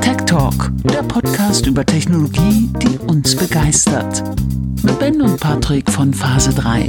Tech 0.00 0.16
Talk, 0.26 0.70
der 0.84 1.02
Podcast 1.02 1.66
über 1.66 1.84
Technologie, 1.84 2.70
die 2.82 2.98
uns 2.98 3.34
begeistert. 3.34 4.22
Mit 4.82 4.98
Ben 4.98 5.20
und 5.22 5.40
Patrick 5.40 5.90
von 5.90 6.12
Phase 6.14 6.52
3. 6.54 6.86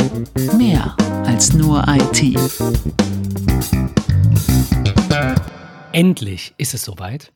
Mehr 0.58 0.96
als 1.26 1.54
nur 1.54 1.84
IT. 1.88 2.38
Endlich 5.94 6.54
ist 6.58 6.74
es 6.74 6.84
soweit. 6.84 7.32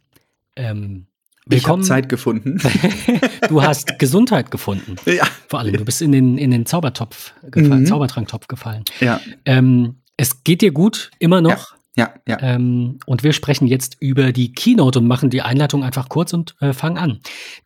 Ähm, 0.55 1.07
Ich 1.49 1.67
habe. 1.67 1.81
Zeit 1.81 2.09
gefunden. 2.09 2.59
Du 3.49 3.61
hast 3.61 3.97
Gesundheit 3.99 4.51
gefunden. 4.51 4.95
ja. 5.05 5.25
Vor 5.49 5.59
allem, 5.59 5.73
du 5.75 5.83
bist 5.83 6.01
in 6.01 6.11
den, 6.13 6.37
in 6.37 6.51
den 6.51 6.65
Zaubertopf 6.65 7.33
gefallen, 7.49 7.81
Mhm. 7.81 7.85
Zaubertranktopf 7.87 8.47
gefallen. 8.47 8.83
Ja, 8.99 9.19
Ähm, 9.45 9.95
es 10.15 10.43
geht 10.43 10.61
dir 10.61 10.71
gut, 10.71 11.11
immer 11.19 11.41
noch. 11.41 11.49
ja, 11.51 11.77
ja. 11.95 12.13
Ähm, 12.27 12.99
und 13.05 13.23
wir 13.23 13.33
sprechen 13.33 13.67
jetzt 13.67 13.97
über 13.99 14.31
die 14.31 14.53
Keynote 14.53 14.99
und 14.99 15.07
machen 15.07 15.29
die 15.29 15.41
Einleitung 15.41 15.83
einfach 15.83 16.07
kurz 16.09 16.33
und 16.33 16.55
äh, 16.61 16.73
fangen 16.73 16.97
an. 16.97 17.19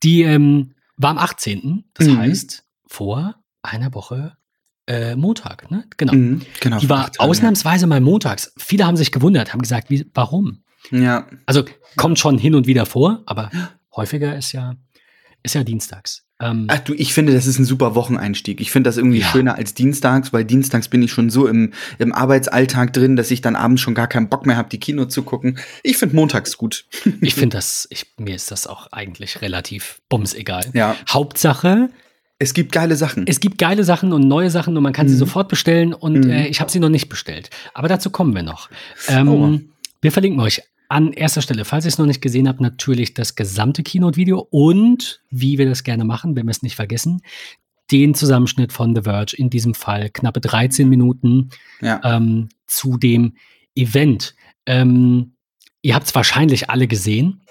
Die 0.04 0.24
ähm, 0.24 0.74
war 0.98 1.12
am 1.12 1.18
18. 1.18 1.86
Das 1.94 2.08
Mhm. 2.08 2.18
heißt, 2.18 2.64
vor 2.88 3.36
einer 3.62 3.94
Woche 3.94 4.38
äh, 4.88 5.16
Montag, 5.16 5.70
ne? 5.72 5.86
Genau. 5.98 6.14
Mhm, 6.14 6.42
genau. 6.60 6.80
Die 6.80 6.90
war 6.90 7.12
ausnahmsweise 7.18 7.88
mal 7.88 8.02
montags. 8.02 8.54
Viele 8.58 8.86
haben 8.86 8.98
sich 8.98 9.12
gewundert, 9.12 9.52
haben 9.54 9.62
gesagt, 9.62 9.90
wie, 9.90 10.10
warum? 10.14 10.64
Ja, 10.92 11.28
Also 11.48 11.64
kommt 11.96 12.20
schon 12.20 12.38
hin 12.38 12.54
und 12.54 12.68
wieder 12.68 12.86
vor, 12.86 13.24
aber 13.26 13.50
häufiger 13.96 14.36
ist 14.38 14.52
ja, 14.52 14.76
ist 15.42 15.56
ja 15.56 15.64
dienstags. 15.64 16.25
Ähm, 16.42 16.66
Ach 16.70 16.80
du, 16.80 16.94
ich 16.94 17.14
finde, 17.14 17.34
das 17.34 17.48
ist 17.48 17.60
ein 17.60 17.66
super 17.66 17.96
Wocheneinstieg. 17.96 18.60
Ich 18.60 18.70
finde 18.72 18.90
das 18.90 18.98
irgendwie 18.98 19.20
Ja. 19.20 19.28
schöner 19.28 19.56
als 19.56 19.74
dienstags, 19.74 20.34
weil 20.34 20.44
dienstags 20.44 20.90
bin 20.90 21.02
ich 21.02 21.12
schon 21.12 21.30
so 21.30 21.48
im, 21.48 21.72
im 21.98 22.12
Arbeitsalltag 22.14 22.92
drin, 22.92 23.16
dass 23.16 23.32
ich 23.32 23.40
dann 23.42 23.56
abends 23.56 23.82
schon 23.82 23.94
gar 23.96 24.08
keinen 24.08 24.28
Bock 24.28 24.46
mehr 24.46 24.58
habe, 24.58 24.68
die 24.70 24.80
Kino 24.80 25.06
zu 25.06 25.24
gucken. 25.24 25.58
Ich 25.82 25.96
finde 25.98 26.16
montags 26.16 26.58
gut. 26.58 26.86
ich 27.22 27.36
finde 27.36 27.56
das, 27.58 27.88
ich, 27.90 28.08
mir 28.18 28.36
ist 28.36 28.52
das 28.52 28.68
auch 28.68 28.92
eigentlich 28.92 29.42
relativ 29.42 30.02
bumsegal. 30.10 30.66
Ja. 30.74 30.98
Hauptsache, 31.10 31.90
Es 32.38 32.54
gibt 32.54 32.74
geile 32.74 32.98
Sachen. 32.98 33.26
es 33.28 33.40
gibt 33.40 33.58
geile 33.58 33.86
Sachen 33.86 34.12
und 34.12 34.28
neue 34.28 34.50
Sachen 34.50 34.76
und 34.76 34.84
man 34.84 34.92
kann 34.92 35.08
sie 35.08 35.16
Mhm. 35.16 35.20
sofort 35.20 35.48
bestellen 35.48 35.94
und 35.94 36.26
Mhm. 36.26 36.30
äh, 36.32 36.48
ich 36.48 36.60
habe 36.60 36.70
sie 36.70 36.80
noch 36.80 36.90
nicht 36.90 37.08
bestellt. 37.08 37.50
Aber 37.74 37.88
dazu 37.88 38.10
kommen 38.10 38.36
wir 38.36 38.44
noch. 38.44 38.70
Ähm, 39.08 39.28
Oh. 39.30 39.60
Wir 40.02 40.12
verlinken 40.12 40.42
euch 40.42 40.62
an 40.96 41.12
erster 41.12 41.42
Stelle, 41.42 41.66
falls 41.66 41.84
ihr 41.84 41.90
es 41.90 41.98
noch 41.98 42.06
nicht 42.06 42.22
gesehen 42.22 42.48
habt, 42.48 42.62
natürlich 42.62 43.14
das 43.14 43.36
gesamte 43.36 43.84
Keynote-Video 43.84 44.48
und, 44.50 45.22
wie 45.30 45.58
wir 45.58 45.66
das 45.66 45.84
gerne 45.84 46.06
machen, 46.06 46.38
wenn 46.38 46.46
wir 46.46 46.52
es 46.52 46.64
nicht 46.64 46.78
vergessen, 46.78 47.22
den 47.92 48.16
Zusammenschnitt 48.16 48.72
von 48.72 48.96
The 48.96 49.02
Verge, 49.02 49.36
in 49.36 49.50
diesem 49.50 49.74
Fall 49.74 50.10
knappe 50.10 50.40
13 50.40 50.88
Minuten 50.88 51.50
ja. 51.82 52.00
ähm, 52.06 52.48
zu 52.66 52.96
dem 52.96 53.36
Event. 53.76 54.36
Ähm, 54.66 55.34
ihr 55.82 55.96
habt 55.96 56.08
es 56.08 56.16
wahrscheinlich 56.16 56.70
alle 56.70 56.88
gesehen, 56.88 57.42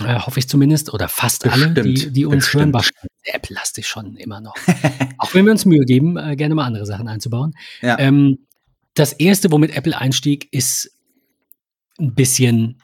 äh, 0.00 0.18
hoffe 0.18 0.40
ich 0.40 0.48
zumindest, 0.48 0.92
oder 0.92 1.08
fast 1.08 1.46
alle, 1.46 1.70
die, 1.70 1.92
Bestimmt, 1.92 2.16
die 2.16 2.26
uns 2.26 2.52
hören. 2.52 2.72
bestimmt. 2.72 2.74
Wahrscheinlich 2.74 3.48
sehr 3.48 3.56
lastig 3.56 3.86
schon 3.86 4.16
immer 4.16 4.40
noch. 4.40 4.56
Auch 5.18 5.32
wenn 5.32 5.44
wir 5.44 5.52
uns 5.52 5.64
Mühe 5.64 5.84
geben, 5.84 6.16
äh, 6.16 6.34
gerne 6.34 6.56
mal 6.56 6.64
andere 6.64 6.86
Sachen 6.86 7.06
einzubauen. 7.06 7.54
ja. 7.82 7.96
Ähm, 8.00 8.38
das 8.96 9.12
erste, 9.12 9.50
womit 9.50 9.76
Apple 9.76 9.96
einstieg, 9.98 10.48
ist 10.52 10.93
ein 11.98 12.14
bisschen, 12.14 12.80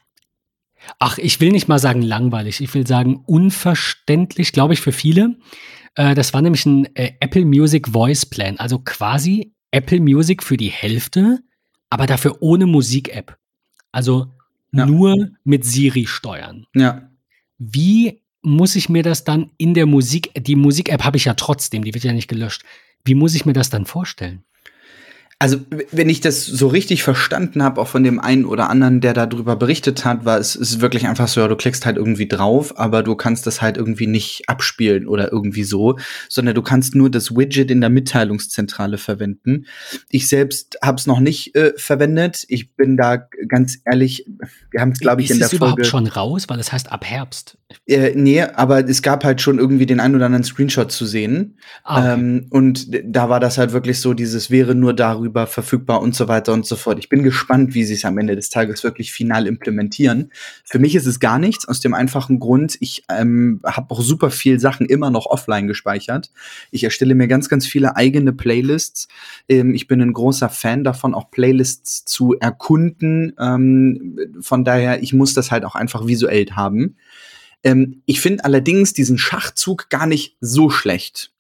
ach, 0.99 1.19
ich 1.19 1.41
will 1.41 1.51
nicht 1.51 1.69
mal 1.69 1.79
sagen 1.79 2.03
langweilig, 2.03 2.61
ich 2.61 2.73
will 2.75 2.87
sagen 2.87 3.23
unverständlich, 3.27 4.53
glaube 4.53 4.75
ich, 4.75 4.81
für 4.81 4.93
viele. 4.93 5.37
Äh, 5.95 6.15
das 6.15 6.33
war 6.35 6.43
nämlich 6.43 6.67
ein 6.67 6.95
äh, 6.97 7.13
Apple 7.21 7.45
Music 7.45 7.89
Voice 7.89 8.27
Plan, 8.27 8.59
also 8.59 8.79
quasi 8.79 9.53
Apple 9.71 10.01
Music 10.01 10.43
für 10.43 10.57
die 10.57 10.71
Hälfte, 10.71 11.41
aber 11.91 12.07
dafür 12.07 12.39
ohne 12.41 12.67
Musik-App. 12.67 13.37
Also 13.93 14.33
Ja. 14.73 14.87
nur 14.87 15.31
mit 15.45 15.65
Siri 15.65 16.07
steuern. 16.07 16.67
ja. 16.75 17.09
Wie 17.59 18.23
muss 18.43 18.75
ich 18.75 18.89
mir 18.89 19.03
das 19.03 19.25
dann 19.25 19.51
in 19.59 19.75
der 19.75 19.85
Musik, 19.85 20.31
die 20.35 20.57
Musik-App 20.57 21.05
habe 21.05 21.19
ich 21.19 21.27
ja 21.27 21.35
trotzdem, 21.35 21.85
die 21.85 21.93
wird 21.93 22.05
ja 22.05 22.13
nicht 22.15 22.29
gelöscht. 22.29 22.63
Wie 23.05 23.15
muss 23.15 23.35
ich 23.35 23.45
mir 23.45 23.53
das 23.53 23.69
dann 23.69 23.85
vorstellen? 23.85 24.45
Also, 25.43 25.57
wenn 25.91 26.11
ich 26.11 26.21
das 26.21 26.45
so 26.45 26.69
richtig 26.69 27.03
verstanden 27.03 27.63
habe, 27.63 27.81
auch 27.81 27.89
von 27.89 28.05
dem 28.05 28.21
einen 28.21 28.45
oder 28.45 28.69
anderen, 28.69 29.01
der 29.01 29.15
darüber 29.15 29.57
berichtet 29.57 30.05
hat, 30.05 30.27
war 30.27 30.39
es 30.39 30.55
ist 30.55 30.83
wirklich 30.83 31.07
einfach 31.07 31.29
so, 31.29 31.41
ja, 31.41 31.49
du 31.49 31.57
klickst 31.57 31.87
halt 31.87 31.97
irgendwie 31.97 32.29
drauf, 32.29 32.79
aber 32.79 33.03
du 33.03 33.15
kannst 33.15 33.47
das 33.47 33.63
halt 33.63 33.79
irgendwie 33.79 34.07
nicht 34.07 34.43
abspielen 34.49 35.09
oder 35.09 35.33
irgendwie 35.33 35.65
so, 35.65 35.99
sondern 36.29 36.55
du 36.55 36.61
kannst 36.61 36.95
nur 36.95 37.09
das 37.09 37.35
Widget 37.35 37.71
in 37.71 37.81
der 37.81 37.89
Mitteilungszentrale 37.89 38.99
verwenden. 38.99 39.65
Ich 40.11 40.29
selbst 40.29 40.77
habe 40.83 40.99
es 40.99 41.07
noch 41.07 41.21
nicht 41.21 41.57
äh, 41.57 41.73
verwendet. 41.75 42.45
Ich 42.49 42.75
bin 42.75 42.99
da 42.99 43.17
ganz 43.49 43.79
ehrlich, 43.91 44.27
wir 44.71 44.83
haben 44.83 44.91
es, 44.91 44.99
glaube 44.99 45.23
ich, 45.23 45.31
ist 45.31 45.37
in 45.37 45.39
der 45.39 45.47
es 45.47 45.55
überhaupt 45.55 45.87
Folge. 45.87 45.89
schon 45.89 46.07
raus? 46.07 46.51
Weil 46.51 46.59
das 46.59 46.71
heißt 46.71 46.93
ab 46.93 47.07
Herbst. 47.07 47.57
Äh, 47.87 48.13
nee, 48.15 48.43
aber 48.43 48.87
es 48.87 49.01
gab 49.01 49.25
halt 49.25 49.41
schon 49.41 49.59
irgendwie 49.59 49.87
den 49.87 50.01
einen 50.01 50.17
oder 50.17 50.27
anderen 50.27 50.45
Screenshot 50.45 50.93
zu 50.93 51.07
sehen. 51.07 51.57
Ah, 51.83 52.01
okay. 52.01 52.21
Ähm, 52.21 52.47
und 52.51 52.89
da 53.05 53.31
war 53.31 53.41
das 53.41 53.57
halt 53.57 53.73
wirklich 53.73 54.01
so, 54.01 54.13
dieses 54.13 54.51
wäre 54.51 54.75
nur 54.75 54.93
darüber 54.93 55.30
verfügbar 55.47 56.01
und 56.01 56.15
so 56.15 56.29
weiter 56.29 56.53
und 56.53 56.67
so 56.67 56.77
fort. 56.77 56.99
Ich 56.99 57.09
bin 57.09 57.23
gespannt, 57.23 57.75
wie 57.75 57.85
sie 57.85 57.95
es 57.95 58.05
am 58.05 58.19
Ende 58.19 58.37
des 58.37 58.51
Tages 58.51 58.85
wirklich 58.85 59.13
final 59.13 59.47
implementieren. 59.47 60.33
Für 60.65 60.79
mich 60.79 60.95
ist 60.95 61.07
es 61.07 61.21
gar 61.21 61.39
nichts, 61.39 61.67
aus 61.67 61.81
dem 61.81 61.95
einfachen 61.95 62.41
Grund, 62.41 62.77
ich 62.81 63.05
ähm, 63.09 63.61
habe 63.65 63.91
auch 63.95 64.03
super 64.03 64.31
viel 64.31 64.59
Sachen 64.61 64.87
immer 64.87 65.11
noch 65.11 65.27
offline 65.27 65.67
gespeichert. 65.67 66.31
Ich 66.71 66.85
erstelle 66.85 67.15
mir 67.15 67.29
ganz, 67.29 67.49
ganz 67.49 67.67
viele 67.67 67.97
eigene 67.97 68.33
Playlists. 68.33 69.09
Ähm, 69.49 69.75
ich 69.75 69.87
bin 69.89 70.01
ein 70.01 70.13
großer 70.13 70.49
Fan 70.49 70.85
davon, 70.85 71.15
auch 71.15 71.31
Playlists 71.31 72.05
zu 72.05 72.35
erkunden. 72.39 73.35
Ähm, 73.39 74.19
von 74.41 74.65
daher, 74.65 75.03
ich 75.03 75.13
muss 75.13 75.35
das 75.35 75.51
halt 75.51 75.65
auch 75.65 75.75
einfach 75.75 76.07
visuell 76.07 76.47
haben. 76.53 76.97
Ähm, 77.63 78.03
ich 78.07 78.21
finde 78.21 78.45
allerdings 78.45 78.93
diesen 78.93 79.19
Schachzug 79.19 79.91
gar 79.91 80.07
nicht 80.07 80.37
so 80.41 80.71
schlecht. 80.71 81.33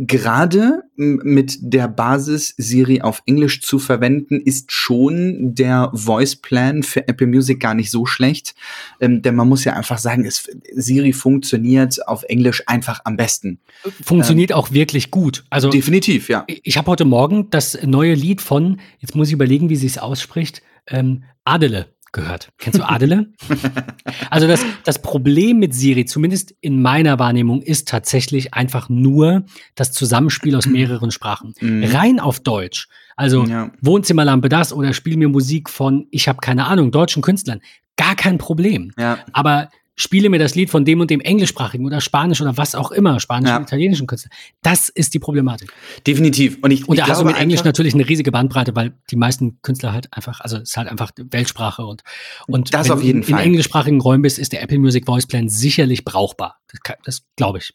Gerade 0.00 0.84
mit 0.94 1.58
der 1.60 1.88
Basis 1.88 2.54
Siri 2.56 3.00
auf 3.00 3.20
Englisch 3.26 3.62
zu 3.62 3.80
verwenden, 3.80 4.40
ist 4.40 4.70
schon 4.70 5.56
der 5.56 5.90
Voice 5.92 6.36
Plan 6.36 6.84
für 6.84 7.08
Apple 7.08 7.26
Music 7.26 7.58
gar 7.58 7.74
nicht 7.74 7.90
so 7.90 8.06
schlecht. 8.06 8.54
Ähm, 9.00 9.22
denn 9.22 9.34
man 9.34 9.48
muss 9.48 9.64
ja 9.64 9.72
einfach 9.72 9.98
sagen, 9.98 10.24
es, 10.24 10.48
Siri 10.72 11.12
funktioniert 11.12 12.06
auf 12.06 12.22
Englisch 12.22 12.62
einfach 12.66 13.00
am 13.04 13.16
besten. 13.16 13.58
Funktioniert 14.04 14.52
auch 14.52 14.70
wirklich 14.70 15.10
gut. 15.10 15.44
Also 15.50 15.68
Definitiv, 15.68 16.28
ja. 16.28 16.44
ich 16.46 16.78
habe 16.78 16.90
heute 16.92 17.04
Morgen 17.04 17.50
das 17.50 17.76
neue 17.84 18.14
Lied 18.14 18.40
von, 18.40 18.78
jetzt 19.00 19.16
muss 19.16 19.28
ich 19.28 19.34
überlegen, 19.34 19.68
wie 19.68 19.76
sie 19.76 19.88
es 19.88 19.98
ausspricht, 19.98 20.62
ähm, 20.86 21.24
Adele 21.44 21.86
gehört. 22.18 22.50
Kennst 22.58 22.78
du 22.78 22.88
Adele? 22.88 23.32
also 24.30 24.46
das, 24.46 24.64
das 24.84 25.00
Problem 25.00 25.58
mit 25.58 25.74
Siri, 25.74 26.04
zumindest 26.04 26.54
in 26.60 26.82
meiner 26.82 27.18
Wahrnehmung, 27.18 27.62
ist 27.62 27.88
tatsächlich 27.88 28.54
einfach 28.54 28.88
nur 28.88 29.44
das 29.74 29.92
Zusammenspiel 29.92 30.54
aus 30.56 30.66
mehreren 30.66 31.10
Sprachen. 31.10 31.54
Mhm. 31.60 31.84
Rein 31.84 32.20
auf 32.20 32.40
Deutsch. 32.40 32.88
Also 33.16 33.44
Ja. 33.44 33.70
Wohnzimmerlampe 33.80 34.48
das 34.48 34.72
oder 34.72 34.92
spiel 34.92 35.16
mir 35.16 35.28
Musik 35.28 35.70
von, 35.70 36.06
ich 36.10 36.28
habe 36.28 36.38
keine 36.40 36.66
Ahnung, 36.66 36.90
deutschen 36.90 37.22
Künstlern. 37.22 37.60
Gar 37.96 38.14
kein 38.14 38.38
Problem. 38.38 38.92
Ja, 38.96 39.18
aber 39.32 39.70
spiele 40.00 40.30
mir 40.30 40.38
das 40.38 40.54
Lied 40.54 40.70
von 40.70 40.84
dem 40.84 41.00
und 41.00 41.10
dem 41.10 41.20
englischsprachigen 41.20 41.84
oder 41.84 42.00
spanisch 42.00 42.40
oder 42.40 42.56
was 42.56 42.74
auch 42.74 42.90
immer, 42.92 43.20
spanisch 43.20 43.50
Ja. 43.50 43.60
italienischen 43.60 44.06
Künstler. 44.06 44.30
Das 44.62 44.88
ist 44.88 45.12
die 45.12 45.18
Problematik. 45.18 45.72
definitiv. 46.06 46.56
Und 46.62 46.70
ich, 46.70 46.88
Und 46.88 46.94
ich 46.96 47.02
da 47.02 47.08
hast 47.08 47.20
du 47.20 47.26
mit 47.26 47.36
Englisch 47.36 47.64
natürlich 47.64 47.94
eine 47.94 48.08
riesige 48.08 48.30
Bandbreite, 48.32 48.74
weil 48.76 48.94
die 49.10 49.16
meisten 49.16 49.60
Künstler 49.62 49.92
halt 49.92 50.08
einfach, 50.12 50.40
also 50.40 50.56
es 50.58 50.70
ist 50.70 50.76
halt 50.76 50.88
einfach 50.88 51.10
Weltsprache 51.16 51.84
und, 51.84 52.02
und 52.46 52.72
Das 52.72 52.86
wenn 52.88 52.92
auf 52.94 53.02
jeden 53.02 53.22
in, 53.22 53.28
in 53.28 53.34
Fall. 53.34 53.44
englischsprachigen 53.44 54.00
Räumen 54.00 54.22
bist, 54.22 54.38
ist 54.38 54.52
der 54.52 54.62
Apple 54.62 54.78
Music 54.78 55.04
Voice 55.06 55.26
Plan 55.26 55.48
sicherlich 55.48 56.04
brauchbar. 56.04 56.58
Das, 56.72 56.96
das 57.04 57.22
glaube 57.36 57.58
ich. 57.58 57.72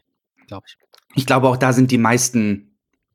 Glaube 0.47 0.65
ich. 0.67 0.75
Ich 1.15 1.25
glaube, 1.25 1.47
auch 1.49 1.57
da 1.57 1.73
sind 1.73 1.91
die 1.91 1.97
meisten 1.97 2.72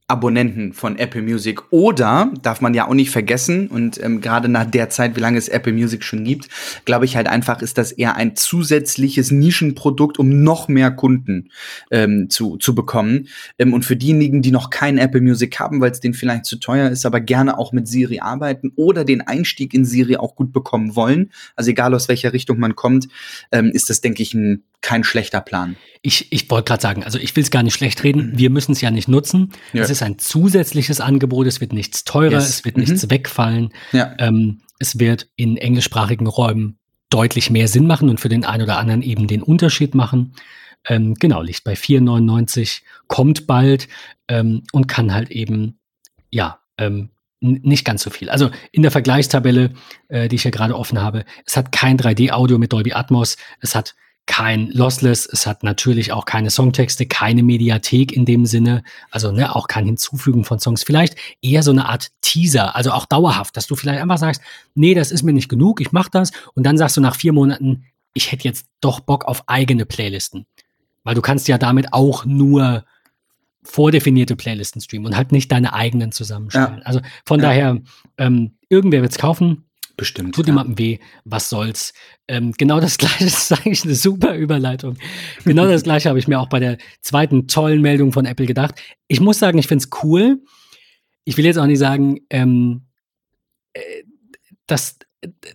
Abonnenten 0.08 0.72
von 0.72 0.96
Apple 0.96 1.20
Music. 1.20 1.60
Oder, 1.70 2.32
darf 2.42 2.62
man 2.62 2.72
ja 2.72 2.88
auch 2.88 2.94
nicht 2.94 3.10
vergessen, 3.10 3.68
und 3.68 4.02
ähm, 4.02 4.22
gerade 4.22 4.48
nach 4.48 4.64
der 4.64 4.88
Zeit, 4.88 5.16
wie 5.16 5.20
lange 5.20 5.36
es 5.36 5.48
Apple 5.48 5.74
Music 5.74 6.02
schon 6.02 6.24
gibt, 6.24 6.48
glaube 6.86 7.04
ich 7.04 7.14
halt 7.14 7.28
einfach, 7.28 7.60
ist 7.60 7.76
das 7.76 7.92
eher 7.92 8.16
ein 8.16 8.34
zusätzliches 8.34 9.30
Nischenprodukt, 9.30 10.18
um 10.18 10.42
noch 10.42 10.68
mehr 10.68 10.90
Kunden 10.90 11.50
ähm, 11.90 12.30
zu, 12.30 12.56
zu 12.56 12.74
bekommen. 12.74 13.28
Ähm, 13.58 13.74
und 13.74 13.84
für 13.84 13.96
diejenigen, 13.96 14.40
die 14.40 14.50
noch 14.50 14.70
kein 14.70 14.96
Apple 14.96 15.20
Music 15.20 15.60
haben, 15.60 15.82
weil 15.82 15.90
es 15.90 16.00
denen 16.00 16.14
vielleicht 16.14 16.46
zu 16.46 16.56
teuer 16.56 16.88
ist, 16.88 17.04
aber 17.04 17.20
gerne 17.20 17.58
auch 17.58 17.72
mit 17.72 17.86
Siri 17.86 18.20
arbeiten 18.20 18.72
oder 18.76 19.04
den 19.04 19.20
Einstieg 19.20 19.74
in 19.74 19.84
Siri 19.84 20.16
auch 20.16 20.34
gut 20.34 20.54
bekommen 20.54 20.96
wollen, 20.96 21.30
also 21.54 21.70
egal 21.70 21.94
aus 21.94 22.08
welcher 22.08 22.32
Richtung 22.32 22.58
man 22.58 22.74
kommt, 22.76 23.08
ähm, 23.52 23.66
ist 23.66 23.90
das, 23.90 24.00
denke 24.00 24.22
ich, 24.22 24.32
ein, 24.32 24.62
kein 24.80 25.04
schlechter 25.04 25.40
Plan. 25.40 25.76
Ich, 26.02 26.30
ich 26.32 26.48
wollte 26.50 26.68
gerade 26.68 26.82
sagen, 26.82 27.02
also 27.04 27.18
ich 27.18 27.34
will 27.34 27.42
es 27.42 27.50
gar 27.50 27.62
nicht 27.62 27.74
schlecht 27.74 28.04
reden. 28.04 28.32
Wir 28.38 28.50
müssen 28.50 28.72
es 28.72 28.80
ja 28.80 28.90
nicht 28.90 29.08
nutzen. 29.08 29.40
Mhm. 29.40 29.78
Ja. 29.78 29.82
Es 29.82 29.90
ist 29.90 30.02
ein 30.02 30.18
zusätzliches 30.18 31.00
Angebot. 31.00 31.46
Es 31.46 31.60
wird 31.60 31.72
nichts 31.72 32.04
teurer, 32.04 32.32
Yes. 32.32 32.48
es 32.48 32.64
wird 32.64 32.76
Mhm. 32.76 32.84
nichts 32.84 33.10
wegfallen. 33.10 33.72
Ja. 33.92 34.14
Ähm, 34.18 34.60
es 34.78 34.98
wird 35.00 35.28
in 35.36 35.56
englischsprachigen 35.56 36.26
Räumen 36.28 36.78
deutlich 37.10 37.50
mehr 37.50 37.68
Sinn 37.68 37.86
machen 37.86 38.08
und 38.08 38.20
für 38.20 38.28
den 38.28 38.44
einen 38.44 38.62
oder 38.62 38.78
anderen 38.78 39.02
eben 39.02 39.26
den 39.26 39.42
Unterschied 39.42 39.94
machen. 39.94 40.34
Ähm, 40.86 41.14
genau, 41.14 41.42
liegt 41.42 41.64
bei 41.64 41.74
4,99, 41.74 42.82
kommt 43.08 43.46
bald 43.46 43.88
ähm, 44.28 44.62
und 44.72 44.86
kann 44.86 45.12
halt 45.12 45.30
eben, 45.30 45.78
ja, 46.30 46.60
ähm, 46.78 47.10
nicht 47.40 47.84
ganz 47.84 48.02
so 48.02 48.10
viel. 48.10 48.30
Also 48.30 48.50
in 48.72 48.82
der 48.82 48.90
Vergleichstabelle, 48.90 49.72
äh, 50.08 50.28
die 50.28 50.36
ich 50.36 50.44
ja 50.44 50.50
gerade 50.50 50.76
offen 50.76 51.00
habe, 51.00 51.24
es 51.46 51.56
hat 51.56 51.72
kein 51.72 51.96
3D-Audio 51.96 52.58
mit 52.58 52.72
Dolby 52.72 52.92
Atmos, 52.92 53.36
es 53.60 53.74
hat 53.74 53.94
kein 54.28 54.70
Lossless, 54.70 55.26
es 55.26 55.46
hat 55.46 55.64
natürlich 55.64 56.12
auch 56.12 56.26
keine 56.26 56.50
Songtexte, 56.50 57.06
keine 57.06 57.42
Mediathek 57.42 58.12
in 58.12 58.26
dem 58.26 58.46
Sinne, 58.46 58.84
also 59.10 59.32
ne, 59.32 59.56
auch 59.56 59.66
kein 59.66 59.86
Hinzufügen 59.86 60.44
von 60.44 60.60
Songs. 60.60 60.84
Vielleicht 60.84 61.16
eher 61.40 61.62
so 61.62 61.72
eine 61.72 61.88
Art 61.88 62.08
Teaser, 62.20 62.76
also 62.76 62.92
auch 62.92 63.06
dauerhaft, 63.06 63.56
dass 63.56 63.66
du 63.66 63.74
vielleicht 63.74 64.00
einfach 64.00 64.18
sagst, 64.18 64.42
nee, 64.74 64.94
das 64.94 65.10
ist 65.10 65.22
mir 65.22 65.32
nicht 65.32 65.48
genug, 65.48 65.80
ich 65.80 65.92
mach 65.92 66.10
das 66.10 66.30
und 66.54 66.64
dann 66.64 66.76
sagst 66.76 66.96
du 66.98 67.00
nach 67.00 67.16
vier 67.16 67.32
Monaten, 67.32 67.86
ich 68.12 68.30
hätte 68.30 68.44
jetzt 68.44 68.66
doch 68.80 69.00
Bock 69.00 69.24
auf 69.24 69.48
eigene 69.48 69.86
Playlisten. 69.86 70.46
Weil 71.04 71.14
du 71.14 71.22
kannst 71.22 71.48
ja 71.48 71.56
damit 71.56 71.94
auch 71.94 72.26
nur 72.26 72.84
vordefinierte 73.62 74.36
Playlisten 74.36 74.82
streamen 74.82 75.06
und 75.06 75.16
halt 75.16 75.32
nicht 75.32 75.50
deine 75.50 75.72
eigenen 75.72 76.12
zusammenstellen. 76.12 76.78
Ja. 76.78 76.84
Also 76.84 77.00
von 77.24 77.40
ja. 77.40 77.46
daher, 77.46 77.78
ähm, 78.18 78.58
irgendwer 78.68 79.00
wird 79.00 79.12
es 79.12 79.18
kaufen. 79.18 79.64
Bestimmt. 79.98 80.32
Tut 80.32 80.46
ja. 80.46 80.52
niemandem 80.52 80.78
weh, 80.78 80.98
was 81.24 81.50
soll's. 81.50 81.92
Ähm, 82.28 82.52
genau 82.52 82.78
das 82.78 82.98
gleiche 82.98 83.24
das 83.24 83.50
ist 83.50 83.52
eigentlich 83.52 83.84
eine 83.84 83.96
super 83.96 84.36
Überleitung. 84.36 84.96
Genau 85.44 85.66
das 85.66 85.82
gleiche 85.82 86.08
habe 86.08 86.20
ich 86.20 86.28
mir 86.28 86.38
auch 86.38 86.48
bei 86.48 86.60
der 86.60 86.78
zweiten 87.02 87.48
tollen 87.48 87.82
Meldung 87.82 88.12
von 88.12 88.24
Apple 88.24 88.46
gedacht. 88.46 88.76
Ich 89.08 89.20
muss 89.20 89.40
sagen, 89.40 89.58
ich 89.58 89.66
finde 89.66 89.84
es 89.84 90.02
cool. 90.04 90.40
Ich 91.24 91.36
will 91.36 91.44
jetzt 91.44 91.58
auch 91.58 91.66
nicht 91.66 91.80
sagen, 91.80 92.20
ähm, 92.30 92.86
äh, 93.72 93.80
dass 94.68 94.98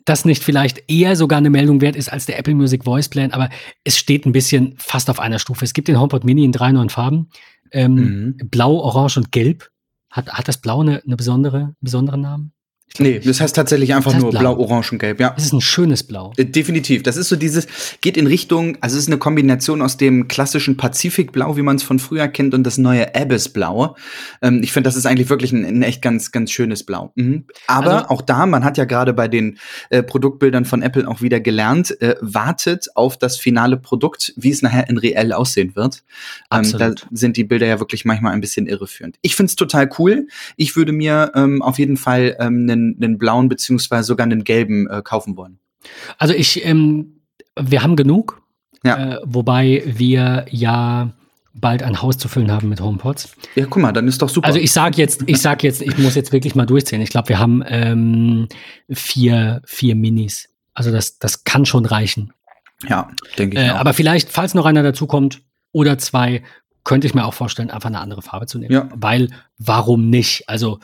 das 0.04 0.26
nicht 0.26 0.44
vielleicht 0.44 0.92
eher 0.92 1.16
sogar 1.16 1.38
eine 1.38 1.50
Meldung 1.50 1.80
wert 1.80 1.96
ist 1.96 2.12
als 2.12 2.26
der 2.26 2.38
Apple 2.38 2.54
Music 2.54 2.84
Voice 2.84 3.08
Plan, 3.08 3.32
aber 3.32 3.50
es 3.86 3.98
steht 3.98 4.26
ein 4.26 4.34
bisschen 4.34 4.76
fast 4.78 5.10
auf 5.10 5.22
einer 5.22 5.40
Stufe. 5.40 5.64
Es 5.64 5.74
gibt 5.74 5.88
den 5.88 5.98
HomePod 5.98 6.26
Mini 6.26 6.44
in 6.44 6.52
drei 6.52 6.74
neuen 6.74 6.90
Farben. 6.90 7.30
Ähm, 7.72 7.96
mhm. 7.96 8.38
Blau, 8.50 8.74
Orange 8.74 9.18
und 9.18 9.32
Gelb. 9.32 9.70
Hat, 10.10 10.30
hat 10.30 10.50
das 10.50 10.60
Blau 10.60 10.82
eine, 10.82 11.02
eine 11.02 11.16
besondere, 11.16 11.76
besonderen 11.80 12.22
Namen? 12.22 12.54
Nee, 13.00 13.20
das 13.20 13.42
heißt 13.42 13.56
tatsächlich 13.56 13.96
einfach 13.96 14.12
das 14.12 14.16
heißt 14.16 14.24
nur 14.24 14.32
blau. 14.32 14.56
blau, 14.56 14.64
orange 14.64 14.92
und 14.92 15.00
gelb, 15.00 15.20
ja. 15.20 15.32
Das 15.32 15.46
ist 15.46 15.54
ein 15.54 15.62
schönes 15.62 16.04
Blau. 16.04 16.32
Äh, 16.38 16.46
definitiv. 16.46 17.02
Das 17.02 17.18
ist 17.18 17.28
so 17.28 17.36
dieses, 17.36 17.68
geht 18.02 18.18
in 18.18 18.28
Richtung, 18.28 18.78
also 18.82 18.98
es 18.98 19.04
ist 19.04 19.10
eine 19.10 19.18
Kombination 19.18 19.82
aus 19.82 19.98
dem 19.98 20.28
klassischen 20.28 20.78
Pazifikblau, 20.78 21.58
wie 21.58 21.64
man 21.64 21.78
es 21.78 21.84
von 21.84 21.98
früher 21.98 22.28
kennt, 22.28 22.54
und 22.54 22.64
das 22.64 22.78
neue 22.78 23.16
Abyssblau. 23.16 23.96
Ähm, 24.44 24.62
ich 24.62 24.72
finde, 24.72 24.88
das 24.88 24.96
ist 24.96 25.08
eigentlich 25.08 25.30
wirklich 25.30 25.52
ein, 25.52 25.66
ein, 25.66 25.82
echt 25.82 26.04
ganz, 26.04 26.32
ganz 26.32 26.52
schönes 26.52 26.84
Blau. 26.84 27.12
Mhm. 27.16 27.46
Aber 27.66 27.94
also, 27.94 28.10
auch 28.10 28.22
da, 28.22 28.46
man 28.46 28.64
hat 28.64 28.78
ja 28.78 28.86
gerade 28.86 29.14
bei 29.14 29.28
den 29.28 29.58
äh, 29.90 30.04
Produktbildern 30.04 30.66
von 30.66 30.84
Apple 30.84 31.08
auch 31.08 31.22
wieder 31.22 31.40
gelernt, 31.40 32.00
äh, 32.00 32.16
wartet 32.22 32.90
auf 32.94 33.18
das 33.18 33.38
finale 33.38 33.78
Produkt, 33.78 34.34
wie 34.36 34.52
es 34.52 34.62
nachher 34.62 34.88
in 34.88 35.00
reell 35.00 35.34
aussehen 35.34 35.76
wird. 35.76 36.04
Ähm, 36.52 36.72
da 36.78 36.92
sind 37.10 37.38
die 37.38 37.44
Bilder 37.44 37.66
ja 37.66 37.80
wirklich 37.80 38.06
manchmal 38.06 38.34
ein 38.34 38.42
bisschen 38.42 38.68
irreführend. 38.68 39.18
Ich 39.24 39.36
finde 39.36 39.50
es 39.50 39.56
total 39.56 39.90
cool. 39.98 40.28
Ich 40.58 40.76
würde 40.76 40.92
mir 40.92 41.32
ähm, 41.34 41.64
auf 41.64 41.80
jeden 41.80 41.98
Fall 41.98 42.36
ähm, 42.40 42.70
einen 42.70 42.83
einen, 42.84 43.04
einen 43.04 43.18
blauen 43.18 43.50
beziehungsweise 43.50 44.08
sogar 44.08 44.26
einen 44.26 44.44
gelben 44.44 44.90
äh, 44.90 45.02
kaufen 45.04 45.38
wollen? 45.38 45.60
Also 46.18 46.34
ich, 46.34 46.66
ähm, 46.66 47.22
wir 47.60 47.84
haben 47.84 47.96
genug, 47.96 48.42
ja. 48.84 49.16
äh, 49.16 49.20
wobei 49.24 49.84
wir 49.86 50.46
ja 50.50 51.14
bald 51.54 51.84
ein 51.84 52.02
Haus 52.02 52.18
zu 52.18 52.28
füllen 52.28 52.52
haben 52.52 52.70
mit 52.70 52.82
HomePods. 52.82 53.36
Ja, 53.56 53.66
guck 53.66 53.82
mal, 53.82 53.92
dann 53.92 54.08
ist 54.08 54.22
doch 54.22 54.30
super. 54.30 54.48
Also 54.48 54.60
ich 54.60 54.72
sage 54.72 54.98
jetzt, 54.98 55.24
ich 55.28 55.40
sag 55.40 55.64
jetzt, 55.64 55.82
ich 55.82 55.98
muss 55.98 56.16
jetzt 56.16 56.32
wirklich 56.32 56.56
mal 56.56 56.66
durchzählen. 56.66 57.02
Ich 57.02 57.12
glaube, 57.12 57.30
wir 57.30 57.40
haben 57.40 57.64
ähm, 57.68 58.48
vier, 58.90 59.62
vier 59.66 59.96
Minis. 59.96 60.50
Also 60.74 60.92
das, 60.92 61.20
das 61.20 61.44
kann 61.44 61.66
schon 61.66 61.86
reichen. 61.86 62.34
Ja, 62.88 63.10
denke 63.38 63.58
ich. 63.58 63.64
Äh, 63.64 63.70
aber 63.70 63.94
vielleicht, 63.94 64.30
falls 64.30 64.56
noch 64.56 64.66
einer 64.66 64.84
dazukommt 64.84 65.42
oder 65.72 65.98
zwei, 65.98 66.44
könnte 66.84 67.08
ich 67.08 67.14
mir 67.14 67.26
auch 67.26 67.34
vorstellen, 67.34 67.70
einfach 67.70 67.90
eine 67.90 68.02
andere 68.02 68.22
Farbe 68.22 68.48
zu 68.48 68.58
nehmen. 68.58 68.74
Ja. 68.74 68.90
Weil, 68.94 69.30
warum 69.58 70.10
nicht? 70.10 70.50
Also, 70.50 70.80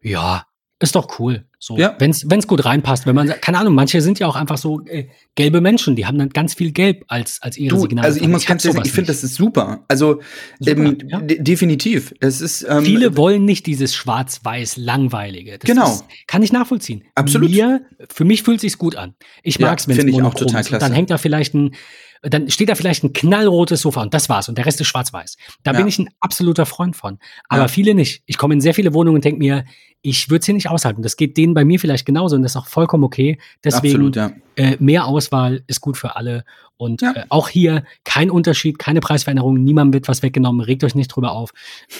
ja, 0.00 0.46
ist 0.80 0.94
doch 0.94 1.18
cool. 1.18 1.44
So, 1.60 1.76
ja. 1.76 1.96
wenn 1.98 2.10
es 2.12 2.46
gut 2.46 2.64
reinpasst, 2.64 3.04
wenn 3.06 3.16
man, 3.16 3.28
keine 3.40 3.58
Ahnung, 3.58 3.74
manche 3.74 4.00
sind 4.00 4.20
ja 4.20 4.28
auch 4.28 4.36
einfach 4.36 4.58
so 4.58 4.80
äh, 4.86 5.08
gelbe 5.34 5.60
Menschen, 5.60 5.96
die 5.96 6.06
haben 6.06 6.16
dann 6.16 6.28
ganz 6.28 6.54
viel 6.54 6.70
Gelb 6.70 7.04
als, 7.08 7.42
als 7.42 7.56
ihre 7.56 7.74
du, 7.74 7.82
Signale. 7.82 8.06
Also 8.06 8.20
ich 8.20 8.28
muss 8.28 8.46
ganz 8.46 8.64
ehrlich, 8.64 8.84
ich 8.84 8.92
finde, 8.92 9.08
das 9.08 9.24
ist 9.24 9.34
super. 9.34 9.84
Also 9.88 10.20
super, 10.60 10.80
ähm, 10.80 10.98
ja. 11.08 11.20
definitiv. 11.20 12.14
Das 12.20 12.40
ist, 12.40 12.64
ähm, 12.68 12.84
Viele 12.84 13.16
wollen 13.16 13.44
nicht 13.44 13.66
dieses 13.66 13.92
schwarz-weiß 13.92 14.76
langweilige. 14.76 15.58
Das 15.58 15.68
genau. 15.68 15.90
Ist, 15.90 16.04
kann 16.28 16.44
ich 16.44 16.52
nachvollziehen. 16.52 17.02
Absolut. 17.16 17.50
Mir, 17.50 17.82
für 18.08 18.24
mich 18.24 18.44
fühlt 18.44 18.60
sich's 18.60 18.78
gut 18.78 18.94
an. 18.94 19.14
Ich 19.42 19.58
mag's, 19.58 19.86
ja, 19.86 19.96
wenn 19.96 20.08
es 20.08 20.14
ist. 20.14 20.72
Und 20.72 20.82
dann 20.82 20.92
hängt 20.92 21.10
da 21.10 21.18
vielleicht 21.18 21.54
ein 21.54 21.74
dann 22.22 22.50
steht 22.50 22.68
da 22.68 22.74
vielleicht 22.74 23.04
ein 23.04 23.12
knallrotes 23.12 23.80
Sofa 23.80 24.02
und 24.02 24.14
das 24.14 24.28
war's 24.28 24.48
und 24.48 24.58
der 24.58 24.66
Rest 24.66 24.80
ist 24.80 24.88
schwarz-weiß. 24.88 25.36
Da 25.62 25.72
ja. 25.72 25.78
bin 25.78 25.88
ich 25.88 25.98
ein 25.98 26.08
absoluter 26.20 26.66
Freund 26.66 26.96
von. 26.96 27.18
Aber 27.48 27.62
ja. 27.62 27.68
viele 27.68 27.94
nicht. 27.94 28.22
Ich 28.26 28.38
komme 28.38 28.54
in 28.54 28.60
sehr 28.60 28.74
viele 28.74 28.94
Wohnungen 28.94 29.16
und 29.16 29.24
denke 29.24 29.38
mir, 29.38 29.64
ich 30.02 30.30
würde 30.30 30.40
es 30.40 30.46
hier 30.46 30.54
nicht 30.54 30.70
aushalten. 30.70 31.02
Das 31.02 31.16
geht 31.16 31.36
denen 31.36 31.54
bei 31.54 31.64
mir 31.64 31.80
vielleicht 31.80 32.06
genauso 32.06 32.36
und 32.36 32.42
das 32.42 32.52
ist 32.52 32.56
auch 32.56 32.66
vollkommen 32.66 33.04
okay. 33.04 33.38
Deswegen 33.64 33.94
Absolut, 33.94 34.16
ja. 34.16 34.32
äh, 34.56 34.76
mehr 34.78 35.06
Auswahl 35.06 35.62
ist 35.66 35.80
gut 35.80 35.96
für 35.96 36.16
alle. 36.16 36.44
Und 36.76 37.02
äh, 37.02 37.24
auch 37.28 37.48
hier 37.48 37.84
kein 38.04 38.30
Unterschied, 38.30 38.78
keine 38.78 39.00
Preisveränderung, 39.00 39.62
niemandem 39.62 39.94
wird 39.94 40.08
was 40.08 40.22
weggenommen, 40.22 40.60
regt 40.60 40.84
euch 40.84 40.94
nicht 40.94 41.08
drüber 41.08 41.32
auf. 41.32 41.50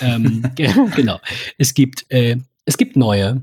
Ähm, 0.00 0.42
genau. 0.54 1.18
Es 1.58 1.74
gibt, 1.74 2.06
äh, 2.10 2.36
es 2.64 2.78
gibt 2.78 2.96
neue 2.96 3.42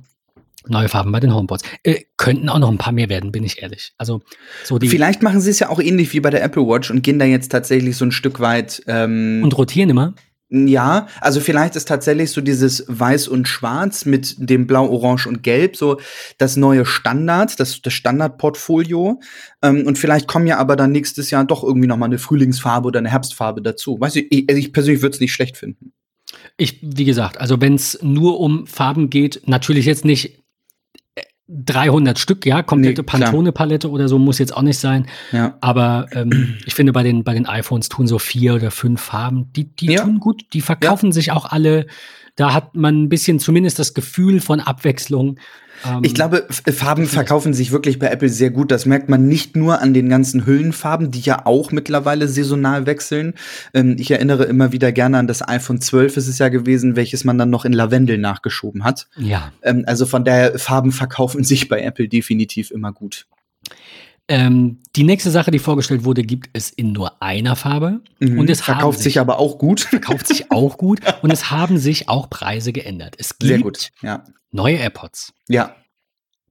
neue 0.67 0.89
Farben 0.89 1.11
bei 1.11 1.19
den 1.19 1.33
Homepods. 1.33 1.63
Äh, 1.83 2.01
könnten 2.17 2.49
auch 2.49 2.59
noch 2.59 2.71
ein 2.71 2.77
paar 2.77 2.93
mehr 2.93 3.09
werden, 3.09 3.31
bin 3.31 3.43
ich 3.43 3.61
ehrlich. 3.61 3.93
Also 3.97 4.21
so 4.63 4.79
die 4.79 4.89
Vielleicht 4.89 5.21
machen 5.21 5.41
sie 5.41 5.49
es 5.49 5.59
ja 5.59 5.69
auch 5.69 5.79
ähnlich 5.79 6.13
wie 6.13 6.19
bei 6.19 6.29
der 6.29 6.43
Apple 6.43 6.67
Watch 6.67 6.91
und 6.91 7.03
gehen 7.03 7.19
da 7.19 7.25
jetzt 7.25 7.51
tatsächlich 7.51 7.97
so 7.97 8.05
ein 8.05 8.11
Stück 8.11 8.39
weit 8.39 8.83
ähm 8.87 9.41
und 9.43 9.57
rotieren 9.57 9.89
immer. 9.89 10.13
Ja, 10.49 11.07
also 11.21 11.39
vielleicht 11.39 11.75
ist 11.75 11.87
tatsächlich 11.87 12.29
so 12.29 12.39
dieses 12.39 12.85
Weiß 12.87 13.27
und 13.27 13.47
Schwarz 13.47 14.05
mit 14.05 14.35
dem 14.37 14.67
Blau, 14.67 14.87
Orange 14.87 15.27
und 15.27 15.41
Gelb 15.41 15.75
so 15.75 15.99
das 16.37 16.55
neue 16.55 16.85
Standard, 16.85 17.59
das, 17.59 17.81
das 17.81 17.93
Standardportfolio. 17.93 19.19
Ähm, 19.63 19.87
und 19.87 19.97
vielleicht 19.97 20.27
kommen 20.27 20.45
ja 20.45 20.57
aber 20.57 20.75
dann 20.75 20.91
nächstes 20.91 21.31
Jahr 21.31 21.45
doch 21.45 21.63
irgendwie 21.63 21.87
noch 21.87 21.97
mal 21.97 22.05
eine 22.05 22.19
Frühlingsfarbe 22.19 22.87
oder 22.87 22.99
eine 22.99 23.09
Herbstfarbe 23.09 23.63
dazu. 23.63 23.99
Weiß 23.99 24.15
ich, 24.17 24.31
ich, 24.31 24.45
also 24.47 24.59
ich 24.59 24.71
persönlich 24.71 25.01
würde 25.01 25.15
es 25.15 25.19
nicht 25.19 25.33
schlecht 25.33 25.57
finden. 25.57 25.93
Ich, 26.57 26.79
wie 26.81 27.05
gesagt, 27.05 27.39
also 27.41 27.59
wenn 27.59 27.73
es 27.73 27.99
nur 28.03 28.39
um 28.39 28.67
Farben 28.67 29.09
geht, 29.09 29.41
natürlich 29.47 29.85
jetzt 29.85 30.05
nicht 30.05 30.44
300 31.47 32.17
Stück, 32.17 32.45
ja, 32.45 32.63
komplette 32.63 33.01
nee, 33.01 33.05
Pantone-Palette 33.05 33.89
oder 33.89 34.07
so 34.07 34.17
muss 34.17 34.39
jetzt 34.39 34.55
auch 34.55 34.63
nicht 34.63 34.79
sein. 34.79 35.05
Ja. 35.31 35.57
Aber 35.61 36.07
ähm, 36.11 36.57
ich 36.65 36.73
finde, 36.73 36.91
bei 36.91 37.03
den, 37.03 37.23
bei 37.23 37.33
den 37.33 37.45
iPhones 37.45 37.89
tun 37.89 38.07
so 38.07 38.17
vier 38.17 38.55
oder 38.55 38.71
fünf 38.71 39.01
Farben, 39.01 39.51
die, 39.53 39.75
die 39.75 39.93
ja. 39.93 40.03
tun 40.03 40.19
gut, 40.19 40.43
die 40.53 40.61
verkaufen 40.61 41.07
ja. 41.07 41.11
sich 41.13 41.31
auch 41.31 41.45
alle. 41.45 41.85
Da 42.35 42.53
hat 42.53 42.75
man 42.75 43.03
ein 43.03 43.09
bisschen 43.09 43.39
zumindest 43.39 43.79
das 43.79 43.93
Gefühl 43.93 44.41
von 44.41 44.59
Abwechslung. 44.59 45.39
Ähm, 45.85 46.01
ich 46.03 46.13
glaube, 46.13 46.47
Farben 46.49 47.07
verkaufen 47.07 47.53
sich 47.53 47.71
wirklich 47.71 47.99
bei 47.99 48.07
Apple 48.07 48.29
sehr 48.29 48.51
gut. 48.51 48.71
Das 48.71 48.85
merkt 48.85 49.09
man 49.09 49.27
nicht 49.27 49.55
nur 49.55 49.81
an 49.81 49.93
den 49.93 50.09
ganzen 50.09 50.45
Hüllenfarben, 50.45 51.11
die 51.11 51.21
ja 51.21 51.45
auch 51.45 51.71
mittlerweile 51.71 52.27
saisonal 52.27 52.85
wechseln. 52.85 53.33
Ähm, 53.73 53.95
ich 53.99 54.11
erinnere 54.11 54.43
immer 54.45 54.71
wieder 54.71 54.91
gerne 54.91 55.17
an 55.17 55.27
das 55.27 55.47
iPhone 55.47 55.81
12 55.81 56.17
ist 56.17 56.27
es 56.27 56.39
ja 56.39 56.49
gewesen, 56.49 56.95
welches 56.95 57.23
man 57.23 57.37
dann 57.37 57.49
noch 57.49 57.65
in 57.65 57.73
Lavendel 57.73 58.17
nachgeschoben 58.17 58.83
hat. 58.83 59.07
Ja. 59.17 59.51
Ähm, 59.61 59.83
also 59.87 60.05
von 60.05 60.23
daher, 60.23 60.57
Farben 60.59 60.91
verkaufen 60.91 61.43
sich 61.45 61.67
bei 61.67 61.81
Apple 61.81 62.07
definitiv 62.07 62.71
immer 62.71 62.91
gut. 62.91 63.27
Ähm, 64.27 64.79
die 64.95 65.03
nächste 65.03 65.29
Sache, 65.29 65.51
die 65.51 65.59
vorgestellt 65.59 66.03
wurde, 66.03 66.23
gibt 66.23 66.49
es 66.53 66.71
in 66.71 66.93
nur 66.93 67.21
einer 67.21 67.55
Farbe. 67.55 68.01
Mhm, 68.19 68.39
und 68.39 68.49
es 68.49 68.61
verkauft 68.61 68.97
sich, 68.97 69.13
sich, 69.13 69.19
aber 69.19 69.37
auch 69.37 69.59
gut. 69.59 69.81
Verkauft 69.81 70.27
sich 70.27 70.51
auch 70.51 70.77
gut. 70.77 71.01
und 71.21 71.31
es 71.31 71.51
haben 71.51 71.77
sich 71.77 72.09
auch 72.09 72.29
Preise 72.29 72.73
geändert. 72.73 73.15
Es 73.19 73.37
gibt 73.37 73.49
Sehr 73.49 73.59
gut, 73.59 73.91
ja 74.01 74.23
neue 74.55 74.77
AirPods. 74.77 75.33
Ja. 75.47 75.75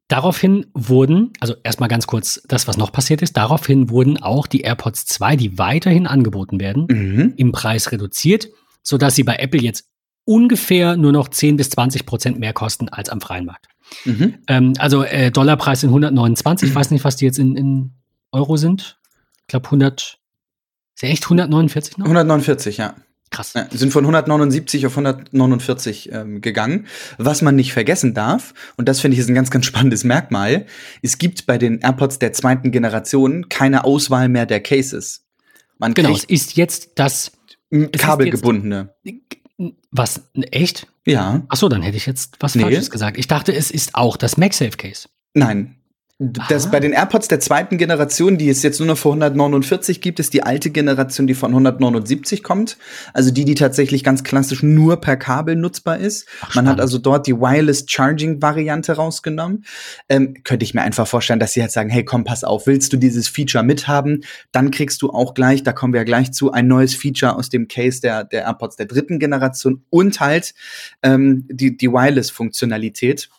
Daraufhin 0.06 0.66
wurden, 0.74 1.32
also 1.40 1.54
erstmal 1.64 1.88
ganz 1.88 2.06
kurz 2.06 2.40
das, 2.46 2.68
was 2.68 2.76
noch 2.76 2.92
passiert 2.92 3.22
ist, 3.22 3.36
daraufhin 3.36 3.88
wurden 3.88 4.22
auch 4.22 4.46
die 4.46 4.60
AirPods 4.60 5.06
2, 5.06 5.34
die 5.34 5.58
weiterhin 5.58 6.06
angeboten 6.06 6.60
werden, 6.60 6.86
mhm. 6.88 7.32
im 7.36 7.52
Preis 7.52 7.90
reduziert, 7.90 8.48
sodass 8.82 9.16
sie 9.16 9.24
bei 9.24 9.36
Apple 9.36 9.62
jetzt 9.62 9.88
ungefähr 10.24 10.96
nur 10.96 11.12
noch 11.12 11.28
10 11.28 11.56
bis 11.56 11.70
20 11.70 12.06
Prozent 12.06 12.38
mehr 12.38 12.52
kosten 12.52 12.90
als 12.90 13.08
am 13.08 13.20
freien 13.20 13.46
Markt. 13.46 13.66
Mhm. 14.04 14.34
Ähm, 14.48 14.74
also 14.78 15.02
äh, 15.02 15.30
Dollarpreis 15.30 15.82
in 15.82 15.90
129, 15.90 16.68
ich 16.68 16.74
weiß 16.74 16.90
nicht, 16.90 17.04
was 17.04 17.16
die 17.16 17.24
jetzt 17.24 17.38
in, 17.38 17.56
in 17.56 17.90
Euro 18.32 18.56
sind. 18.56 18.98
Ich 19.42 19.46
glaube 19.48 19.66
100, 19.66 20.18
ist 20.94 21.02
ja 21.02 21.08
echt 21.08 21.24
149 21.24 21.98
noch? 21.98 22.06
149, 22.06 22.78
ja. 22.78 22.94
Krass. 23.30 23.52
Ja, 23.54 23.66
sind 23.72 23.92
von 23.92 24.04
179 24.04 24.86
auf 24.86 24.92
149 24.92 26.12
ähm, 26.12 26.40
gegangen. 26.40 26.86
Was 27.18 27.42
man 27.42 27.56
nicht 27.56 27.72
vergessen 27.72 28.14
darf, 28.14 28.54
und 28.76 28.88
das 28.88 29.00
finde 29.00 29.16
ich 29.16 29.20
ist 29.20 29.28
ein 29.28 29.34
ganz, 29.34 29.50
ganz 29.50 29.66
spannendes 29.66 30.04
Merkmal, 30.04 30.66
es 31.02 31.18
gibt 31.18 31.46
bei 31.46 31.58
den 31.58 31.80
AirPods 31.80 32.20
der 32.20 32.32
zweiten 32.32 32.70
Generation 32.70 33.48
keine 33.48 33.84
Auswahl 33.84 34.28
mehr 34.28 34.46
der 34.46 34.60
Cases. 34.60 35.24
Man 35.78 35.94
genau, 35.94 36.12
es 36.12 36.22
ist 36.22 36.56
jetzt 36.56 36.92
das 36.94 37.32
kabelgebundene. 37.98 38.94
Was? 39.90 40.22
Echt? 40.50 40.88
Ja. 41.06 41.42
Ach 41.48 41.56
so, 41.56 41.68
dann 41.68 41.82
hätte 41.82 41.96
ich 41.96 42.06
jetzt 42.06 42.36
was 42.40 42.54
nee. 42.54 42.62
Falsches 42.62 42.90
gesagt. 42.90 43.18
Ich 43.18 43.28
dachte, 43.28 43.54
es 43.54 43.70
ist 43.70 43.94
auch 43.94 44.16
das 44.16 44.36
MagSafe 44.36 44.76
Case. 44.76 45.08
Nein. 45.34 45.76
Das 46.20 46.70
bei 46.70 46.78
den 46.78 46.92
AirPods 46.92 47.26
der 47.26 47.40
zweiten 47.40 47.76
Generation, 47.76 48.38
die 48.38 48.48
es 48.48 48.62
jetzt 48.62 48.78
nur 48.78 48.86
noch 48.86 48.96
für 48.96 49.08
149 49.08 50.00
gibt, 50.00 50.20
ist 50.20 50.32
die 50.32 50.44
alte 50.44 50.70
Generation, 50.70 51.26
die 51.26 51.34
von 51.34 51.50
179 51.50 52.44
kommt. 52.44 52.76
Also 53.12 53.32
die, 53.32 53.44
die 53.44 53.56
tatsächlich 53.56 54.04
ganz 54.04 54.22
klassisch 54.22 54.62
nur 54.62 55.00
per 55.00 55.16
Kabel 55.16 55.56
nutzbar 55.56 55.98
ist. 55.98 56.28
Ach, 56.40 56.54
Man 56.54 56.68
hat 56.68 56.80
also 56.80 56.98
dort 56.98 57.26
die 57.26 57.34
Wireless 57.34 57.86
Charging 57.88 58.40
Variante 58.40 58.92
rausgenommen. 58.92 59.64
Ähm, 60.08 60.34
könnte 60.44 60.62
ich 60.64 60.72
mir 60.72 60.82
einfach 60.82 61.08
vorstellen, 61.08 61.40
dass 61.40 61.52
sie 61.52 61.62
halt 61.62 61.72
sagen, 61.72 61.90
hey, 61.90 62.04
komm, 62.04 62.22
pass 62.22 62.44
auf, 62.44 62.68
willst 62.68 62.92
du 62.92 62.96
dieses 62.96 63.26
Feature 63.26 63.64
mithaben? 63.64 64.24
Dann 64.52 64.70
kriegst 64.70 65.02
du 65.02 65.10
auch 65.10 65.34
gleich, 65.34 65.64
da 65.64 65.72
kommen 65.72 65.94
wir 65.94 66.00
ja 66.00 66.04
gleich 66.04 66.30
zu, 66.30 66.52
ein 66.52 66.68
neues 66.68 66.94
Feature 66.94 67.34
aus 67.34 67.48
dem 67.48 67.66
Case 67.66 68.00
der, 68.00 68.22
der 68.22 68.44
AirPods 68.44 68.76
der 68.76 68.86
dritten 68.86 69.18
Generation 69.18 69.82
und 69.90 70.20
halt 70.20 70.54
ähm, 71.02 71.48
die, 71.50 71.76
die 71.76 71.90
Wireless-Funktionalität. 71.90 73.30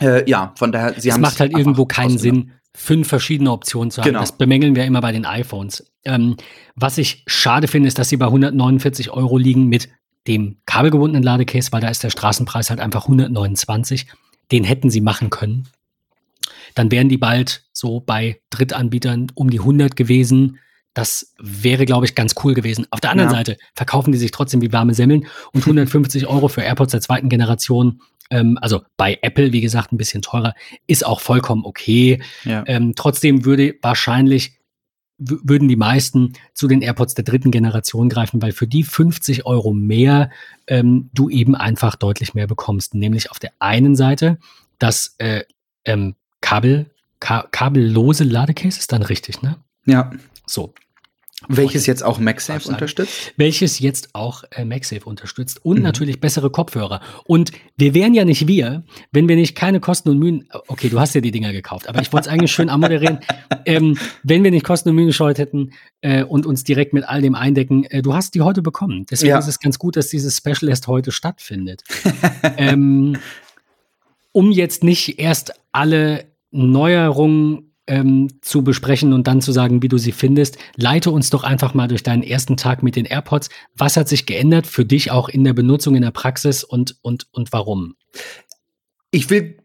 Äh, 0.00 0.28
ja, 0.28 0.52
von 0.56 0.72
daher, 0.72 1.00
sie 1.00 1.12
haben. 1.12 1.22
Es 1.22 1.30
macht 1.30 1.40
halt 1.40 1.52
irgendwo 1.56 1.86
keinen 1.86 2.18
Sinn, 2.18 2.52
fünf 2.74 3.08
verschiedene 3.08 3.50
Optionen 3.50 3.90
zu 3.90 4.00
haben. 4.00 4.08
Genau. 4.08 4.20
Das 4.20 4.32
bemängeln 4.32 4.76
wir 4.76 4.84
immer 4.84 5.00
bei 5.00 5.12
den 5.12 5.24
iPhones. 5.24 5.90
Ähm, 6.04 6.36
was 6.76 6.98
ich 6.98 7.24
schade 7.26 7.68
finde, 7.68 7.88
ist, 7.88 7.98
dass 7.98 8.08
sie 8.08 8.16
bei 8.16 8.26
149 8.26 9.10
Euro 9.10 9.36
liegen 9.36 9.66
mit 9.66 9.88
dem 10.26 10.58
kabelgebundenen 10.66 11.22
Ladecase, 11.22 11.72
weil 11.72 11.80
da 11.80 11.88
ist 11.88 12.04
der 12.04 12.10
Straßenpreis 12.10 12.70
halt 12.70 12.80
einfach 12.80 13.04
129. 13.04 14.06
Den 14.52 14.64
hätten 14.64 14.90
sie 14.90 15.00
machen 15.00 15.30
können. 15.30 15.68
Dann 16.74 16.90
wären 16.90 17.08
die 17.08 17.18
bald 17.18 17.64
so 17.72 18.00
bei 18.00 18.40
Drittanbietern 18.50 19.32
um 19.34 19.50
die 19.50 19.60
100 19.60 19.96
gewesen. 19.96 20.58
Das 20.98 21.32
wäre, 21.38 21.86
glaube 21.86 22.06
ich, 22.06 22.16
ganz 22.16 22.34
cool 22.42 22.54
gewesen. 22.54 22.84
Auf 22.90 22.98
der 22.98 23.12
anderen 23.12 23.30
ja. 23.30 23.36
Seite 23.36 23.56
verkaufen 23.72 24.10
die 24.10 24.18
sich 24.18 24.32
trotzdem 24.32 24.62
wie 24.62 24.72
warme 24.72 24.94
Semmeln 24.94 25.28
und 25.52 25.60
150 25.64 26.26
Euro 26.26 26.48
für 26.48 26.62
AirPods 26.62 26.90
der 26.90 27.00
zweiten 27.00 27.28
Generation 27.28 28.02
ähm, 28.30 28.58
also 28.60 28.82
bei 28.96 29.16
Apple, 29.22 29.52
wie 29.52 29.60
gesagt, 29.60 29.92
ein 29.92 29.96
bisschen 29.96 30.22
teurer, 30.22 30.54
ist 30.88 31.06
auch 31.06 31.20
vollkommen 31.20 31.64
okay. 31.64 32.20
Ja. 32.42 32.64
Ähm, 32.66 32.94
trotzdem 32.96 33.44
würde 33.44 33.76
wahrscheinlich 33.80 34.58
würden 35.18 35.68
die 35.68 35.76
meisten 35.76 36.32
zu 36.52 36.66
den 36.66 36.82
AirPods 36.82 37.14
der 37.14 37.24
dritten 37.24 37.52
Generation 37.52 38.08
greifen, 38.08 38.42
weil 38.42 38.50
für 38.50 38.66
die 38.66 38.82
50 38.82 39.46
Euro 39.46 39.72
mehr 39.72 40.30
ähm, 40.66 41.10
du 41.14 41.30
eben 41.30 41.54
einfach 41.54 41.94
deutlich 41.94 42.34
mehr 42.34 42.48
bekommst. 42.48 42.94
Nämlich 42.94 43.30
auf 43.30 43.38
der 43.38 43.52
einen 43.60 43.94
Seite 43.94 44.38
das 44.80 45.14
äh, 45.18 45.44
ähm, 45.84 46.16
Kabel, 46.40 46.90
ka 47.20 47.46
kabellose 47.52 48.24
Ladecase 48.24 48.80
ist 48.80 48.90
dann 48.90 49.02
richtig, 49.02 49.42
ne? 49.42 49.56
Ja. 49.86 50.10
So. 50.46 50.74
Welches 51.46 51.86
jetzt 51.86 52.02
auch 52.02 52.18
MagSafe 52.18 52.68
unterstützt? 52.68 53.32
Welches 53.36 53.78
jetzt 53.78 54.12
auch 54.12 54.42
äh, 54.50 54.64
MagSafe 54.64 55.04
unterstützt 55.04 55.64
und 55.64 55.76
mhm. 55.76 55.82
natürlich 55.84 56.18
bessere 56.18 56.50
Kopfhörer. 56.50 57.00
Und 57.24 57.52
wir 57.76 57.94
wären 57.94 58.12
ja 58.12 58.24
nicht 58.24 58.48
wir, 58.48 58.82
wenn 59.12 59.28
wir 59.28 59.36
nicht 59.36 59.54
keine 59.54 59.78
Kosten 59.78 60.08
und 60.08 60.18
Mühen. 60.18 60.48
Okay, 60.66 60.88
du 60.88 60.98
hast 60.98 61.14
ja 61.14 61.20
die 61.20 61.30
Dinger 61.30 61.52
gekauft, 61.52 61.88
aber 61.88 62.02
ich 62.02 62.12
wollte 62.12 62.28
es 62.28 62.32
eigentlich 62.32 62.52
schön 62.52 62.68
amoderieren. 62.68 63.20
Ähm, 63.64 63.98
wenn 64.22 64.44
wir 64.44 64.50
nicht 64.50 64.64
Kosten 64.64 64.88
und 64.90 64.94
Mühen 64.94 65.08
gescheut 65.08 65.36
hätten 65.36 65.72
äh, 66.00 66.22
und 66.22 66.46
uns 66.46 66.64
direkt 66.64 66.94
mit 66.94 67.06
all 67.06 67.20
dem 67.20 67.34
eindecken, 67.34 67.84
äh, 67.84 68.00
du 68.00 68.14
hast 68.14 68.34
die 68.34 68.40
heute 68.40 68.62
bekommen. 68.62 69.04
Deswegen 69.10 69.30
ja. 69.30 69.38
ist 69.38 69.46
es 69.46 69.60
ganz 69.60 69.78
gut, 69.78 69.96
dass 69.96 70.08
dieses 70.08 70.38
Special 70.38 70.70
erst 70.70 70.86
heute 70.86 71.12
stattfindet. 71.12 71.82
ähm, 72.56 73.18
um 74.32 74.52
jetzt 74.52 74.84
nicht 74.84 75.18
erst 75.18 75.52
alle 75.72 76.26
Neuerungen 76.50 77.67
ähm, 77.88 78.28
zu 78.42 78.62
besprechen 78.62 79.12
und 79.12 79.26
dann 79.26 79.40
zu 79.40 79.50
sagen, 79.50 79.82
wie 79.82 79.88
du 79.88 79.98
sie 79.98 80.12
findest. 80.12 80.58
Leite 80.76 81.10
uns 81.10 81.30
doch 81.30 81.42
einfach 81.42 81.74
mal 81.74 81.88
durch 81.88 82.02
deinen 82.02 82.22
ersten 82.22 82.56
Tag 82.56 82.82
mit 82.82 82.94
den 82.94 83.06
AirPods. 83.06 83.48
Was 83.76 83.96
hat 83.96 84.08
sich 84.08 84.26
geändert 84.26 84.66
für 84.66 84.84
dich 84.84 85.10
auch 85.10 85.28
in 85.28 85.42
der 85.42 85.54
Benutzung, 85.54 85.96
in 85.96 86.02
der 86.02 86.10
Praxis 86.10 86.62
und, 86.62 86.96
und, 87.02 87.26
und 87.32 87.52
warum? 87.52 87.96
Ich 89.10 89.30
will 89.30 89.56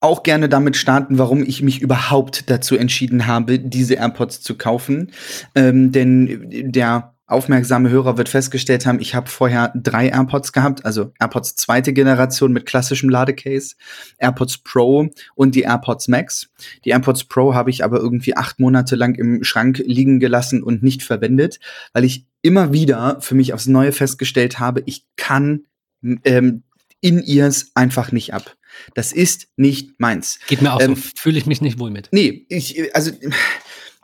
auch 0.00 0.22
gerne 0.22 0.50
damit 0.50 0.76
starten, 0.76 1.16
warum 1.18 1.42
ich 1.42 1.62
mich 1.62 1.80
überhaupt 1.80 2.50
dazu 2.50 2.76
entschieden 2.76 3.26
habe, 3.26 3.58
diese 3.58 3.94
AirPods 3.94 4.42
zu 4.42 4.56
kaufen. 4.56 5.12
Ähm, 5.54 5.92
denn 5.92 6.72
der 6.72 7.13
aufmerksame 7.26 7.90
Hörer 7.90 8.18
wird 8.18 8.28
festgestellt 8.28 8.86
haben, 8.86 9.00
ich 9.00 9.14
habe 9.14 9.28
vorher 9.30 9.72
drei 9.74 10.08
AirPods 10.08 10.52
gehabt, 10.52 10.84
also 10.84 11.12
AirPods 11.18 11.56
zweite 11.56 11.92
Generation 11.92 12.52
mit 12.52 12.66
klassischem 12.66 13.08
Ladecase, 13.08 13.76
AirPods 14.18 14.58
Pro 14.58 15.08
und 15.34 15.54
die 15.54 15.62
AirPods 15.62 16.08
Max. 16.08 16.50
Die 16.84 16.90
AirPods 16.90 17.24
Pro 17.24 17.54
habe 17.54 17.70
ich 17.70 17.82
aber 17.82 17.98
irgendwie 17.98 18.36
acht 18.36 18.60
Monate 18.60 18.96
lang 18.96 19.14
im 19.14 19.42
Schrank 19.44 19.82
liegen 19.84 20.20
gelassen 20.20 20.62
und 20.62 20.82
nicht 20.82 21.02
verwendet, 21.02 21.60
weil 21.92 22.04
ich 22.04 22.26
immer 22.42 22.72
wieder 22.72 23.20
für 23.20 23.34
mich 23.34 23.54
aufs 23.54 23.66
Neue 23.66 23.92
festgestellt 23.92 24.58
habe, 24.58 24.82
ich 24.84 25.06
kann 25.16 25.64
ähm, 26.24 26.62
in 27.00 27.22
ears 27.22 27.70
einfach 27.74 28.12
nicht 28.12 28.34
ab. 28.34 28.56
Das 28.94 29.12
ist 29.12 29.48
nicht 29.56 29.98
meins. 29.98 30.38
Geht 30.46 30.62
mir 30.62 30.72
auch 30.74 30.80
ähm, 30.80 30.96
so, 30.96 31.02
fühle 31.16 31.38
ich 31.38 31.46
mich 31.46 31.60
nicht 31.60 31.78
wohl 31.78 31.90
mit. 31.90 32.08
Nee, 32.12 32.46
ich, 32.48 32.94
also 32.94 33.12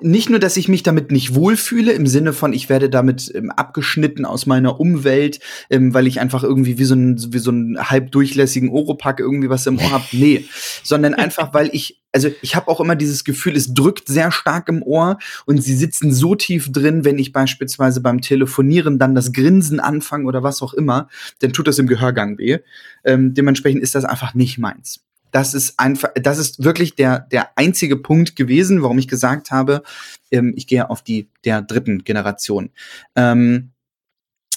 nicht 0.00 0.30
nur, 0.30 0.38
dass 0.38 0.56
ich 0.56 0.68
mich 0.68 0.82
damit 0.82 1.10
nicht 1.10 1.34
wohlfühle, 1.34 1.92
im 1.92 2.06
Sinne 2.06 2.32
von, 2.32 2.52
ich 2.52 2.68
werde 2.68 2.90
damit 2.90 3.30
ähm, 3.34 3.50
abgeschnitten 3.50 4.24
aus 4.24 4.46
meiner 4.46 4.80
Umwelt, 4.80 5.40
ähm, 5.68 5.94
weil 5.94 6.06
ich 6.06 6.20
einfach 6.20 6.42
irgendwie 6.42 6.78
wie 6.78 6.84
so 6.84 6.94
ein, 6.94 7.32
wie 7.32 7.38
so 7.38 7.50
ein 7.50 7.78
halb 7.78 8.10
durchlässigen 8.12 8.70
Oropack 8.70 9.20
irgendwie 9.20 9.50
was 9.50 9.66
im 9.66 9.78
Ohr 9.78 9.90
habe. 9.90 10.04
Nee, 10.12 10.44
sondern 10.82 11.14
einfach, 11.14 11.54
weil 11.54 11.70
ich, 11.72 12.02
also 12.12 12.28
ich 12.42 12.54
habe 12.54 12.68
auch 12.68 12.80
immer 12.80 12.96
dieses 12.96 13.24
Gefühl, 13.24 13.56
es 13.56 13.72
drückt 13.72 14.08
sehr 14.08 14.32
stark 14.32 14.68
im 14.68 14.82
Ohr 14.82 15.18
und 15.46 15.62
sie 15.62 15.76
sitzen 15.76 16.12
so 16.12 16.34
tief 16.34 16.70
drin, 16.72 17.04
wenn 17.04 17.18
ich 17.18 17.32
beispielsweise 17.32 18.00
beim 18.00 18.20
Telefonieren 18.20 18.98
dann 18.98 19.14
das 19.14 19.32
Grinsen 19.32 19.80
anfange 19.80 20.26
oder 20.26 20.42
was 20.42 20.62
auch 20.62 20.74
immer, 20.74 21.08
dann 21.38 21.52
tut 21.52 21.68
das 21.68 21.78
im 21.78 21.86
Gehörgang 21.86 22.38
weh. 22.38 22.58
Ähm, 23.04 23.32
dementsprechend 23.34 23.82
ist 23.82 23.94
das 23.94 24.04
einfach 24.04 24.34
nicht 24.34 24.58
meins 24.58 25.00
das 25.32 25.54
ist 25.54 25.78
einfach, 25.78 26.10
das 26.14 26.38
ist 26.38 26.64
wirklich 26.64 26.94
der, 26.94 27.20
der 27.30 27.56
einzige 27.56 27.96
Punkt 27.96 28.36
gewesen, 28.36 28.82
warum 28.82 28.98
ich 28.98 29.08
gesagt 29.08 29.50
habe, 29.50 29.82
ähm, 30.30 30.52
ich 30.56 30.66
gehe 30.66 30.88
auf 30.90 31.02
die 31.02 31.28
der 31.44 31.62
dritten 31.62 32.04
Generation. 32.04 32.70
Ähm, 33.16 33.72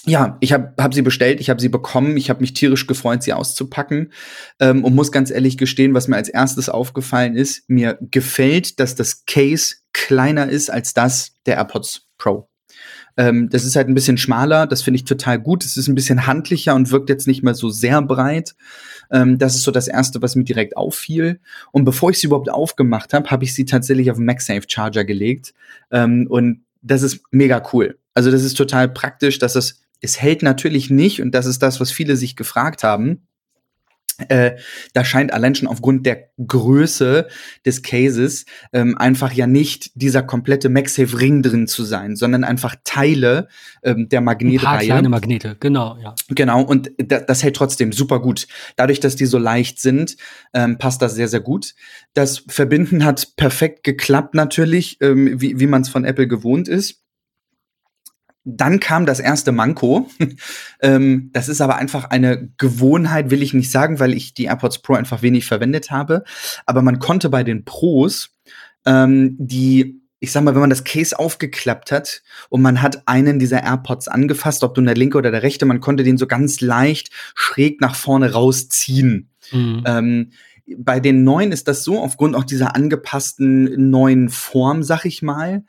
ja, 0.06 0.36
ich 0.40 0.52
habe 0.52 0.74
hab 0.78 0.92
sie 0.92 1.02
bestellt, 1.02 1.40
ich 1.40 1.48
habe 1.48 1.60
sie 1.60 1.70
bekommen, 1.70 2.16
ich 2.16 2.28
habe 2.28 2.40
mich 2.40 2.52
tierisch 2.52 2.86
gefreut, 2.86 3.22
sie 3.22 3.32
auszupacken 3.32 4.12
ähm, 4.60 4.84
und 4.84 4.94
muss 4.94 5.12
ganz 5.12 5.30
ehrlich 5.30 5.56
gestehen, 5.56 5.94
was 5.94 6.08
mir 6.08 6.16
als 6.16 6.28
erstes 6.28 6.68
aufgefallen 6.68 7.36
ist, 7.36 7.68
mir 7.68 7.98
gefällt, 8.00 8.80
dass 8.80 8.94
das 8.94 9.24
Case 9.24 9.76
kleiner 9.92 10.48
ist 10.48 10.70
als 10.70 10.92
das 10.92 11.36
der 11.46 11.56
AirPods 11.56 12.08
Pro. 12.18 12.48
Ähm, 13.16 13.48
das 13.48 13.64
ist 13.64 13.76
halt 13.76 13.88
ein 13.88 13.94
bisschen 13.94 14.18
schmaler, 14.18 14.66
das 14.66 14.82
finde 14.82 14.96
ich 14.96 15.04
total 15.04 15.38
gut. 15.38 15.64
Es 15.64 15.76
ist 15.76 15.88
ein 15.88 15.94
bisschen 15.94 16.26
handlicher 16.26 16.74
und 16.74 16.90
wirkt 16.90 17.08
jetzt 17.08 17.26
nicht 17.26 17.42
mehr 17.42 17.54
so 17.54 17.70
sehr 17.70 18.02
breit. 18.02 18.54
Ähm, 19.10 19.38
das 19.38 19.54
ist 19.54 19.62
so 19.62 19.70
das 19.70 19.88
Erste, 19.88 20.22
was 20.22 20.36
mir 20.36 20.44
direkt 20.44 20.76
auffiel. 20.76 21.40
Und 21.72 21.84
bevor 21.84 22.10
ich 22.10 22.18
sie 22.18 22.26
überhaupt 22.26 22.50
aufgemacht 22.50 23.12
habe, 23.12 23.30
habe 23.30 23.44
ich 23.44 23.54
sie 23.54 23.64
tatsächlich 23.64 24.10
auf 24.10 24.16
den 24.16 24.26
MagSafe 24.26 24.66
Charger 24.66 25.04
gelegt. 25.04 25.54
Ähm, 25.90 26.26
und 26.28 26.64
das 26.82 27.02
ist 27.02 27.20
mega 27.30 27.62
cool. 27.72 27.98
Also 28.14 28.30
das 28.30 28.42
ist 28.42 28.56
total 28.56 28.88
praktisch, 28.88 29.38
dass 29.38 29.56
es, 29.56 29.80
es 30.00 30.20
hält 30.20 30.42
natürlich 30.42 30.90
nicht, 30.90 31.20
und 31.20 31.34
das 31.34 31.46
ist 31.46 31.62
das, 31.62 31.80
was 31.80 31.90
viele 31.90 32.16
sich 32.16 32.36
gefragt 32.36 32.84
haben 32.84 33.22
äh, 34.28 34.52
da 34.92 35.04
scheint 35.04 35.32
allein 35.32 35.54
schon 35.54 35.68
aufgrund 35.68 36.06
der 36.06 36.28
Größe 36.44 37.28
des 37.66 37.82
Cases 37.82 38.44
ähm, 38.72 38.96
einfach 38.96 39.32
ja 39.32 39.46
nicht 39.46 39.90
dieser 39.94 40.22
komplette 40.22 40.68
MagSafe-Ring 40.68 41.42
drin 41.42 41.66
zu 41.66 41.84
sein, 41.84 42.16
sondern 42.16 42.44
einfach 42.44 42.76
Teile 42.84 43.48
ähm, 43.82 44.08
der 44.08 44.20
Magnetreihe. 44.20 44.68
Ein 44.68 44.78
paar 44.78 44.84
kleine 44.84 45.08
Magnete, 45.08 45.56
genau, 45.58 45.96
ja. 46.02 46.14
Genau, 46.28 46.62
und 46.62 46.92
das 46.98 47.42
hält 47.42 47.56
trotzdem 47.56 47.92
super 47.92 48.20
gut. 48.20 48.46
Dadurch, 48.76 49.00
dass 49.00 49.16
die 49.16 49.26
so 49.26 49.38
leicht 49.38 49.80
sind, 49.80 50.16
ähm, 50.52 50.78
passt 50.78 51.02
das 51.02 51.14
sehr, 51.14 51.28
sehr 51.28 51.40
gut. 51.40 51.74
Das 52.14 52.44
Verbinden 52.48 53.04
hat 53.04 53.36
perfekt 53.36 53.84
geklappt 53.84 54.34
natürlich, 54.34 54.98
ähm, 55.00 55.40
wie, 55.40 55.58
wie 55.58 55.66
man 55.66 55.82
es 55.82 55.88
von 55.88 56.04
Apple 56.04 56.28
gewohnt 56.28 56.68
ist. 56.68 57.03
Dann 58.44 58.78
kam 58.78 59.06
das 59.06 59.20
erste 59.20 59.52
Manko. 59.52 60.08
ähm, 60.80 61.30
das 61.32 61.48
ist 61.48 61.60
aber 61.60 61.76
einfach 61.76 62.04
eine 62.04 62.50
Gewohnheit, 62.58 63.30
will 63.30 63.42
ich 63.42 63.54
nicht 63.54 63.70
sagen, 63.70 64.00
weil 64.00 64.12
ich 64.12 64.34
die 64.34 64.44
AirPods 64.44 64.80
Pro 64.80 64.94
einfach 64.94 65.22
wenig 65.22 65.46
verwendet 65.46 65.90
habe. 65.90 66.24
Aber 66.66 66.82
man 66.82 66.98
konnte 66.98 67.30
bei 67.30 67.42
den 67.42 67.64
Pros 67.64 68.30
ähm, 68.86 69.36
die 69.38 70.00
ich 70.20 70.32
sag 70.32 70.42
mal, 70.42 70.54
wenn 70.54 70.62
man 70.62 70.70
das 70.70 70.84
Case 70.84 71.18
aufgeklappt 71.18 71.92
hat 71.92 72.22
und 72.48 72.62
man 72.62 72.80
hat 72.80 73.06
einen 73.06 73.38
dieser 73.38 73.62
AirPods 73.62 74.08
angefasst, 74.08 74.64
ob 74.64 74.74
du 74.74 74.80
der 74.80 74.94
linke 74.94 75.18
oder 75.18 75.30
der 75.30 75.42
rechte, 75.42 75.66
man 75.66 75.80
konnte 75.80 76.02
den 76.02 76.16
so 76.16 76.26
ganz 76.26 76.62
leicht 76.62 77.10
schräg 77.34 77.82
nach 77.82 77.94
vorne 77.94 78.32
rausziehen. 78.32 79.28
Mhm. 79.52 79.82
Ähm, 79.86 80.30
bei 80.78 80.98
den 80.98 81.24
neuen 81.24 81.52
ist 81.52 81.68
das 81.68 81.84
so, 81.84 81.98
aufgrund 81.98 82.36
auch 82.36 82.44
dieser 82.44 82.74
angepassten 82.74 83.90
neuen 83.90 84.30
Form, 84.30 84.82
sag 84.82 85.04
ich 85.04 85.20
mal, 85.20 85.64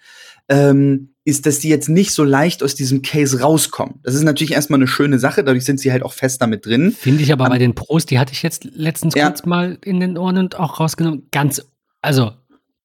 ähm, 0.47 1.14
ist, 1.25 1.47
dass 1.47 1.59
die 1.59 1.69
jetzt 1.69 1.89
nicht 1.89 2.11
so 2.11 2.23
leicht 2.23 2.63
aus 2.63 2.75
diesem 2.75 3.01
Case 3.01 3.41
rauskommen. 3.41 3.95
Das 4.03 4.13
ist 4.13 4.21
natürlich 4.21 4.53
erstmal 4.53 4.79
eine 4.79 4.87
schöne 4.87 5.17
Sache, 5.17 5.43
dadurch 5.43 5.65
sind 5.65 5.79
sie 5.79 5.91
halt 5.91 6.03
auch 6.03 6.13
fest 6.13 6.41
damit 6.41 6.67
drin. 6.67 6.95
Finde 6.97 7.23
ich 7.23 7.33
aber 7.33 7.45
um, 7.45 7.49
bei 7.49 7.57
den 7.57 7.73
Pros, 7.73 8.05
die 8.05 8.19
hatte 8.19 8.31
ich 8.31 8.43
jetzt 8.43 8.65
letztens 8.65 9.15
ja. 9.15 9.27
kurz 9.27 9.43
mal 9.43 9.79
in 9.83 9.99
den 9.99 10.17
Ohren 10.19 10.37
und 10.37 10.59
auch 10.59 10.79
rausgenommen, 10.79 11.27
ganz, 11.31 11.63
also 12.03 12.31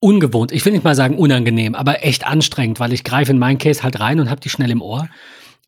ungewohnt. 0.00 0.52
Ich 0.52 0.64
will 0.64 0.72
nicht 0.72 0.84
mal 0.84 0.94
sagen 0.94 1.18
unangenehm, 1.18 1.74
aber 1.74 2.02
echt 2.02 2.26
anstrengend, 2.26 2.80
weil 2.80 2.94
ich 2.94 3.04
greife 3.04 3.30
in 3.30 3.38
mein 3.38 3.58
Case 3.58 3.82
halt 3.82 4.00
rein 4.00 4.18
und 4.18 4.30
habe 4.30 4.40
die 4.40 4.48
schnell 4.48 4.70
im 4.70 4.80
Ohr. 4.80 5.08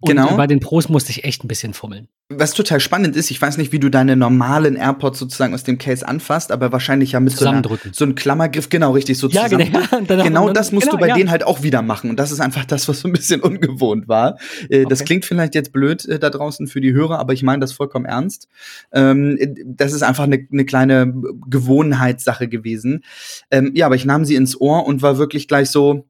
Und 0.02 0.08
Genau. 0.16 0.36
bei 0.36 0.46
den 0.48 0.58
Pros 0.60 0.88
musste 0.88 1.10
ich 1.10 1.22
echt 1.24 1.44
ein 1.44 1.48
bisschen 1.48 1.74
fummeln. 1.74 2.08
Was 2.28 2.54
total 2.54 2.80
spannend 2.80 3.14
ist, 3.14 3.30
ich 3.30 3.40
weiß 3.40 3.56
nicht, 3.56 3.72
wie 3.72 3.78
du 3.78 3.88
deine 3.90 4.16
normalen 4.16 4.74
AirPods 4.76 5.18
sozusagen 5.18 5.54
aus 5.54 5.64
dem 5.64 5.78
Case 5.78 6.06
anfasst, 6.06 6.50
aber 6.50 6.72
wahrscheinlich 6.72 7.12
ja 7.12 7.20
mit 7.20 7.32
so, 7.36 7.46
einer, 7.46 7.62
so 7.92 8.04
einem 8.04 8.14
Klammergriff, 8.14 8.68
genau, 8.68 8.92
richtig, 8.92 9.18
so 9.18 9.28
Ja, 9.28 9.44
zusammen. 9.44 9.70
genau. 9.72 9.98
Und 9.98 10.08
Genau 10.08 10.40
und 10.42 10.46
dann- 10.48 10.54
das 10.54 10.72
musst 10.72 10.86
genau, 10.86 10.96
du 10.96 11.00
bei 11.00 11.08
ja. 11.08 11.14
denen 11.14 11.30
halt 11.30 11.44
auch 11.44 11.62
wieder 11.62 11.82
machen. 11.82 12.10
Und 12.10 12.16
das 12.18 12.32
ist 12.32 12.40
einfach 12.40 12.64
das, 12.64 12.88
was 12.88 13.00
so 13.00 13.08
ein 13.08 13.12
bisschen 13.12 13.40
ungewohnt 13.42 14.08
war. 14.08 14.38
Äh, 14.68 14.84
Das 14.86 15.00
Okay. 15.00 15.06
klingt 15.06 15.24
vielleicht 15.24 15.54
jetzt 15.54 15.72
blöd 15.72 16.04
äh, 16.06 16.18
da 16.18 16.30
draußen 16.30 16.66
für 16.66 16.80
die 16.80 16.92
Hörer, 16.92 17.18
aber 17.20 17.32
ich 17.32 17.42
meine 17.44 17.60
das 17.60 17.72
vollkommen 17.72 18.06
ernst. 18.06 18.48
Ähm, 18.92 19.36
äh, 19.38 19.54
das 19.64 19.92
ist 19.92 20.02
einfach 20.02 20.24
eine, 20.24 20.44
eine 20.50 20.64
kleine 20.64 21.12
Gewohnheitssache 21.48 22.48
gewesen. 22.48 23.04
Ähm, 23.50 23.72
ja, 23.74 23.86
aber 23.86 23.94
ich 23.94 24.04
nahm 24.04 24.24
sie 24.24 24.34
ins 24.34 24.60
Ohr 24.60 24.86
und 24.86 25.02
war 25.02 25.18
wirklich 25.18 25.46
gleich 25.48 25.70
so 25.70 26.06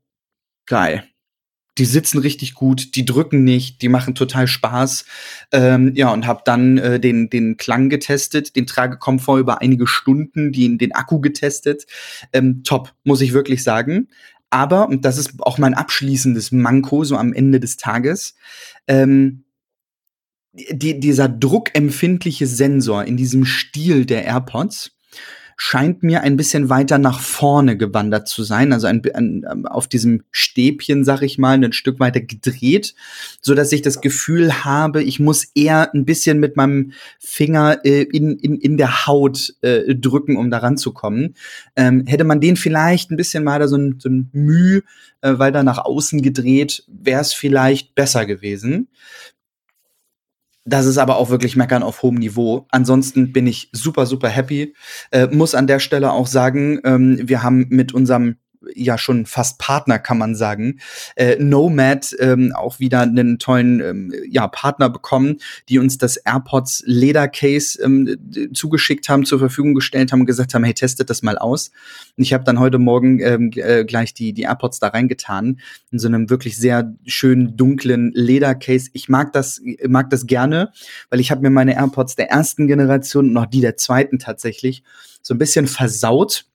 geil. 0.67 1.05
Die 1.79 1.85
sitzen 1.85 2.19
richtig 2.19 2.55
gut, 2.55 2.97
die 2.97 3.05
drücken 3.05 3.45
nicht, 3.45 3.81
die 3.81 3.89
machen 3.89 4.15
total 4.15 4.47
Spaß. 4.47 5.05
Ähm, 5.53 5.93
ja, 5.95 6.11
und 6.11 6.27
habe 6.27 6.43
dann 6.45 6.79
äh, 6.79 7.01
den, 7.01 7.31
den 7.31 7.57
Klang 7.57 7.89
getestet, 7.89 8.57
den 8.57 8.67
Tragekomfort 8.67 9.39
über 9.39 9.61
einige 9.61 9.87
Stunden, 9.87 10.53
den, 10.53 10.79
den 10.79 10.93
Akku 10.93 11.21
getestet. 11.21 11.87
Ähm, 12.33 12.63
top, 12.63 12.93
muss 13.05 13.23
ich 13.23 13.33
wirklich 13.33 13.63
sagen. 13.63 14.09
Aber, 14.51 14.89
und 14.89 15.07
das 15.07 15.17
ist 15.17 15.33
auch 15.39 15.57
mein 15.57 15.73
abschließendes 15.73 16.53
Manko, 16.53 17.05
so 17.05 17.17
am 17.17 17.33
Ende 17.33 17.59
des 17.59 17.79
Tages, 17.79 18.35
ähm, 18.87 19.45
die, 20.53 21.01
dieser 21.01 21.29
druckempfindliche 21.29 22.47
Sensor 22.47 23.05
in 23.05 23.17
diesem 23.17 23.47
Stil 23.47 24.05
der 24.05 24.25
AirPods 24.25 24.93
scheint 25.65 26.03
mir 26.03 26.23
ein 26.23 26.37
bisschen 26.37 26.71
weiter 26.71 26.99
nach 26.99 27.21
vorne 27.21 27.77
gewandert 27.77 28.27
zu 28.27 28.43
sein, 28.43 28.73
also 28.73 28.89
ein, 28.89 29.01
ein, 29.15 29.65
auf 29.65 29.87
diesem 29.87 30.25
Stäbchen, 30.33 31.05
sag 31.05 31.23
ich 31.23 31.39
mal, 31.39 31.53
ein 31.55 31.73
Stück 31.73 32.01
weiter 32.01 32.21
gedreht, 32.21 32.97
so 33.41 33.55
dass 33.55 33.71
ich 33.71 33.81
das 33.81 34.01
Gefühl 34.01 34.65
habe, 34.65 35.05
ich 35.05 35.21
muss 35.21 35.45
eher 35.55 35.95
ein 35.95 36.05
bisschen 36.05 36.41
mit 36.41 36.57
meinem 36.57 36.95
Finger 37.21 37.79
äh, 37.85 38.03
in, 38.03 38.39
in, 38.39 38.57
in 38.59 38.77
der 38.77 39.07
Haut 39.07 39.55
äh, 39.61 39.95
drücken, 39.95 40.37
um 40.37 40.51
da 40.51 40.59
ranzukommen. 40.59 41.37
Ähm, 41.77 42.07
hätte 42.09 42.25
man 42.25 42.41
den 42.41 42.57
vielleicht 42.57 43.13
ein 43.13 43.17
bisschen 43.17 43.47
weiter 43.47 43.69
so 43.69 43.77
ein, 43.77 44.01
so 44.01 44.09
ein 44.09 44.31
Mühe 44.33 44.83
äh, 45.21 45.39
weiter 45.39 45.63
nach 45.63 45.79
außen 45.79 46.23
gedreht, 46.23 46.83
wäre 46.89 47.21
es 47.21 47.35
vielleicht 47.35 47.95
besser 47.95 48.27
gewesen. 48.27 48.89
Das 50.65 50.87
ist 50.87 50.99
aber 50.99 51.17
auch 51.17 51.31
wirklich 51.31 51.57
Meckern 51.57 51.83
auf 51.83 52.03
hohem 52.03 52.17
Niveau. 52.17 52.67
Ansonsten 52.71 53.33
bin 53.33 53.47
ich 53.47 53.69
super, 53.73 54.07
super 54.07 54.29
happy. 54.29 54.75
Äh, 55.11 55.27
muss 55.29 55.55
an 55.55 55.67
der 55.67 55.81
Stelle 55.81 56.13
auch 56.13 56.27
sagen, 56.29 56.81
ähm, 56.85 57.19
wir 57.23 57.43
haben 57.43 57.67
mit 57.71 57.93
unserem 57.93 58.37
ja 58.75 58.99
schon 58.99 59.27
fast 59.27 59.59
Partner, 59.59 59.99
kann 59.99 60.19
man 60.19 60.35
sagen, 60.35 60.81
äh, 61.17 61.37
Nomad 61.37 62.15
ähm, 62.19 62.53
auch 62.55 62.81
wieder 62.81 63.01
einen 63.01 63.39
tollen 63.39 63.81
ähm, 63.81 64.15
ja, 64.29 64.49
Partner 64.49 64.89
bekommen, 64.89 65.39
die 65.69 65.79
uns 65.79 65.99
das 65.99 66.17
AirPods 66.17 66.83
Ledercase 66.87 67.83
ähm, 67.83 68.17
d- 68.19 68.53
zugeschickt 68.53 69.09
haben, 69.09 69.25
zur 69.25 69.39
Verfügung 69.39 69.75
gestellt 69.75 70.13
haben 70.13 70.21
und 70.21 70.27
gesagt 70.27 70.55
haben, 70.55 70.65
hey, 70.65 70.75
testet 70.75 71.11
das 71.11 71.23
mal 71.23 71.39
aus. 71.39 71.71
Und 72.17 72.25
ich 72.25 72.33
habe 72.33 72.45
dann 72.45 72.59
heute 72.59 72.79
Morgen 72.79 73.21
ähm, 73.21 73.51
äh, 73.55 73.85
gleich 73.85 74.15
die, 74.15 74.33
die 74.33 74.43
AirPods 74.43 74.79
da 74.79 74.89
reingetan, 74.89 75.61
in 75.91 75.99
so 75.99 76.09
einem 76.09 76.31
wirklich 76.31 76.57
sehr 76.57 76.95
schönen, 77.07 77.57
dunklen 77.57 78.13
Ledercase. 78.15 78.91
Ich 78.93 79.09
mag 79.09 79.33
das, 79.33 79.61
mag 79.87 80.11
das 80.11 80.27
gerne, 80.27 80.73
weil 81.11 81.21
ich 81.21 81.31
habe 81.31 81.43
mir 81.43 81.51
meine 81.51 81.75
AirPods 81.75 82.17
der 82.17 82.31
ersten 82.31 82.67
Generation 82.67 83.27
und 83.27 83.33
noch 83.33 83.47
die 83.47 83.61
der 83.61 83.77
zweiten 83.77 84.19
tatsächlich 84.19 84.83
so 85.23 85.35
ein 85.35 85.39
bisschen 85.39 85.67
versaut 85.67 86.47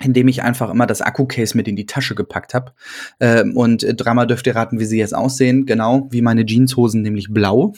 indem 0.00 0.28
ich 0.28 0.42
einfach 0.42 0.70
immer 0.70 0.86
das 0.86 1.00
Akku-Case 1.00 1.56
mit 1.56 1.68
in 1.68 1.76
die 1.76 1.86
Tasche 1.86 2.14
gepackt 2.14 2.52
habe. 2.52 2.72
Ähm, 3.20 3.56
und 3.56 3.84
äh, 3.84 3.94
dreimal 3.94 4.26
dürft 4.26 4.46
ihr 4.46 4.56
raten, 4.56 4.80
wie 4.80 4.84
sie 4.84 4.98
jetzt 4.98 5.14
aussehen. 5.14 5.66
Genau, 5.66 6.08
wie 6.10 6.20
meine 6.20 6.44
Jeanshosen, 6.44 7.02
nämlich 7.02 7.28
blau. 7.30 7.74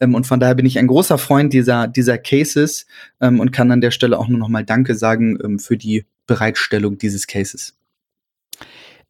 Ähm, 0.00 0.14
und 0.14 0.26
von 0.26 0.40
daher 0.40 0.56
bin 0.56 0.66
ich 0.66 0.78
ein 0.78 0.88
großer 0.88 1.16
Freund 1.16 1.52
dieser, 1.52 1.86
dieser 1.86 2.18
Cases 2.18 2.86
ähm, 3.20 3.38
und 3.40 3.52
kann 3.52 3.70
an 3.70 3.80
der 3.80 3.92
Stelle 3.92 4.18
auch 4.18 4.28
nur 4.28 4.38
noch 4.38 4.48
mal 4.48 4.64
Danke 4.64 4.94
sagen 4.94 5.38
ähm, 5.44 5.58
für 5.58 5.76
die 5.76 6.06
Bereitstellung 6.26 6.98
dieses 6.98 7.26
Cases. 7.26 7.76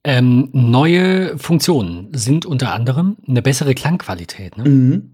Ähm, 0.07 0.51
neue 0.53 1.39
Funktionen 1.39 2.09
sind 2.13 2.45
unter 2.45 2.73
anderem 2.75 3.17
eine 3.27 3.41
bessere 3.41 3.75
Klangqualität. 3.75 4.59
Ne? 4.59 4.69
Mhm. 4.69 5.14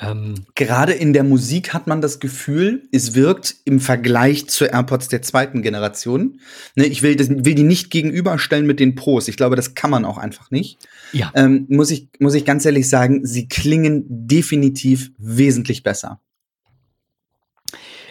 Ähm, 0.00 0.46
Gerade 0.54 0.92
in 0.92 1.12
der 1.12 1.24
Musik 1.24 1.74
hat 1.74 1.86
man 1.86 2.00
das 2.00 2.20
Gefühl, 2.20 2.88
es 2.90 3.14
wirkt 3.14 3.56
im 3.64 3.80
Vergleich 3.80 4.48
zu 4.48 4.64
AirPods 4.64 5.08
der 5.08 5.20
zweiten 5.22 5.60
Generation. 5.62 6.40
Ne, 6.74 6.86
ich 6.86 7.02
will, 7.02 7.16
das, 7.16 7.28
will 7.28 7.54
die 7.54 7.62
nicht 7.64 7.90
gegenüberstellen 7.90 8.66
mit 8.66 8.80
den 8.80 8.94
Pros. 8.94 9.28
Ich 9.28 9.36
glaube, 9.36 9.56
das 9.56 9.74
kann 9.74 9.90
man 9.90 10.04
auch 10.04 10.16
einfach 10.16 10.50
nicht. 10.50 10.78
ja, 11.12 11.30
ähm, 11.34 11.66
muss, 11.68 11.90
ich, 11.90 12.08
muss 12.18 12.34
ich 12.34 12.44
ganz 12.44 12.64
ehrlich 12.64 12.88
sagen, 12.88 13.26
sie 13.26 13.48
klingen 13.48 14.04
definitiv 14.08 15.10
wesentlich 15.18 15.82
besser. 15.82 16.20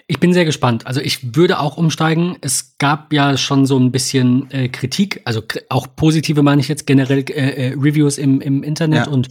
ich 0.08 0.20
bin 0.20 0.34
sehr 0.34 0.46
gespannt. 0.46 0.88
Also 0.88 1.02
ich 1.02 1.36
würde 1.36 1.60
auch 1.60 1.78
umsteigen. 1.78 2.36
Es 2.42 2.78
gab 2.78 3.14
ja 3.14 3.38
schon 3.38 3.66
so 3.66 3.80
ein 3.80 3.92
bisschen 3.92 4.50
äh, 4.52 4.68
Kritik, 4.70 5.22
also 5.26 5.42
auch 5.70 5.88
positive 5.96 6.42
meine 6.44 6.62
ich 6.62 6.68
jetzt 6.68 6.86
generell 6.88 7.20
äh, 7.30 7.70
äh, 7.70 7.74
Reviews 7.74 8.18
im, 8.18 8.42
im 8.42 8.64
Internet 8.64 9.06
Ja. 9.06 9.12
und 9.12 9.30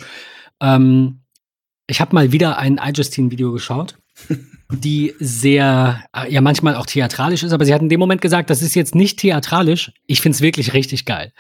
ähm, 0.61 1.20
ich 1.88 2.01
habe 2.01 2.14
mal 2.14 2.31
wieder 2.31 2.59
ein 2.59 2.79
iJustine-Video 2.81 3.51
geschaut, 3.53 3.98
die 4.72 5.14
sehr, 5.18 6.05
äh, 6.14 6.33
ja 6.33 6.40
manchmal 6.40 6.77
auch 6.77 6.87
theatralisch 6.87 7.42
ist, 7.42 7.53
aber 7.53 7.64
sie 7.64 7.74
hat 7.74 7.83
in 7.83 7.88
dem 7.88 7.98
Moment 7.98 8.20
gesagt, 8.20 8.51
das 8.51 8.62
ist 8.62 8.74
jetzt 8.77 8.94
nicht 8.94 9.18
theatralisch. 9.18 9.92
Ich 10.07 10.20
find's 10.20 10.40
wirklich 10.40 10.74
richtig 10.74 11.05
geil. 11.07 11.33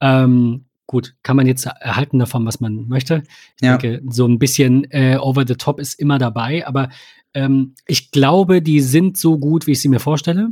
Ähm, 0.00 0.66
gut, 0.86 1.14
kann 1.22 1.36
man 1.36 1.46
jetzt 1.46 1.66
erhalten 1.66 2.18
davon, 2.18 2.44
was 2.46 2.60
man 2.60 2.86
möchte. 2.88 3.22
Ich 3.56 3.66
Ja. 3.66 3.76
denke, 3.76 4.02
so 4.08 4.26
ein 4.26 4.38
bisschen 4.38 4.84
äh, 4.90 5.16
over 5.20 5.44
the 5.46 5.54
top 5.54 5.80
ist 5.80 5.94
immer 5.98 6.18
dabei, 6.18 6.66
aber 6.66 6.90
ähm, 7.34 7.74
ich 7.86 8.10
glaube, 8.12 8.62
die 8.62 8.80
sind 8.80 9.16
so 9.16 9.38
gut, 9.38 9.66
wie 9.66 9.72
ich 9.72 9.80
sie 9.80 9.88
mir 9.88 9.98
vorstelle. 10.00 10.50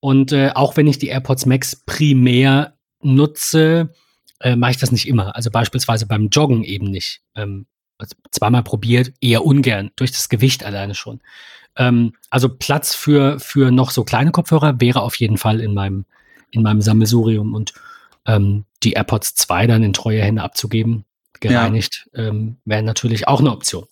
Und 0.00 0.32
äh, 0.32 0.50
auch 0.54 0.76
wenn 0.76 0.86
ich 0.86 0.98
die 0.98 1.08
AirPods 1.08 1.46
Max 1.46 1.76
primär 1.86 2.74
nutze, 3.02 3.94
äh, 4.40 4.54
mache 4.56 4.72
ich 4.72 4.76
das 4.78 4.92
nicht 4.92 5.08
immer. 5.08 5.34
Also 5.34 5.50
beispielsweise 5.50 6.06
beim 6.06 6.28
Joggen 6.28 6.62
eben 6.62 6.90
nicht. 6.90 7.22
Ähm, 7.34 7.66
also 7.98 8.16
zweimal 8.30 8.62
probiert, 8.62 9.12
eher 9.20 9.44
ungern, 9.44 9.90
durch 9.96 10.12
das 10.12 10.28
Gewicht 10.28 10.64
alleine 10.64 10.94
schon. 10.94 11.20
Ähm, 11.76 12.12
also 12.30 12.48
Platz 12.48 12.94
für, 12.94 13.38
für 13.40 13.70
noch 13.70 13.90
so 13.90 14.04
kleine 14.04 14.30
Kopfhörer 14.30 14.80
wäre 14.80 15.02
auf 15.02 15.16
jeden 15.16 15.38
Fall 15.38 15.60
in 15.60 15.74
meinem, 15.74 16.04
in 16.50 16.62
meinem 16.62 16.80
Sammelsurium 16.82 17.54
und 17.54 17.72
ähm, 18.26 18.64
die 18.82 18.92
AirPods 18.92 19.34
2 19.34 19.66
dann 19.66 19.82
in 19.82 19.92
treue 19.92 20.22
Hände 20.22 20.42
abzugeben, 20.42 21.04
gereinigt, 21.40 22.08
ähm, 22.14 22.56
wäre 22.64 22.82
natürlich 22.82 23.26
auch 23.28 23.40
eine 23.40 23.50
Option. 23.50 23.86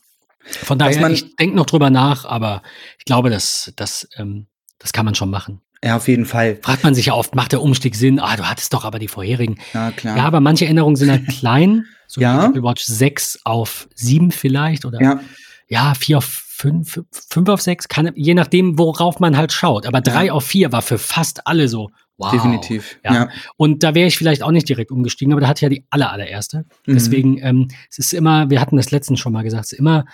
Von 0.65 0.79
daher, 0.79 1.01
man- 1.01 1.13
ich 1.13 1.37
denke 1.37 1.57
noch 1.57 1.67
drüber 1.67 1.91
nach, 1.91 2.25
aber 2.25 2.63
ich 2.99 3.05
glaube, 3.05 3.31
das, 3.31 3.73
das, 3.77 4.09
ähm, 4.17 4.47
das 4.79 4.93
kann 4.93 5.05
man 5.05 5.15
schon 5.15 5.31
machen. 5.31 5.61
Ja, 5.85 5.97
auf 5.97 6.07
jeden 6.07 6.25
Fall. 6.27 6.59
Fragt 6.63 6.85
man 6.85 6.95
sich 6.95 7.07
ja 7.07 7.15
oft, 7.15 7.35
macht 7.35 7.51
der 7.53 7.61
Umstieg 7.61 7.97
Sinn? 7.97 8.21
Ah, 8.21 8.37
du 8.37 8.45
hattest 8.49 8.73
doch 8.73 8.85
aber 8.85 9.01
die 9.01 9.09
vorherigen. 9.09 9.59
Ja, 9.75 9.91
klar. 9.91 10.17
Ja, 10.17 10.25
aber 10.25 10.39
manche 10.41 10.67
Änderungen 10.67 10.95
sind 10.97 11.11
halt 11.11 11.27
klein. 11.29 11.85
So 12.13 12.21
Ja. 12.21 12.47
Apple 12.47 12.63
Watch 12.63 12.85
6 12.85 13.41
auf 13.45 13.89
7 13.95 14.31
vielleicht 14.31 14.85
oder 14.85 15.01
ja. 15.01 15.21
ja, 15.69 15.95
4 15.95 16.19
auf 16.19 16.25
5, 16.25 17.01
5 17.31 17.49
auf 17.49 17.61
6, 17.63 17.89
kann, 17.89 18.11
je 18.15 18.35
nachdem, 18.35 18.79
worauf 18.79 19.19
man 19.19 19.37
halt 19.37 19.53
schaut. 19.53 19.87
Aber 19.87 20.01
3 20.01 20.27
Ja. 20.27 20.33
auf 20.35 20.45
4 20.45 20.73
war 20.73 20.83
für 20.83 20.99
fast 20.99 21.47
alle 21.47 21.69
so. 21.69 21.91
Wow. 22.19 22.31
definitiv. 22.31 22.99
Ja. 23.03 23.15
Ja. 23.15 23.29
Und 23.57 23.83
da 23.83 23.95
wäre 23.97 24.07
ich 24.07 24.17
vielleicht 24.19 24.43
auch 24.45 24.51
nicht 24.53 24.69
direkt 24.69 24.93
umgestiegen, 24.93 25.33
aber 25.33 25.41
da 25.41 25.49
hatte 25.49 25.59
ich 25.59 25.63
ja 25.63 25.69
die 25.71 25.85
aller, 25.91 26.13
allererste. 26.13 26.67
Mhm. 26.87 26.95
Deswegen, 26.95 27.39
ähm, 27.39 27.69
es 27.91 27.99
ist 27.99 28.13
immer, 28.13 28.49
wir 28.51 28.61
hatten 28.61 28.77
das 28.77 28.91
letztens 28.93 29.19
schon 29.19 29.33
mal 29.33 29.43
gesagt, 29.43 29.65
es 29.65 29.73
ist 29.73 29.79
immer, 29.79 30.05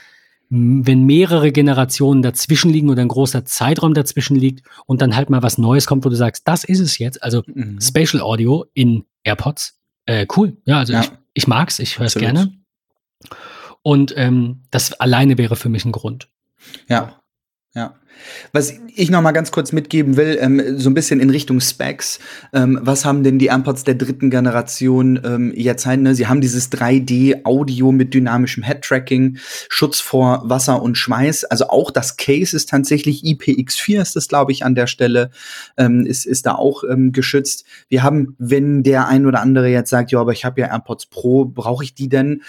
wenn 0.49 1.05
mehrere 1.05 1.53
Generationen 1.53 2.23
dazwischen 2.23 2.71
liegen 2.71 2.89
oder 2.89 3.03
ein 3.03 3.09
großer 3.09 3.45
Zeitraum 3.45 3.93
dazwischen 3.93 4.37
liegt 4.37 4.65
und 4.87 5.03
dann 5.03 5.17
halt 5.17 5.29
mal 5.29 5.43
was 5.43 5.59
Neues 5.59 5.87
kommt, 5.87 6.05
wo 6.05 6.09
du 6.09 6.15
sagst, 6.17 6.49
das 6.49 6.65
ist 6.65 6.81
es 6.81 6.97
jetzt, 6.99 7.23
also 7.23 7.43
Mhm. 7.47 7.79
Spatial 7.83 8.23
Audio 8.23 8.65
in 8.73 9.05
AirPods, 9.25 9.79
äh, 10.07 10.27
cool. 10.37 10.57
Ja, 10.65 10.79
also 10.79 10.95
Ja. 10.95 11.01
Ich, 11.03 11.11
ich 11.39 11.47
mag's, 11.47 11.79
ich 11.79 12.01
höre 12.01 12.07
es 12.07 12.15
gerne. 12.15 12.53
Und 13.83 14.13
ähm, 14.17 14.65
das 14.73 14.93
alleine 14.95 15.39
wäre 15.39 15.55
für 15.55 15.69
mich 15.69 15.85
ein 15.85 15.93
Grund. 15.93 16.29
Ja. 16.89 17.23
Ja. 17.75 17.95
Was 18.53 18.75
ich 18.95 19.11
noch 19.11 19.23
mal 19.23 19.33
ganz 19.33 19.51
kurz 19.51 19.73
mitgeben 19.73 20.17
will, 20.17 20.39
ähm, 20.41 20.79
so 20.79 20.91
ein 20.91 20.95
bisschen 20.95 21.21
in 21.21 21.31
Richtung 21.31 21.61
Specs. 21.61 22.19
Ähm, 22.53 22.79
was 22.83 23.05
haben 23.05 23.23
denn 23.23 23.39
die 23.39 23.47
AirPods 23.47 23.85
der 23.85 23.95
dritten 23.95 24.31
Generation 24.31 25.21
ähm, 25.25 25.53
jetzt 25.55 25.87
halt? 25.87 26.01
Ne? 26.01 26.15
Sie 26.15 26.27
haben 26.27 26.41
dieses 26.41 26.71
3D-Audio 26.73 27.93
mit 27.93 28.15
dynamischem 28.15 28.63
Head-Tracking, 28.63 29.39
Schutz 29.69 30.01
vor 30.01 30.43
Wasser 30.45 30.83
und 30.83 30.97
Schweiß. 30.97 31.45
Also 31.45 31.69
auch 31.69 31.91
das 31.91 32.17
Case 32.17 32.57
ist 32.57 32.69
tatsächlich 32.69 33.23
IPX4 33.23 34.01
ist 34.01 34.17
das, 34.17 34.29
glaube 34.29 34.53
ich, 34.53 34.65
an 34.65 34.75
der 34.75 34.87
Stelle, 34.87 35.31
ähm, 35.77 36.07
ist, 36.07 36.27
ist 36.27 36.47
da 36.47 36.55
auch 36.55 36.85
ähm, 36.85 37.13
geschützt. 37.13 37.65
Wir 37.89 38.03
haben, 38.03 38.35
wenn 38.39 38.83
der 38.83 39.09
ein 39.09 39.27
oder 39.27 39.41
andere 39.41 39.69
jetzt 39.69 39.91
sagt, 39.91 40.11
ja, 40.13 40.21
aber 40.21 40.33
ich 40.33 40.45
habe 40.45 40.61
ja 40.61 40.69
AirPods 40.69 41.07
Pro, 41.07 41.45
brauche 41.45 41.85
ich 41.85 41.95
die 41.95 42.09
denn? 42.09 42.43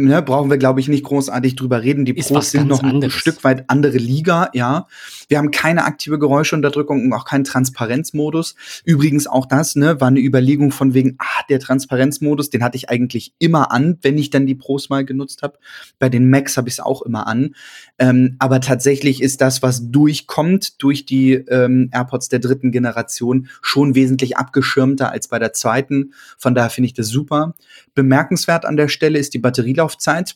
Ne, 0.00 0.22
brauchen 0.22 0.48
wir, 0.48 0.58
glaube 0.58 0.78
ich, 0.78 0.86
nicht 0.86 1.02
großartig 1.02 1.56
drüber 1.56 1.82
reden. 1.82 2.04
Die 2.04 2.16
Ist 2.16 2.28
Pros 2.28 2.52
sind 2.52 2.68
noch 2.68 2.84
ein 2.84 2.90
anderes. 2.90 3.14
Stück 3.14 3.42
weit 3.42 3.68
andere 3.68 3.98
Liga, 3.98 4.48
ja. 4.52 4.86
Wir 5.26 5.38
haben 5.38 5.50
keine 5.50 5.86
aktive 5.86 6.20
Geräuscheunterdrückung 6.20 7.06
und 7.06 7.12
auch 7.12 7.24
keinen 7.24 7.42
Transparenzmodus. 7.42 8.54
Übrigens 8.84 9.26
auch 9.26 9.44
das, 9.44 9.74
ne, 9.74 10.00
war 10.00 10.06
eine 10.06 10.20
Überlegung 10.20 10.70
von 10.70 10.94
wegen, 10.94 11.16
ah, 11.18 11.42
der 11.48 11.58
Transparenzmodus, 11.58 12.48
den 12.48 12.62
hatte 12.62 12.76
ich 12.76 12.88
eigentlich 12.88 13.34
immer 13.40 13.72
an, 13.72 13.98
wenn 14.02 14.16
ich 14.18 14.30
dann 14.30 14.46
die 14.46 14.54
Pros 14.54 14.88
mal 14.88 15.04
genutzt 15.04 15.42
habe. 15.42 15.58
Bei 15.98 16.08
den 16.08 16.30
Macs 16.30 16.56
habe 16.56 16.68
ich 16.68 16.74
es 16.74 16.80
auch 16.80 17.02
immer 17.02 17.26
an. 17.26 17.56
Ähm, 17.98 18.36
aber 18.38 18.60
tatsächlich 18.60 19.20
ist 19.20 19.40
das, 19.40 19.64
was 19.64 19.90
durchkommt 19.90 20.80
durch 20.80 21.06
die 21.06 21.32
ähm, 21.32 21.90
AirPods 21.92 22.28
der 22.28 22.38
dritten 22.38 22.70
Generation, 22.70 23.48
schon 23.62 23.96
wesentlich 23.96 24.36
abgeschirmter 24.36 25.10
als 25.10 25.26
bei 25.26 25.40
der 25.40 25.54
zweiten. 25.54 26.12
Von 26.36 26.54
daher 26.54 26.70
finde 26.70 26.86
ich 26.86 26.94
das 26.94 27.08
super. 27.08 27.54
Bemerkenswert 27.96 28.64
an 28.64 28.76
der 28.76 28.86
Stelle 28.86 29.18
ist 29.18 29.34
die 29.34 29.38
Batterielaufzeit. 29.38 29.87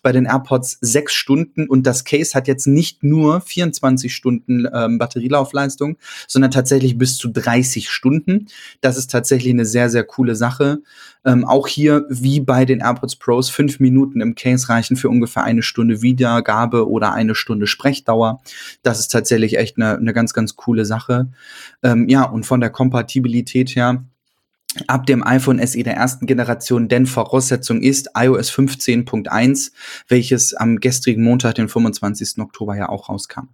Bei 0.03 0.13
den 0.13 0.27
AirPods 0.27 0.79
sechs 0.81 1.15
Stunden 1.15 1.69
und 1.69 1.87
das 1.87 2.05
Case 2.05 2.35
hat 2.35 2.49
jetzt 2.49 2.67
nicht 2.67 3.03
nur 3.03 3.41
24 3.41 4.15
Stunden 4.15 4.67
ähm, 4.73 4.99
Batterielaufleistung, 4.99 5.97
sondern 6.27 6.51
tatsächlich 6.51 6.99
bis 6.99 7.17
zu 7.17 7.29
30 7.29 7.91
Stunden. 7.91 8.47
Das 8.81 8.97
ist 8.97 9.11
tatsächlich 9.11 9.53
eine 9.53 9.67
sehr, 9.67 9.91
sehr 9.91 10.05
coole 10.05 10.35
Sache. 10.35 10.83
Ähm, 11.25 11.45
auch 11.45 11.69
hier, 11.69 12.05
wie 12.09 12.41
bei 12.41 12.65
den 12.65 12.81
AirPods 12.81 13.17
Pros, 13.17 13.49
fünf 13.49 13.79
Minuten 13.79 14.21
im 14.21 14.35
Case 14.35 14.69
reichen 14.69 14.97
für 14.97 15.09
ungefähr 15.09 15.45
eine 15.45 15.63
Stunde 15.63 16.03
Wiedergabe 16.03 16.89
oder 16.89 17.13
eine 17.13 17.35
Stunde 17.35 17.67
Sprechdauer. 17.67 18.41
Das 18.83 18.99
ist 18.99 19.09
tatsächlich 19.09 19.57
echt 19.59 19.77
eine, 19.77 19.97
eine 19.97 20.13
ganz, 20.13 20.33
ganz 20.33 20.57
coole 20.57 20.85
Sache. 20.85 21.29
Ähm, 21.83 22.09
ja, 22.09 22.25
und 22.25 22.45
von 22.45 22.61
der 22.61 22.71
Kompatibilität 22.71 23.77
her, 23.77 24.05
ab 24.87 25.07
dem 25.07 25.27
iPhone 25.27 25.65
SE 25.67 25.83
der 25.83 25.95
ersten 25.95 26.27
Generation, 26.27 26.89
denn 26.89 27.07
Voraussetzung 27.07 27.83
ist 27.83 28.11
iOS 28.17 28.51
15.1, 28.51 29.73
welches 30.09 30.55
am 30.55 30.81
gestrigen 30.81 31.23
Montag, 31.23 31.57
den 31.57 31.69
25. 31.69 32.39
Oktober 32.39 32.77
ja 32.77 32.89
auch 32.89 33.09
rauskam. 33.09 33.49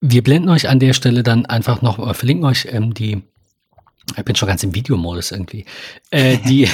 Wir 0.00 0.22
blenden 0.22 0.48
euch 0.48 0.68
an 0.68 0.78
der 0.78 0.92
Stelle 0.92 1.22
dann 1.22 1.46
einfach 1.46 1.82
noch, 1.82 1.98
äh, 1.98 2.14
verlinken 2.14 2.46
euch 2.46 2.68
ähm, 2.70 2.94
die, 2.94 3.22
ich 4.16 4.24
bin 4.24 4.36
schon 4.36 4.48
ganz 4.48 4.62
im 4.62 4.74
Videomodus 4.74 5.32
irgendwie, 5.32 5.64
äh, 6.10 6.38
die, 6.48 6.68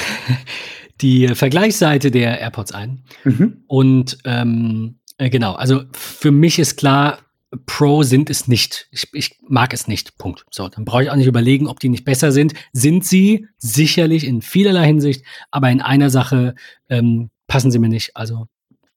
die 1.00 1.28
Vergleichsseite 1.28 2.10
der 2.10 2.40
AirPods 2.40 2.72
ein. 2.72 3.02
Mhm. 3.24 3.64
Und 3.66 4.18
ähm, 4.24 4.96
äh, 5.18 5.30
genau, 5.30 5.54
also 5.54 5.82
für 5.92 6.30
mich 6.30 6.58
ist 6.58 6.76
klar, 6.76 7.18
Pro 7.66 8.02
sind 8.02 8.30
es 8.30 8.48
nicht. 8.48 8.88
Ich, 8.90 9.08
ich 9.12 9.36
mag 9.46 9.74
es 9.74 9.86
nicht. 9.86 10.16
Punkt. 10.18 10.44
So, 10.50 10.68
dann 10.68 10.84
brauche 10.84 11.02
ich 11.04 11.10
auch 11.10 11.16
nicht 11.16 11.26
überlegen, 11.26 11.66
ob 11.66 11.80
die 11.80 11.88
nicht 11.90 12.04
besser 12.04 12.32
sind. 12.32 12.54
Sind 12.72 13.04
sie 13.04 13.46
sicherlich 13.58 14.24
in 14.26 14.40
vielerlei 14.42 14.86
Hinsicht, 14.86 15.24
aber 15.50 15.70
in 15.70 15.82
einer 15.82 16.08
Sache 16.10 16.54
ähm, 16.88 17.30
passen 17.46 17.70
sie 17.70 17.78
mir 17.78 17.88
nicht. 17.90 18.16
Also, 18.16 18.46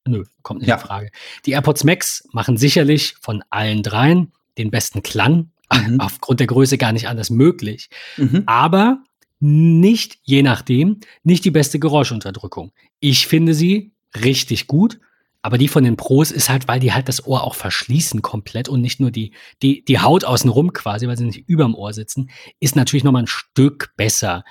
nö, 0.08 0.24
kommt 0.42 0.62
nicht 0.62 0.70
Ja. 0.70 0.76
in 0.76 0.82
Frage. 0.82 1.10
Die 1.46 1.52
AirPods 1.52 1.84
Max 1.84 2.28
machen 2.32 2.56
sicherlich 2.58 3.16
von 3.20 3.44
allen 3.50 3.84
dreien 3.84 4.32
den 4.58 4.72
besten 4.72 5.04
Klang. 5.04 5.52
Mhm. 5.74 6.00
Aufgrund 6.00 6.40
der 6.40 6.48
Größe 6.48 6.78
gar 6.78 6.94
nicht 6.94 7.08
anders 7.10 7.30
möglich. 7.30 7.90
Mhm. 8.18 8.44
Aber 8.46 9.00
nicht, 9.40 10.20
je 10.24 10.44
nachdem, 10.44 11.00
nicht 11.24 11.44
die 11.44 11.52
beste 11.52 11.80
Geräuschunterdrückung. 11.80 12.72
Ich 13.00 13.28
finde 13.28 13.54
sie 13.54 13.92
richtig 14.24 14.68
gut, 14.68 15.00
aber 15.46 15.60
die 15.60 15.68
von 15.68 15.84
den 15.84 15.96
Pros 15.96 16.32
ist 16.32 16.50
halt, 16.50 16.68
weil 16.68 16.80
die 16.80 16.92
halt 16.92 17.08
das 17.08 17.28
Ohr 17.28 17.44
auch 17.44 17.54
verschließen 17.54 18.24
komplett 18.24 18.68
und 18.68 18.82
nicht 18.82 19.00
nur 19.00 19.12
die, 19.12 19.32
die, 19.62 19.86
die 19.86 20.00
Haut 20.00 20.24
außenrum 20.24 20.74
quasi, 20.74 21.08
weil 21.08 21.18
sie 21.18 21.26
nicht 21.26 21.48
überm 21.48 21.76
Ohr 21.76 21.94
sitzen, 21.94 22.32
ist 22.60 22.76
natürlich 22.76 23.04
noch 23.04 23.12
mal 23.12 23.22
ein 23.22 23.28
Stück 23.28 23.94
besser. 23.96 24.44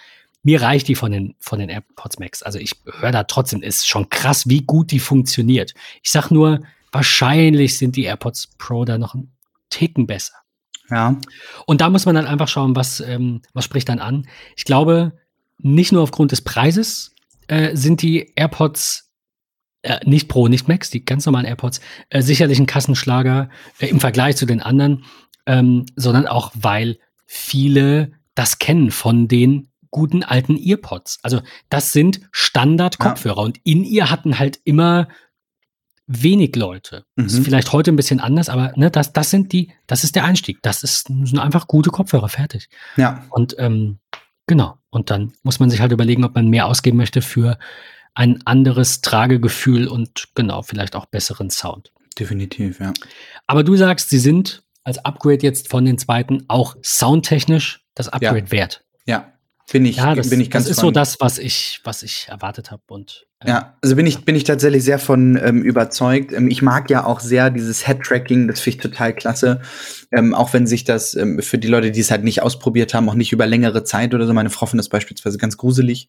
Mir 0.44 0.62
reicht 0.62 0.87
die 0.87 0.94
von 0.94 1.11
den, 1.11 1.35
von 1.40 1.59
den 1.59 1.68
AirPods 1.68 2.20
Max. 2.20 2.44
Also 2.44 2.61
ich 2.61 2.76
höre 3.00 3.11
da 3.11 3.24
trotzdem, 3.24 3.61
ist 3.61 3.88
schon 3.88 4.09
krass, 4.09 4.48
wie 4.48 4.61
gut 4.61 4.92
die 4.92 5.00
funktioniert. 5.00 5.74
Ich 6.00 6.12
sag 6.12 6.30
nur, 6.30 6.61
wahrscheinlich 6.92 7.76
sind 7.76 7.96
die 7.96 8.04
AirPods 8.04 8.50
Pro 8.57 8.85
da 8.85 8.96
noch 8.96 9.16
ein 9.16 9.33
Ticken 9.70 10.07
besser. 10.07 10.35
Ja. 10.90 11.18
Und 11.66 11.80
da 11.80 11.90
muss 11.90 12.07
man 12.07 12.14
dann 12.14 12.26
einfach 12.26 12.46
schauen, 12.46 12.76
was, 12.76 13.00
ähm, 13.00 13.42
was 13.52 13.64
spricht 13.64 13.88
dann 13.88 13.98
an. 13.98 14.28
Ich 14.54 14.64
glaube, 14.64 15.18
nicht 15.59 15.90
nur 15.90 16.02
aufgrund 16.04 16.30
des 16.30 16.42
Preises 16.42 17.16
äh, 17.48 17.74
sind 17.74 18.00
die 18.00 18.33
AirPods 18.37 19.11
äh, 19.85 20.01
nicht 20.05 20.29
Pro, 20.29 20.49
nicht 20.49 20.68
Max, 20.68 20.90
die 20.90 21.05
ganz 21.05 21.27
normalen 21.27 21.47
AirPods, 21.47 21.81
äh, 22.11 22.23
sicherlich 22.23 22.59
ein 22.59 22.66
Kassenschlager 22.66 23.51
äh, 23.79 23.87
im 23.87 24.01
Vergleich 24.01 24.37
zu 24.37 24.47
den 24.47 24.61
anderen, 24.61 25.05
ähm, 25.47 25.87
sondern 25.97 26.27
auch, 26.27 26.53
weil 26.55 26.99
viele 27.27 28.12
das 28.35 28.59
kennen 28.59 28.90
von 28.90 29.29
den 29.29 29.68
guten 29.90 30.25
alten 30.25 30.57
Earpods. 30.57 31.20
Also 31.23 31.40
das 31.68 31.92
sind 31.92 32.20
Standard-Kopfhörer 32.33 33.42
und 33.42 33.59
in 33.62 33.85
ihr 33.85 34.11
hatten 34.11 34.40
halt 34.40 34.59
immer 34.64 35.07
wenig 36.07 36.57
Leute. 36.57 37.05
Mhm. 37.16 37.27
Ist 37.27 37.44
vielleicht 37.44 37.73
heute 37.73 37.92
ein 37.92 37.97
bisschen 37.97 38.20
anders, 38.20 38.49
aber 38.49 38.73
ne, 38.77 38.90
das, 38.90 39.12
das 39.12 39.31
sind 39.31 39.53
die, 39.53 39.73
das 39.87 40.03
ist 40.03 40.16
der 40.16 40.25
Einstieg. 40.25 40.59
Das 40.62 40.83
ist, 40.83 41.07
sind 41.07 41.38
einfach 41.38 41.68
gute 41.68 41.90
Kopfhörer, 41.90 42.29
fertig. 42.29 42.68
Ja. 42.97 43.25
Und 43.31 43.55
ähm, 43.59 44.01
genau. 44.47 44.79
Und 44.90 45.11
dann 45.11 45.33
muss 45.42 45.61
man 45.61 45.70
sich 45.70 45.81
halt 45.81 45.92
überlegen, 45.92 46.25
ob 46.25 46.35
man 46.35 46.49
mehr 46.49 46.66
ausgeben 46.66 46.97
möchte 46.97 47.23
für 47.23 47.59
ein 48.14 48.40
anderes 48.46 49.00
Tragegefühl 49.00 49.88
und 49.88 50.29
genau, 50.35 50.62
vielleicht 50.62 50.96
auch 50.96 51.07
besseren 51.07 51.50
Sound. 51.50 51.92
Definitiv, 52.18 52.81
ja. 52.81 52.92
Aber 53.46 53.64
du 53.64 53.77
sagst, 53.77 54.09
sie 54.09 54.18
sind 54.18 54.62
als 54.85 55.05
Upgrade 55.05 55.42
jetzt 55.42 55.68
von 55.68 55.85
den 55.85 55.98
zweiten 55.98 56.44
auch 56.48 56.77
soundtechnisch 56.83 57.85
das 57.94 58.09
Upgrade 58.09 58.50
wert. 58.50 58.85
Ja. 59.07 59.33
Bin 59.72 59.87
ich, 59.87 59.96
Ja, 59.96 60.14
das, 60.14 60.29
bin 60.29 60.40
ich 60.40 60.50
ganz 60.50 60.66
das 60.66 60.72
ist 60.72 60.81
so 60.81 60.90
das, 60.90 61.20
was 61.20 61.38
ich, 61.38 61.81
was 61.85 62.03
ich 62.03 62.29
erwartet 62.29 62.70
habe. 62.70 62.83
Und 62.88 63.27
Ja, 63.46 63.74
also 63.83 63.96
bin 63.96 64.07
ich, 64.07 64.24
bin 64.24 64.35
ich 64.37 64.44
tatsächlich 64.44 64.85
sehr 64.85 64.98
von 64.98 65.38
ähm, 65.42 65.62
überzeugt. 65.62 66.33
Ähm, 66.33 66.48
ich 66.48 66.62
mag 66.62 66.88
ja 66.90 67.04
auch 67.04 67.20
sehr 67.20 67.50
dieses 67.50 67.87
Head-Tracking, 67.87 68.48
das 68.48 68.61
finde 68.61 68.76
ich 68.76 68.83
total 68.83 69.12
klasse. 69.12 69.61
Ähm, 70.12 70.35
auch 70.35 70.52
wenn 70.52 70.66
sich 70.66 70.85
das 70.85 71.14
ähm, 71.14 71.40
für 71.42 71.59
die 71.59 71.68
Leute, 71.68 71.90
die 71.90 72.00
es 72.00 72.11
halt 72.11 72.24
nicht 72.24 72.42
ausprobiert 72.42 72.94
haben, 72.94 73.09
auch 73.09 73.14
nicht 73.14 73.33
über 73.33 73.46
längere 73.46 73.85
Zeit 73.85 74.14
oder 74.14 74.26
so. 74.26 74.33
Meine 74.33 74.50
Frau 74.50 74.66
findet 74.66 74.87
das 74.87 74.88
beispielsweise 74.88 75.38
ganz 75.38 75.57
gruselig. 75.57 76.09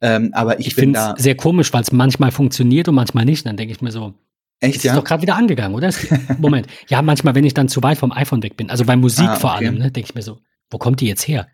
Ähm, 0.00 0.30
aber 0.32 0.60
ich, 0.60 0.68
ich 0.68 0.74
finde 0.74 0.98
da 0.98 1.14
es 1.16 1.22
sehr 1.22 1.34
komisch, 1.34 1.72
weil 1.72 1.82
es 1.82 1.92
manchmal 1.92 2.30
funktioniert 2.30 2.88
und 2.88 2.94
manchmal 2.94 3.24
nicht. 3.24 3.44
Dann 3.44 3.56
denke 3.56 3.72
ich 3.72 3.80
mir 3.80 3.90
so, 3.90 4.14
echt, 4.60 4.76
ist 4.76 4.84
ja. 4.84 4.94
doch 4.94 5.04
gerade 5.04 5.22
wieder 5.22 5.36
angegangen, 5.36 5.74
oder? 5.74 5.90
Moment. 6.38 6.66
Ja, 6.88 7.02
manchmal, 7.02 7.34
wenn 7.34 7.44
ich 7.44 7.54
dann 7.54 7.68
zu 7.68 7.82
weit 7.82 7.98
vom 7.98 8.12
iPhone 8.12 8.42
weg 8.42 8.56
bin, 8.56 8.70
also 8.70 8.84
bei 8.84 8.96
Musik 8.96 9.26
Ah, 9.28 9.36
vor 9.36 9.54
okay. 9.54 9.66
allem, 9.66 9.78
ne, 9.78 9.90
denke 9.90 10.10
ich 10.10 10.14
mir 10.14 10.22
so, 10.22 10.38
wo 10.70 10.78
kommt 10.78 11.00
die 11.00 11.06
jetzt 11.06 11.26
her? 11.26 11.48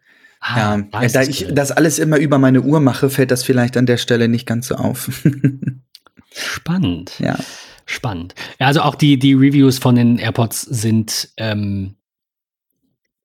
Ja, 0.47 0.77
da 0.93 1.23
ich 1.23 1.41
Gerät. 1.41 1.59
das 1.59 1.73
alles 1.73 1.99
immer 1.99 2.19
über 2.19 2.39
meine 2.39 2.63
Uhr 2.63 2.81
mache, 2.81 3.09
fällt 3.11 3.31
das 3.31 3.43
vielleicht 3.43 3.77
an 3.77 3.87
der 3.87 3.97
Stelle 3.97 4.29
nicht 4.29 4.47
ganz 4.47 4.69
so 4.69 4.75
auf. 4.75 5.11
Spannend. 6.33 7.19
ja. 7.19 7.37
Spannend. 7.87 8.35
Ja, 8.59 8.67
also 8.69 8.81
auch 8.81 8.95
die, 8.95 9.19
die 9.19 9.35
Reviews 9.35 9.79
von 9.79 9.95
den 9.95 10.19
AirPods 10.19 10.63
sind 10.63 11.29
ähm, 11.37 11.97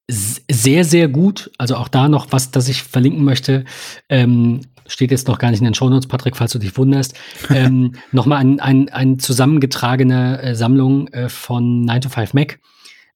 sehr, 0.10 0.84
sehr 0.84 1.08
gut. 1.08 1.52
Also 1.58 1.76
auch 1.76 1.88
da 1.88 2.10
noch 2.10 2.32
was, 2.32 2.52
das 2.52 2.68
ich 2.68 2.84
verlinken 2.84 3.24
möchte. 3.24 3.64
Ähm, 4.10 4.62
steht 4.88 5.12
jetzt 5.12 5.28
noch 5.28 5.38
gar 5.38 5.52
nicht 5.52 5.60
in 5.60 5.66
den 5.66 5.76
Shownotes, 5.76 6.08
Patrick, 6.08 6.36
falls 6.36 6.52
du 6.52 6.60
dich 6.60 6.76
wunderst. 6.78 7.14
ähm, 7.50 7.94
Nochmal 8.12 8.40
ein, 8.40 8.60
ein, 8.60 8.90
ein 8.90 9.20
zusammengetragene 9.20 10.42
äh, 10.42 10.56
Sammlung 10.56 11.08
äh, 11.10 11.30
von 11.30 11.82
9 11.86 12.02
to 12.02 12.10
5 12.10 12.34
Mac, 12.34 12.60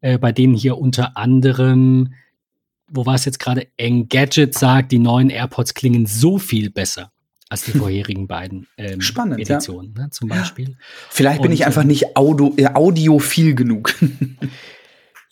äh, 0.02 0.18
bei 0.18 0.32
denen 0.32 0.54
hier 0.54 0.78
unter 0.78 1.18
anderem, 1.18 2.14
wo 2.94 3.06
war 3.06 3.16
es 3.16 3.26
jetzt 3.26 3.40
gerade, 3.40 3.68
Engadget 3.78 4.54
sagt, 4.54 4.92
die 4.92 5.00
neuen 5.00 5.30
AirPods 5.30 5.74
klingen 5.74 6.06
so 6.06 6.38
viel 6.38 6.70
besser 6.70 7.12
als 7.50 7.64
die 7.64 7.72
vorherigen 7.78 8.28
beiden 8.28 8.68
ähm, 8.78 9.02
Spannend, 9.02 9.40
ja. 9.40 9.56
Editionen, 9.56 9.94
ne, 9.94 10.10
zum 10.12 10.30
Beispiel. 10.30 10.78
Vielleicht 11.10 11.42
bin 11.42 11.52
Und, 11.52 11.56
ich 11.56 11.66
einfach 11.66 11.82
ähm, 11.82 11.88
nicht 11.88 12.16
audio, 12.16 12.54
äh, 12.58 12.68
audiophil 12.68 13.56
genug. 13.56 13.96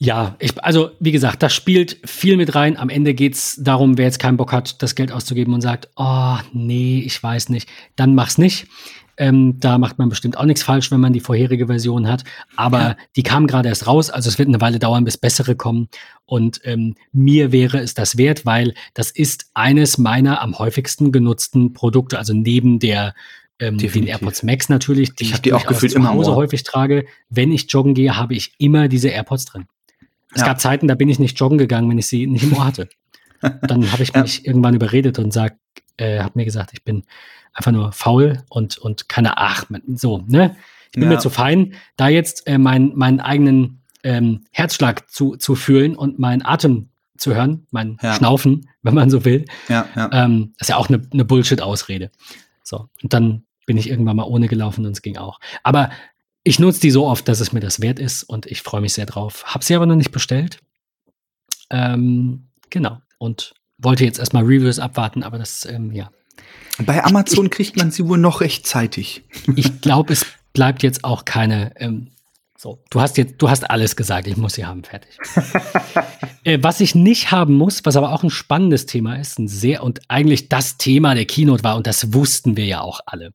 Ja, 0.04 0.36
ich, 0.40 0.52
also 0.64 0.90
wie 1.00 1.12
gesagt, 1.12 1.44
das 1.44 1.54
spielt 1.54 2.00
viel 2.04 2.36
mit 2.36 2.56
rein. 2.56 2.76
Am 2.76 2.90
Ende 2.90 3.14
geht's 3.14 3.60
darum, 3.62 4.00
wer 4.00 4.06
jetzt 4.06 4.18
keinen 4.18 4.36
Bock 4.36 4.52
hat, 4.52 4.82
das 4.82 4.96
Geld 4.96 5.12
auszugeben 5.12 5.54
und 5.54 5.62
sagt, 5.62 5.90
oh, 5.96 6.38
nee, 6.54 7.04
ich 7.06 7.22
weiß 7.22 7.50
nicht, 7.50 7.70
dann 7.96 8.16
mach's 8.16 8.40
nicht. 8.40 8.66
Ähm, 9.18 9.60
da 9.60 9.78
macht 9.78 10.00
man 10.00 10.10
bestimmt 10.10 10.38
auch 10.38 10.46
nichts 10.46 10.64
falsch, 10.64 10.90
wenn 10.90 11.02
man 11.02 11.14
die 11.14 11.20
vorherige 11.20 11.68
Version 11.68 12.08
hat. 12.08 12.24
Aber 12.56 12.80
Ja. 12.80 12.98
die 13.16 13.22
kam 13.22 13.46
gerade 13.46 13.70
erst 13.70 13.86
raus, 13.86 14.10
also 14.10 14.28
es 14.28 14.40
wird 14.40 14.48
eine 14.48 14.60
Weile 14.60 14.80
dauern, 14.80 15.04
bis 15.04 15.18
bessere 15.20 15.56
kommen. 15.56 15.88
Und 16.26 16.62
ähm, 16.64 16.96
mir 17.12 17.52
wäre 17.52 17.78
es 17.78 17.94
das 17.94 18.18
wert, 18.18 18.44
weil 18.44 18.74
das 18.96 19.12
ist 19.12 19.52
eines 19.54 20.00
meiner 20.00 20.42
am 20.42 20.58
häufigsten 20.58 21.12
genutzten 21.12 21.74
Produkte, 21.74 22.18
also 22.18 22.34
neben 22.34 22.80
der 22.80 23.14
ähm, 23.60 23.78
den. 23.78 24.08
AirPods 24.08 24.42
Max 24.42 24.68
natürlich, 24.68 25.14
die 25.14 25.26
Ich 25.26 25.34
hab 25.36 25.44
die 25.44 25.54
auch 25.54 25.60
durchaus 25.60 25.76
gefühlt 25.76 25.92
zu 25.92 26.00
immer 26.00 26.10
Hause 26.10 26.34
häufig 26.36 26.64
trage. 26.64 27.06
Wenn 27.30 27.52
ich 27.52 27.72
joggen 27.72 27.94
gehe, 27.94 28.18
habe 28.18 28.34
ich 28.34 28.56
immer 28.58 28.88
diese 28.88 29.10
AirPods 29.10 29.46
drin. 29.46 29.68
Es 30.34 30.42
Ja. 30.42 30.48
gab 30.48 30.62
Zeiten, 30.62 30.88
da 30.88 30.96
bin 30.96 31.10
ich 31.10 31.20
nicht 31.20 31.38
joggen 31.40 31.58
gegangen, 31.58 31.90
wenn 31.90 31.98
ich 31.98 32.08
sie 32.08 32.28
nicht 32.28 32.44
im 32.44 32.54
Ohr 32.54 32.66
hatte. 32.66 32.90
Dann 33.62 33.92
habe 33.92 34.04
ich 34.04 34.14
Ja. 34.14 34.22
mich 34.22 34.46
irgendwann 34.46 34.74
überredet 34.76 35.20
und 35.20 35.32
sag, 35.34 35.58
äh, 35.98 36.20
habe 36.20 36.34
mir 36.36 36.46
gesagt, 36.46 36.72
ich 36.74 36.84
bin 36.84 37.04
einfach 37.54 37.72
nur 37.72 37.92
faul 37.92 38.44
und, 38.50 38.78
und 38.78 39.10
keine, 39.10 39.38
ach, 39.38 39.66
so, 39.96 40.24
ne? 40.28 40.56
Ich 40.88 40.94
bin 41.00 41.04
Ja. 41.04 41.10
mir 41.10 41.20
zu 41.20 41.30
fein, 41.30 41.74
da 41.98 42.08
jetzt 42.10 42.48
äh, 42.48 42.58
mein, 42.58 42.92
meinen 42.96 43.20
eigenen 43.20 43.82
ähm, 44.04 44.46
Herzschlag 44.52 45.10
zu, 45.10 45.36
zu 45.38 45.56
fühlen 45.56 45.96
und 45.96 46.18
meinen 46.20 46.44
Atem 46.46 46.90
zu 47.18 47.36
hören, 47.36 47.68
mein 47.72 47.98
Ja. 48.02 48.14
Schnaufen, 48.14 48.70
wenn 48.84 48.94
man 48.96 49.10
so 49.10 49.26
will. 49.26 49.46
ja, 49.70 49.86
ja. 49.96 50.10
Ähm, 50.12 50.54
ist 50.60 50.70
ja 50.70 50.78
auch 50.78 50.90
eine, 50.90 51.02
eine 51.12 51.24
Bullshit-Ausrede. 51.26 52.10
So, 52.64 52.90
und 53.04 53.14
dann 53.14 53.44
bin 53.68 53.78
ich 53.78 53.90
irgendwann 53.90 54.16
mal 54.16 54.24
ohne 54.24 54.48
gelaufen 54.48 54.86
und 54.86 54.92
es 54.94 55.02
ging 55.02 55.18
auch. 55.18 55.40
Aber 55.64 55.92
ich 56.44 56.60
nutze 56.60 56.82
die 56.82 56.92
so 56.92 57.06
oft, 57.06 57.28
dass 57.28 57.40
es 57.40 57.52
mir 57.52 57.60
das 57.60 57.82
wert 57.82 58.00
ist 58.00 58.24
und 58.24 58.46
ich 58.46 58.62
freue 58.62 58.82
mich 58.82 58.94
sehr 58.94 59.06
drauf. 59.06 59.44
Hab 59.46 59.64
sie 59.64 59.76
aber 59.76 59.86
noch 59.86 59.96
nicht 59.96 60.12
bestellt. 60.12 60.60
Ähm, 61.70 62.48
genau. 62.70 63.00
Und 63.18 63.54
wollte 63.78 64.06
jetzt 64.06 64.20
erstmal 64.20 64.44
Reviews 64.44 64.80
abwarten, 64.80 65.24
aber 65.24 65.38
das, 65.38 65.66
ähm, 65.66 65.92
ja. 65.92 66.12
Bei 66.80 67.04
Amazon 67.04 67.46
ich, 67.46 67.52
kriegt 67.52 67.78
man 67.78 67.92
sie 67.92 68.08
wohl 68.08 68.18
noch 68.18 68.42
rechtzeitig. 68.42 69.24
Ich 69.56 69.82
glaube, 69.82 70.14
es 70.14 70.26
bleibt 70.54 70.84
jetzt 70.84 71.04
auch 71.04 71.26
keine. 71.26 71.74
Ähm, 71.80 72.12
so, 72.58 72.84
du 72.92 73.02
hast 73.02 73.18
jetzt, 73.18 73.36
du 73.40 73.50
hast 73.50 73.68
alles 73.70 73.96
gesagt, 73.96 74.28
ich 74.28 74.38
muss 74.38 74.54
sie 74.54 74.66
haben, 74.66 74.84
fertig. 74.84 75.18
äh, 76.44 76.60
was 76.62 76.80
ich 76.80 76.94
nicht 76.94 77.32
haben 77.32 77.56
muss, 77.56 77.84
was 77.86 77.96
aber 77.96 78.12
auch 78.12 78.24
ein 78.24 78.30
spannendes 78.30 78.86
Thema 78.86 79.16
ist, 79.16 79.40
ein 79.40 79.48
sehr 79.48 79.84
und 79.84 80.02
eigentlich 80.10 80.48
das 80.48 80.78
Thema 80.78 81.16
der 81.16 81.26
Keynote 81.26 81.64
war, 81.64 81.76
und 81.76 81.88
das 81.88 82.14
wussten 82.14 82.58
wir 82.58 82.66
ja 82.66 82.82
auch 82.82 83.00
alle. 83.08 83.34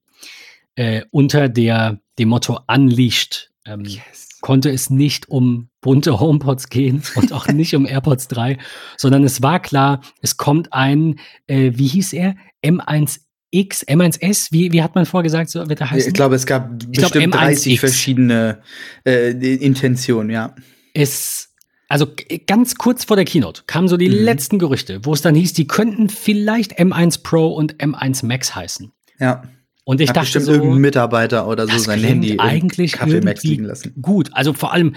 Äh, 0.76 1.02
unter 1.10 1.48
der, 1.48 2.00
dem 2.18 2.28
Motto 2.28 2.60
Unleashed 2.68 3.50
ähm, 3.66 3.84
yes. 3.84 4.38
konnte 4.40 4.70
es 4.70 4.90
nicht 4.90 5.28
um 5.28 5.68
bunte 5.80 6.20
HomePods 6.20 6.68
gehen 6.68 7.02
und 7.16 7.32
auch 7.32 7.48
nicht 7.48 7.74
um 7.74 7.86
AirPods 7.86 8.28
3, 8.28 8.58
sondern 8.96 9.24
es 9.24 9.42
war 9.42 9.60
klar, 9.60 10.00
es 10.22 10.36
kommt 10.36 10.72
ein, 10.72 11.18
äh, 11.46 11.72
wie 11.74 11.86
hieß 11.86 12.12
er? 12.12 12.36
M1 12.64 13.20
X, 13.50 13.86
M1S, 13.86 14.48
wie, 14.50 14.72
wie 14.72 14.82
hat 14.82 14.94
man 14.94 15.06
vorgesagt, 15.06 15.50
so 15.50 15.68
wird 15.68 15.80
er 15.80 15.90
heißen? 15.90 16.08
Ich 16.08 16.14
glaube, 16.14 16.34
es 16.34 16.46
gab 16.46 16.82
ich 16.82 17.00
bestimmt 17.00 17.32
glaub, 17.32 17.42
30 17.42 17.80
verschiedene 17.80 18.60
äh, 19.06 19.30
Intentionen, 19.30 20.30
ja. 20.30 20.54
Es, 20.92 21.54
also 21.88 22.08
ganz 22.46 22.74
kurz 22.74 23.04
vor 23.04 23.16
der 23.16 23.24
Keynote 23.24 23.62
kamen 23.66 23.88
so 23.88 23.96
die 23.96 24.08
mhm. 24.08 24.24
letzten 24.24 24.58
Gerüchte, 24.58 25.00
wo 25.04 25.14
es 25.14 25.22
dann 25.22 25.34
hieß, 25.34 25.52
die 25.52 25.66
könnten 25.66 26.08
vielleicht 26.08 26.78
M1 26.78 27.22
Pro 27.22 27.48
und 27.48 27.76
M1 27.76 28.26
Max 28.26 28.54
heißen. 28.54 28.92
Ja. 29.18 29.42
Und 29.86 30.00
ich 30.00 30.08
Hat 30.08 30.16
dachte 30.16 30.26
bestimmt 30.26 30.46
so, 30.46 30.52
irgendein 30.52 30.80
Mitarbeiter 30.80 31.46
oder 31.46 31.68
so 31.68 31.78
sein 31.78 32.02
Handy 32.02 32.40
eigentlich 32.40 32.92
Kaffee 32.92 33.20
Max 33.20 33.44
liegen 33.44 33.64
lassen. 33.64 33.94
Gut, 34.02 34.30
also 34.32 34.52
vor 34.52 34.72
allem 34.72 34.96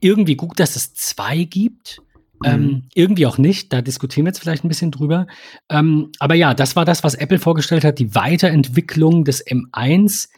irgendwie 0.00 0.34
gut, 0.34 0.58
dass 0.58 0.76
es 0.76 0.94
zwei 0.94 1.44
gibt. 1.44 2.00
Ähm, 2.42 2.62
mhm. 2.62 2.82
irgendwie 2.94 3.26
auch 3.26 3.36
nicht, 3.36 3.70
da 3.70 3.82
diskutieren 3.82 4.24
wir 4.24 4.30
jetzt 4.30 4.38
vielleicht 4.38 4.64
ein 4.64 4.68
bisschen 4.68 4.90
drüber. 4.90 5.26
Ähm, 5.68 6.10
aber 6.20 6.34
ja, 6.36 6.54
das 6.54 6.74
war 6.74 6.86
das, 6.86 7.04
was 7.04 7.14
Apple 7.14 7.38
vorgestellt 7.38 7.84
hat, 7.84 7.98
die 7.98 8.14
Weiterentwicklung 8.14 9.26
des 9.26 9.46
M1. 9.46 10.30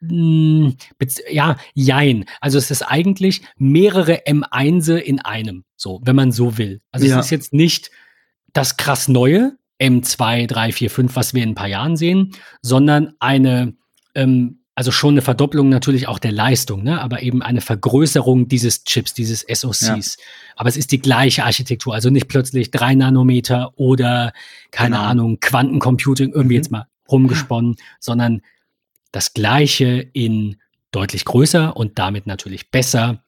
Mh, 0.00 0.10
hm, 0.10 0.76
ja, 1.30 1.56
jein. 1.72 2.26
Also 2.42 2.58
es 2.58 2.70
ist 2.70 2.82
eigentlich 2.82 3.40
mehrere 3.56 4.26
M1 4.26 4.96
in 4.96 5.18
einem, 5.20 5.64
so, 5.76 6.02
wenn 6.04 6.14
man 6.14 6.30
so 6.30 6.58
will. 6.58 6.82
Also 6.92 7.06
ja. 7.06 7.18
es 7.18 7.24
ist 7.24 7.30
jetzt 7.30 7.54
nicht 7.54 7.90
das 8.52 8.76
krass 8.76 9.08
neue 9.08 9.56
M2, 9.80 10.46
3, 10.46 10.72
4, 10.72 10.90
5, 10.90 11.16
was 11.16 11.34
wir 11.34 11.42
in 11.42 11.50
ein 11.50 11.54
paar 11.54 11.68
Jahren 11.68 11.96
sehen, 11.96 12.32
sondern 12.62 13.14
eine 13.18 13.74
ähm, 14.14 14.60
also 14.80 14.92
schon 14.92 15.12
eine 15.12 15.20
Verdopplung 15.20 15.68
natürlich 15.68 16.08
auch 16.08 16.18
der 16.18 16.32
Leistung, 16.32 16.82
ne? 16.82 17.02
aber 17.02 17.22
eben 17.22 17.42
eine 17.42 17.60
Vergrößerung 17.60 18.48
dieses 18.48 18.84
Chips, 18.84 19.12
dieses 19.12 19.40
SoCs. 19.40 20.16
Ja. 20.16 20.24
Aber 20.56 20.70
es 20.70 20.78
ist 20.78 20.90
die 20.92 21.00
gleiche 21.00 21.44
Architektur, 21.44 21.92
also 21.92 22.08
nicht 22.08 22.28
plötzlich 22.28 22.70
drei 22.70 22.94
Nanometer 22.94 23.72
oder 23.76 24.32
keine 24.70 24.96
genau. 24.96 25.08
Ahnung, 25.08 25.40
Quantencomputing 25.40 26.32
irgendwie 26.32 26.54
mhm. 26.54 26.60
jetzt 26.62 26.70
mal 26.70 26.86
rumgesponnen, 27.10 27.76
sondern 27.98 28.40
das 29.12 29.34
gleiche 29.34 30.08
in 30.14 30.56
deutlich 30.92 31.26
größer 31.26 31.76
und 31.76 31.98
damit 31.98 32.26
natürlich 32.26 32.70
besser. 32.70 33.22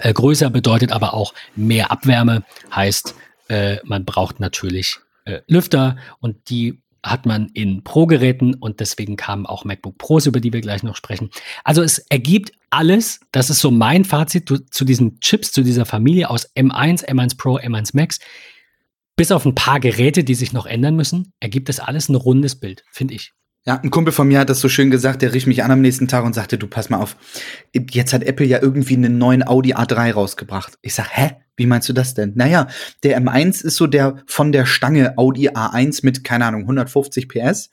Äh, 0.00 0.12
größer 0.12 0.48
bedeutet 0.48 0.92
aber 0.92 1.14
auch 1.14 1.34
mehr 1.56 1.90
Abwärme, 1.90 2.44
heißt, 2.72 3.16
äh, 3.48 3.78
man 3.84 4.04
braucht 4.04 4.38
natürlich 4.38 5.00
äh, 5.24 5.40
Lüfter 5.46 5.96
und 6.20 6.50
die 6.50 6.82
hat 7.04 7.26
man 7.26 7.48
in 7.52 7.84
Pro-Geräten 7.84 8.54
und 8.54 8.80
deswegen 8.80 9.16
kamen 9.16 9.46
auch 9.46 9.64
MacBook 9.64 9.98
Pros, 9.98 10.26
über 10.26 10.40
die 10.40 10.52
wir 10.52 10.62
gleich 10.62 10.82
noch 10.82 10.96
sprechen. 10.96 11.30
Also 11.62 11.82
es 11.82 11.98
ergibt 11.98 12.52
alles, 12.70 13.20
das 13.30 13.50
ist 13.50 13.60
so 13.60 13.70
mein 13.70 14.04
Fazit 14.04 14.48
zu 14.70 14.84
diesen 14.84 15.20
Chips, 15.20 15.52
zu 15.52 15.62
dieser 15.62 15.84
Familie 15.84 16.30
aus 16.30 16.50
M1, 16.56 17.06
M1 17.06 17.36
Pro, 17.36 17.58
M1 17.58 17.90
Max. 17.94 18.18
Bis 19.16 19.30
auf 19.30 19.44
ein 19.44 19.54
paar 19.54 19.78
Geräte, 19.78 20.24
die 20.24 20.34
sich 20.34 20.52
noch 20.52 20.66
ändern 20.66 20.96
müssen, 20.96 21.32
ergibt 21.40 21.68
das 21.68 21.78
alles 21.78 22.08
ein 22.08 22.16
rundes 22.16 22.58
Bild, 22.58 22.84
finde 22.90 23.14
ich. 23.14 23.32
Ja, 23.66 23.80
ein 23.80 23.90
Kumpel 23.90 24.12
von 24.12 24.28
mir 24.28 24.40
hat 24.40 24.50
das 24.50 24.60
so 24.60 24.68
schön 24.68 24.90
gesagt, 24.90 25.22
der 25.22 25.32
rief 25.32 25.46
mich 25.46 25.62
an 25.62 25.70
am 25.70 25.80
nächsten 25.80 26.08
Tag 26.08 26.24
und 26.24 26.34
sagte, 26.34 26.58
du 26.58 26.66
pass 26.66 26.90
mal 26.90 26.98
auf, 26.98 27.16
jetzt 27.72 28.12
hat 28.12 28.22
Apple 28.22 28.44
ja 28.44 28.60
irgendwie 28.60 28.94
einen 28.94 29.16
neuen 29.16 29.46
Audi 29.46 29.74
A3 29.74 30.12
rausgebracht. 30.12 30.78
Ich 30.82 30.94
sag, 30.94 31.08
hä? 31.16 31.36
Wie 31.56 31.66
meinst 31.66 31.88
du 31.88 31.92
das 31.92 32.14
denn? 32.14 32.32
Naja, 32.34 32.66
der 33.04 33.20
M1 33.20 33.64
ist 33.64 33.76
so 33.76 33.86
der 33.86 34.16
von 34.26 34.50
der 34.50 34.66
Stange 34.66 35.16
Audi 35.16 35.50
A1 35.50 36.00
mit, 36.02 36.24
keine 36.24 36.46
Ahnung, 36.46 36.62
150 36.62 37.28
PS. 37.28 37.70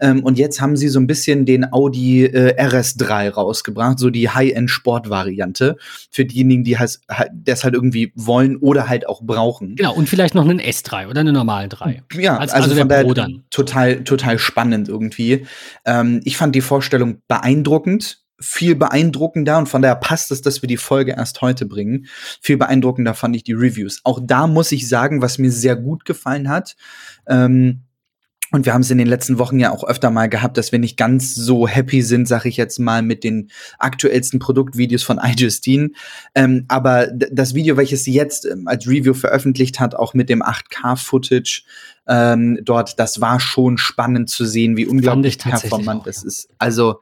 Ähm, 0.00 0.24
und 0.24 0.36
jetzt 0.36 0.60
haben 0.60 0.76
sie 0.76 0.88
so 0.88 0.98
ein 0.98 1.06
bisschen 1.06 1.46
den 1.46 1.72
Audi 1.72 2.24
äh, 2.24 2.60
RS3 2.60 3.30
rausgebracht, 3.30 3.98
so 3.98 4.10
die 4.10 4.28
High-End-Sport-Variante. 4.28 5.76
Für 6.10 6.24
diejenigen, 6.24 6.64
die 6.64 6.78
halt, 6.78 6.98
das 7.32 7.62
halt 7.62 7.74
irgendwie 7.74 8.12
wollen 8.16 8.56
oder 8.56 8.88
halt 8.88 9.08
auch 9.08 9.22
brauchen. 9.22 9.76
Genau, 9.76 9.94
und 9.94 10.08
vielleicht 10.08 10.34
noch 10.34 10.44
einen 10.44 10.60
S3 10.60 11.08
oder 11.08 11.20
einen 11.20 11.34
normalen 11.34 11.70
3. 11.70 12.02
Ja, 12.14 12.36
also, 12.38 12.54
also, 12.54 12.70
also 12.72 12.84
der 12.84 13.02
Pro 13.04 13.14
dann. 13.14 13.44
Total, 13.50 14.02
total 14.02 14.38
spannend 14.38 14.88
irgendwie. 14.88 15.46
Ähm, 15.84 16.20
ich 16.24 16.36
fand 16.36 16.54
die 16.54 16.60
Vorstellung 16.60 17.22
beeindruckend 17.28 18.19
viel 18.40 18.74
beeindruckender 18.74 19.58
und 19.58 19.68
von 19.68 19.82
daher 19.82 19.96
passt 19.96 20.30
es, 20.30 20.42
dass 20.42 20.62
wir 20.62 20.66
die 20.66 20.76
Folge 20.76 21.12
erst 21.12 21.40
heute 21.42 21.66
bringen. 21.66 22.06
Viel 22.40 22.56
beeindruckender 22.56 23.14
fand 23.14 23.36
ich 23.36 23.44
die 23.44 23.52
Reviews. 23.52 24.00
Auch 24.04 24.20
da 24.22 24.46
muss 24.46 24.72
ich 24.72 24.88
sagen, 24.88 25.22
was 25.22 25.38
mir 25.38 25.52
sehr 25.52 25.76
gut 25.76 26.04
gefallen 26.04 26.48
hat. 26.48 26.76
Ähm, 27.26 27.82
und 28.52 28.66
wir 28.66 28.74
haben 28.74 28.80
es 28.80 28.90
in 28.90 28.98
den 28.98 29.06
letzten 29.06 29.38
Wochen 29.38 29.60
ja 29.60 29.70
auch 29.70 29.84
öfter 29.84 30.10
mal 30.10 30.28
gehabt, 30.28 30.56
dass 30.56 30.72
wir 30.72 30.80
nicht 30.80 30.96
ganz 30.96 31.34
so 31.34 31.68
happy 31.68 32.02
sind, 32.02 32.26
sag 32.26 32.46
ich 32.46 32.56
jetzt 32.56 32.78
mal, 32.78 33.00
mit 33.00 33.22
den 33.22 33.50
aktuellsten 33.78 34.40
Produktvideos 34.40 35.04
von 35.04 35.20
iJustine. 35.22 35.90
Ähm, 36.34 36.64
aber 36.66 37.06
das 37.06 37.54
Video, 37.54 37.76
welches 37.76 38.02
sie 38.02 38.12
jetzt 38.12 38.46
ähm, 38.46 38.66
als 38.66 38.88
Review 38.88 39.14
veröffentlicht 39.14 39.78
hat, 39.78 39.94
auch 39.94 40.14
mit 40.14 40.28
dem 40.28 40.42
8K-Footage 40.42 41.62
ähm, 42.08 42.58
dort, 42.64 42.98
das 42.98 43.20
war 43.20 43.38
schon 43.38 43.78
spannend 43.78 44.30
zu 44.30 44.44
sehen, 44.44 44.76
wie 44.76 44.86
unglaublich 44.86 45.38
performant 45.38 46.06
das 46.06 46.24
ist. 46.24 46.48
Also 46.58 47.00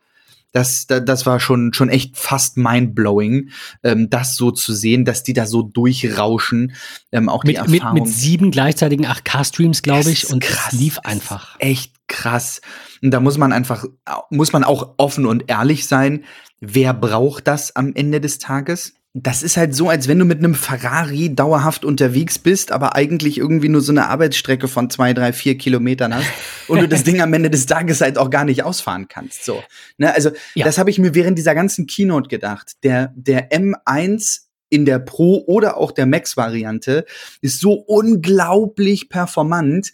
das, 0.52 0.86
das 0.86 1.26
war 1.26 1.40
schon, 1.40 1.72
schon 1.74 1.88
echt 1.88 2.16
fast 2.16 2.56
mindblowing, 2.56 3.50
ähm, 3.82 4.08
das 4.10 4.36
so 4.36 4.50
zu 4.50 4.72
sehen, 4.72 5.04
dass 5.04 5.22
die 5.22 5.34
da 5.34 5.46
so 5.46 5.62
durchrauschen. 5.62 6.72
Ähm, 7.12 7.28
auch 7.28 7.44
mit, 7.44 7.56
die 7.56 7.56
Erfahrung. 7.56 7.94
Mit, 7.94 8.04
mit 8.04 8.14
sieben 8.14 8.50
gleichzeitigen 8.50 9.06
8K-Streams, 9.06 9.82
glaube 9.82 10.10
ich, 10.10 10.30
und 10.30 10.42
krass. 10.42 10.72
es 10.72 10.78
lief 10.78 10.98
einfach. 11.00 11.56
Echt 11.58 11.94
krass. 12.08 12.60
Und 13.02 13.10
da 13.10 13.20
muss 13.20 13.38
man 13.38 13.52
einfach, 13.52 13.84
muss 14.30 14.52
man 14.52 14.64
auch 14.64 14.94
offen 14.96 15.26
und 15.26 15.44
ehrlich 15.48 15.86
sein. 15.86 16.24
Wer 16.60 16.94
braucht 16.94 17.46
das 17.46 17.76
am 17.76 17.94
Ende 17.94 18.20
des 18.20 18.38
Tages? 18.38 18.94
Das 19.14 19.42
ist 19.42 19.56
halt 19.56 19.74
so, 19.74 19.88
als 19.88 20.06
wenn 20.06 20.18
du 20.18 20.24
mit 20.24 20.38
einem 20.38 20.54
Ferrari 20.54 21.34
dauerhaft 21.34 21.84
unterwegs 21.84 22.38
bist, 22.38 22.72
aber 22.72 22.94
eigentlich 22.94 23.38
irgendwie 23.38 23.68
nur 23.68 23.80
so 23.80 23.90
eine 23.90 24.08
Arbeitsstrecke 24.08 24.68
von 24.68 24.90
zwei, 24.90 25.14
drei, 25.14 25.32
vier 25.32 25.56
Kilometern 25.56 26.14
hast 26.14 26.28
und 26.68 26.80
du 26.80 26.88
das 26.88 27.02
Ding 27.04 27.20
am 27.20 27.32
Ende 27.32 27.50
des 27.50 27.66
Tages 27.66 28.00
halt 28.00 28.18
auch 28.18 28.30
gar 28.30 28.44
nicht 28.44 28.62
ausfahren 28.64 29.08
kannst. 29.08 29.44
So, 29.44 29.62
ne? 29.96 30.14
Also 30.14 30.30
ja. 30.54 30.64
das 30.64 30.78
habe 30.78 30.90
ich 30.90 30.98
mir 30.98 31.14
während 31.14 31.38
dieser 31.38 31.54
ganzen 31.54 31.86
Keynote 31.86 32.28
gedacht. 32.28 32.72
Der 32.82 33.12
der 33.16 33.50
M1 33.50 34.40
in 34.70 34.84
der 34.84 34.98
Pro 34.98 35.42
oder 35.46 35.78
auch 35.78 35.92
der 35.92 36.06
Max-Variante 36.06 37.04
ist 37.40 37.60
so 37.60 37.72
unglaublich 37.72 39.08
performant. 39.08 39.92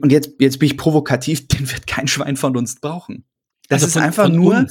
Und 0.00 0.12
jetzt, 0.12 0.30
jetzt 0.38 0.58
bin 0.58 0.66
ich 0.66 0.76
provokativ, 0.76 1.48
den 1.48 1.70
wird 1.70 1.86
kein 1.86 2.08
Schwein 2.08 2.36
von 2.36 2.56
uns 2.56 2.80
brauchen. 2.80 3.24
Das 3.70 3.84
also 3.84 3.86
ist 3.86 3.92
von, 3.92 4.02
einfach 4.02 4.24
von 4.24 4.34
nur, 4.34 4.66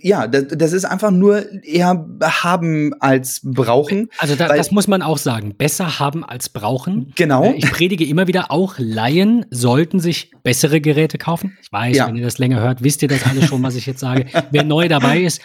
ja, 0.00 0.26
das, 0.26 0.46
das, 0.48 0.72
ist 0.72 0.84
einfach 0.84 1.12
nur 1.12 1.62
eher 1.62 2.04
haben 2.20 2.92
als 2.98 3.40
brauchen. 3.44 4.08
Also 4.18 4.34
da, 4.34 4.48
das 4.48 4.72
muss 4.72 4.88
man 4.88 5.02
auch 5.02 5.18
sagen. 5.18 5.56
Besser 5.56 6.00
haben 6.00 6.24
als 6.24 6.48
brauchen. 6.48 7.12
Genau. 7.14 7.44
Äh, 7.44 7.58
ich 7.58 7.70
predige 7.70 8.04
immer 8.04 8.26
wieder, 8.26 8.50
auch 8.50 8.74
Laien 8.78 9.46
sollten 9.50 10.00
sich 10.00 10.32
bessere 10.42 10.80
Geräte 10.80 11.16
kaufen. 11.16 11.56
Ich 11.62 11.70
weiß, 11.70 11.96
ja. 11.96 12.08
wenn 12.08 12.16
ihr 12.16 12.24
das 12.24 12.38
länger 12.38 12.58
hört, 12.58 12.82
wisst 12.82 13.02
ihr 13.02 13.08
das 13.08 13.24
alles 13.24 13.46
schon, 13.46 13.62
was 13.62 13.76
ich 13.76 13.86
jetzt 13.86 14.00
sage. 14.00 14.26
Wer 14.50 14.64
neu 14.64 14.88
dabei 14.88 15.20
ist, 15.20 15.40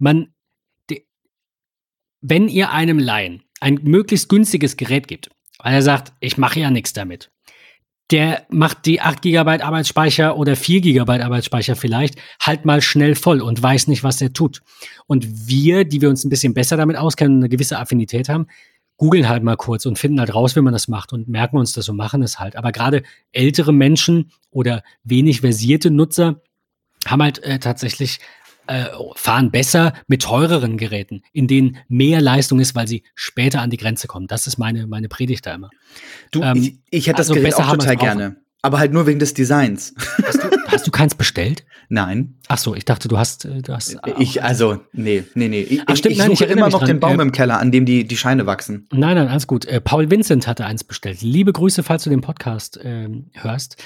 man, 0.00 0.26
wenn 2.20 2.48
ihr 2.48 2.72
einem 2.72 2.98
Laien 2.98 3.44
ein 3.60 3.78
möglichst 3.84 4.28
günstiges 4.28 4.76
Gerät 4.76 5.06
gibt, 5.06 5.30
weil 5.60 5.74
er 5.74 5.82
sagt, 5.82 6.12
ich 6.18 6.38
mache 6.38 6.58
ja 6.58 6.72
nichts 6.72 6.92
damit, 6.92 7.30
der 8.10 8.46
macht 8.50 8.86
die 8.86 9.00
8 9.00 9.20
GB 9.20 9.62
Arbeitsspeicher 9.62 10.36
oder 10.36 10.54
4 10.54 10.80
GB 10.80 11.20
Arbeitsspeicher 11.20 11.74
vielleicht 11.74 12.18
halt 12.40 12.64
mal 12.64 12.80
schnell 12.80 13.14
voll 13.16 13.40
und 13.40 13.60
weiß 13.60 13.88
nicht, 13.88 14.04
was 14.04 14.20
er 14.20 14.32
tut. 14.32 14.62
Und 15.06 15.48
wir, 15.48 15.84
die 15.84 16.00
wir 16.00 16.08
uns 16.08 16.24
ein 16.24 16.30
bisschen 16.30 16.54
besser 16.54 16.76
damit 16.76 16.96
auskennen 16.96 17.38
und 17.38 17.42
eine 17.42 17.48
gewisse 17.48 17.78
Affinität 17.78 18.28
haben, 18.28 18.46
googeln 18.96 19.28
halt 19.28 19.42
mal 19.42 19.56
kurz 19.56 19.86
und 19.86 19.98
finden 19.98 20.20
halt 20.20 20.34
raus, 20.34 20.56
wie 20.56 20.60
man 20.60 20.72
das 20.72 20.88
macht 20.88 21.12
und 21.12 21.28
merken 21.28 21.58
uns 21.58 21.72
das 21.72 21.88
und 21.88 21.96
machen 21.96 22.22
es 22.22 22.38
halt. 22.38 22.56
Aber 22.56 22.72
gerade 22.72 23.02
ältere 23.32 23.72
Menschen 23.72 24.30
oder 24.50 24.82
wenig 25.04 25.40
versierte 25.40 25.90
Nutzer 25.90 26.42
haben 27.06 27.22
halt 27.22 27.42
äh, 27.42 27.58
tatsächlich 27.58 28.20
äh, 28.66 28.86
fahren 29.14 29.50
besser 29.50 29.92
mit 30.06 30.22
teureren 30.22 30.76
Geräten, 30.76 31.22
in 31.32 31.46
denen 31.46 31.78
mehr 31.88 32.20
Leistung 32.20 32.60
ist, 32.60 32.74
weil 32.74 32.88
sie 32.88 33.02
später 33.14 33.60
an 33.60 33.70
die 33.70 33.76
Grenze 33.76 34.06
kommen. 34.06 34.26
Das 34.26 34.46
ist 34.46 34.58
meine, 34.58 34.86
meine 34.86 35.08
Predigt 35.08 35.46
da 35.46 35.54
immer. 35.54 35.70
Du, 36.30 36.42
ähm, 36.42 36.56
ich, 36.56 36.78
ich, 36.90 37.06
hätte 37.06 37.18
das 37.18 37.30
also 37.30 37.40
Gerät 37.40 37.54
auch 37.54 37.72
total 37.72 37.96
gerne. 37.96 38.36
Aber 38.62 38.78
halt 38.78 38.92
nur 38.92 39.06
wegen 39.06 39.18
des 39.18 39.34
Designs. 39.34 39.94
Hast 40.68 40.86
du 40.86 40.90
keins 40.90 41.14
bestellt? 41.14 41.64
Nein. 41.88 42.34
Ach 42.48 42.58
so, 42.58 42.74
ich 42.74 42.84
dachte, 42.84 43.08
du 43.08 43.16
hast, 43.18 43.44
äh, 43.44 43.62
du 43.62 43.72
hast. 43.72 43.96
Ich, 44.18 44.42
also, 44.42 44.80
nee, 44.92 45.24
nee, 45.34 45.48
nee. 45.48 45.60
Ich, 45.62 45.82
Ach, 45.86 45.96
stimmt, 45.96 46.12
ich 46.12 46.18
nein, 46.18 46.32
ich 46.32 46.38
suche 46.38 46.48
erinnere 46.48 46.66
immer 46.66 46.72
noch 46.72 46.80
dran. 46.80 46.88
den 46.88 47.00
Baum 47.00 47.20
Äh, 47.20 47.22
im 47.22 47.32
Keller, 47.32 47.60
an 47.60 47.70
dem 47.70 47.86
die, 47.86 48.06
die 48.06 48.16
Scheine 48.16 48.46
wachsen. 48.46 48.88
Nein, 48.92 49.16
nein, 49.16 49.28
alles 49.28 49.46
gut. 49.46 49.64
Äh, 49.66 49.80
Paul 49.80 50.10
Vincent 50.10 50.46
hatte 50.46 50.64
eins 50.66 50.82
bestellt. 50.84 51.20
Liebe 51.22 51.52
Grüße, 51.52 51.82
falls 51.82 52.02
du 52.04 52.10
den 52.10 52.20
Podcast 52.22 52.78
ähm, 52.82 53.30
hörst. 53.34 53.76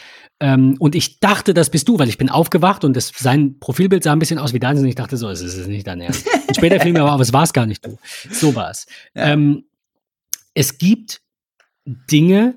Ähm, 0.41 0.77
und 0.79 0.95
ich 0.95 1.21
dachte, 1.21 1.53
das 1.53 1.69
bist 1.71 1.89
du, 1.89 1.99
weil 1.99 2.09
ich 2.09 2.17
bin 2.17 2.31
aufgewacht 2.31 2.85
und 2.85 2.97
das, 2.97 3.13
sein 3.15 3.59
Profilbild 3.61 4.03
sah 4.03 4.13
ein 4.13 4.19
bisschen 4.19 4.39
aus 4.39 4.55
wie 4.55 4.61
deins 4.61 4.81
und 4.81 4.87
ich 4.87 4.95
dachte 4.95 5.19
so, 5.19 5.29
es 5.29 5.43
ist 5.43 5.67
nicht 5.69 5.87
dein 5.87 6.01
Ernst. 6.01 6.27
Und 6.49 6.57
später 6.57 6.81
fiel 6.81 6.93
mir 6.93 7.03
aber 7.03 7.13
auf, 7.13 7.21
es 7.21 7.33
war 7.35 7.43
es 7.43 7.53
gar 7.53 7.67
nicht 7.67 7.85
du. 7.85 7.99
So 8.31 8.55
war 8.55 8.71
es. 8.71 8.87
Ja. 9.15 9.29
Ähm, 9.29 9.65
es 10.55 10.79
gibt 10.79 11.21
Dinge, 11.85 12.55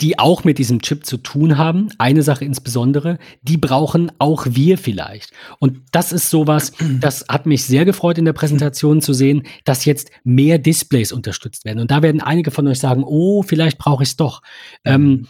die 0.00 0.18
auch 0.18 0.44
mit 0.44 0.58
diesem 0.58 0.80
Chip 0.82 1.06
zu 1.06 1.16
tun 1.16 1.58
haben. 1.58 1.88
Eine 1.98 2.22
Sache 2.22 2.44
insbesondere, 2.44 3.18
die 3.42 3.56
brauchen 3.56 4.12
auch 4.18 4.46
wir 4.48 4.78
vielleicht. 4.78 5.32
Und 5.58 5.80
das 5.92 6.12
ist 6.12 6.30
sowas, 6.30 6.72
das 7.00 7.24
hat 7.28 7.46
mich 7.46 7.64
sehr 7.64 7.84
gefreut 7.84 8.18
in 8.18 8.24
der 8.24 8.32
Präsentation 8.32 9.00
zu 9.00 9.12
sehen, 9.12 9.44
dass 9.64 9.84
jetzt 9.84 10.10
mehr 10.24 10.58
Displays 10.58 11.12
unterstützt 11.12 11.64
werden. 11.64 11.80
Und 11.80 11.90
da 11.90 12.02
werden 12.02 12.20
einige 12.20 12.50
von 12.50 12.66
euch 12.66 12.78
sagen, 12.78 13.04
oh, 13.04 13.42
vielleicht 13.42 13.78
brauche 13.78 14.02
ich 14.02 14.10
es 14.10 14.16
doch. 14.16 14.42
Ähm, 14.84 15.28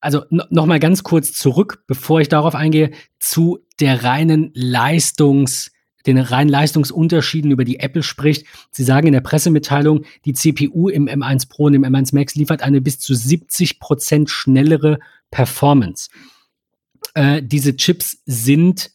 also 0.00 0.22
no, 0.30 0.44
noch 0.50 0.66
mal 0.66 0.78
ganz 0.78 1.02
kurz 1.02 1.32
zurück, 1.32 1.84
bevor 1.86 2.20
ich 2.20 2.28
darauf 2.28 2.54
eingehe, 2.54 2.92
zu 3.18 3.58
der 3.80 4.04
reinen 4.04 4.50
Leistungs, 4.54 5.72
den 6.06 6.18
reinen 6.18 6.48
Leistungsunterschieden, 6.48 7.50
über 7.50 7.64
die 7.64 7.80
Apple 7.80 8.02
spricht. 8.02 8.46
Sie 8.70 8.84
sagen 8.84 9.06
in 9.06 9.12
der 9.12 9.20
Pressemitteilung, 9.20 10.04
die 10.24 10.32
CPU 10.32 10.88
im 10.88 11.08
M1 11.08 11.48
Pro 11.48 11.64
und 11.64 11.74
im 11.74 11.84
M1 11.84 12.14
Max 12.14 12.34
liefert 12.34 12.62
eine 12.62 12.80
bis 12.80 12.98
zu 12.98 13.14
70 13.14 13.80
Prozent 13.80 14.30
schnellere 14.30 14.98
Performance. 15.30 16.08
Äh, 17.14 17.42
diese 17.42 17.76
Chips 17.76 18.18
sind 18.26 18.90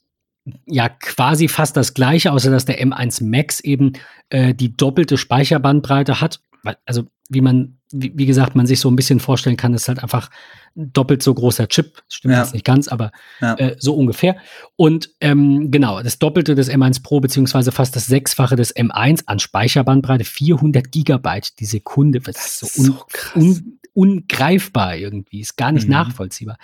ja 0.66 0.90
quasi 0.90 1.48
fast 1.48 1.78
das 1.78 1.94
gleiche, 1.94 2.32
außer 2.32 2.50
dass 2.50 2.66
der 2.66 2.82
M1 2.82 3.24
Max 3.24 3.60
eben 3.60 3.94
äh, 4.30 4.54
die 4.54 4.76
doppelte 4.76 5.18
Speicherbandbreite 5.18 6.22
hat. 6.22 6.42
Also 6.86 7.06
wie 7.30 7.42
man, 7.42 7.78
wie, 7.94 8.12
wie 8.16 8.26
gesagt, 8.26 8.56
man 8.56 8.66
sich 8.68 8.80
so 8.80 8.90
ein 8.90 8.96
bisschen 8.96 9.20
vorstellen 9.20 9.58
kann, 9.58 9.74
ist 9.74 9.88
halt 9.88 10.02
einfach 10.04 10.30
ein 10.76 10.92
doppelt 10.94 11.22
so 11.24 11.34
großer 11.34 11.68
Chip. 11.68 12.02
Stimmt 12.10 12.34
Ja. 12.34 12.42
jetzt 12.42 12.54
nicht 12.54 12.66
ganz, 12.66 12.88
aber 12.88 13.12
Ja. 13.42 13.56
äh, 13.56 13.76
so 13.80 13.96
ungefähr. 13.96 14.38
Und 14.76 15.12
ähm, 15.20 15.72
genau, 15.72 16.02
das 16.02 16.20
Doppelte 16.20 16.56
des 16.56 16.70
M1 16.72 17.04
Pro, 17.04 17.20
beziehungsweise 17.20 17.72
fast 17.72 17.96
das 17.96 18.06
Sechsfache 18.08 18.56
des 18.56 18.76
M1 18.76 19.24
an 19.26 19.40
Speicherbandbreite, 19.40 20.24
400 20.24 20.92
Gigabyte 20.92 21.60
die 21.60 21.66
Sekunde. 21.66 22.20
Das, 22.22 22.62
ist 22.62 22.76
so, 22.76 22.82
un 22.82 22.86
so 22.88 23.40
un 23.40 23.78
ungreifbar 23.94 24.96
irgendwie, 24.96 25.42
ist 25.42 25.58
gar 25.58 25.72
nicht 25.74 25.86
Mhm. 25.88 25.92
nachvollziehbar. 25.94 26.58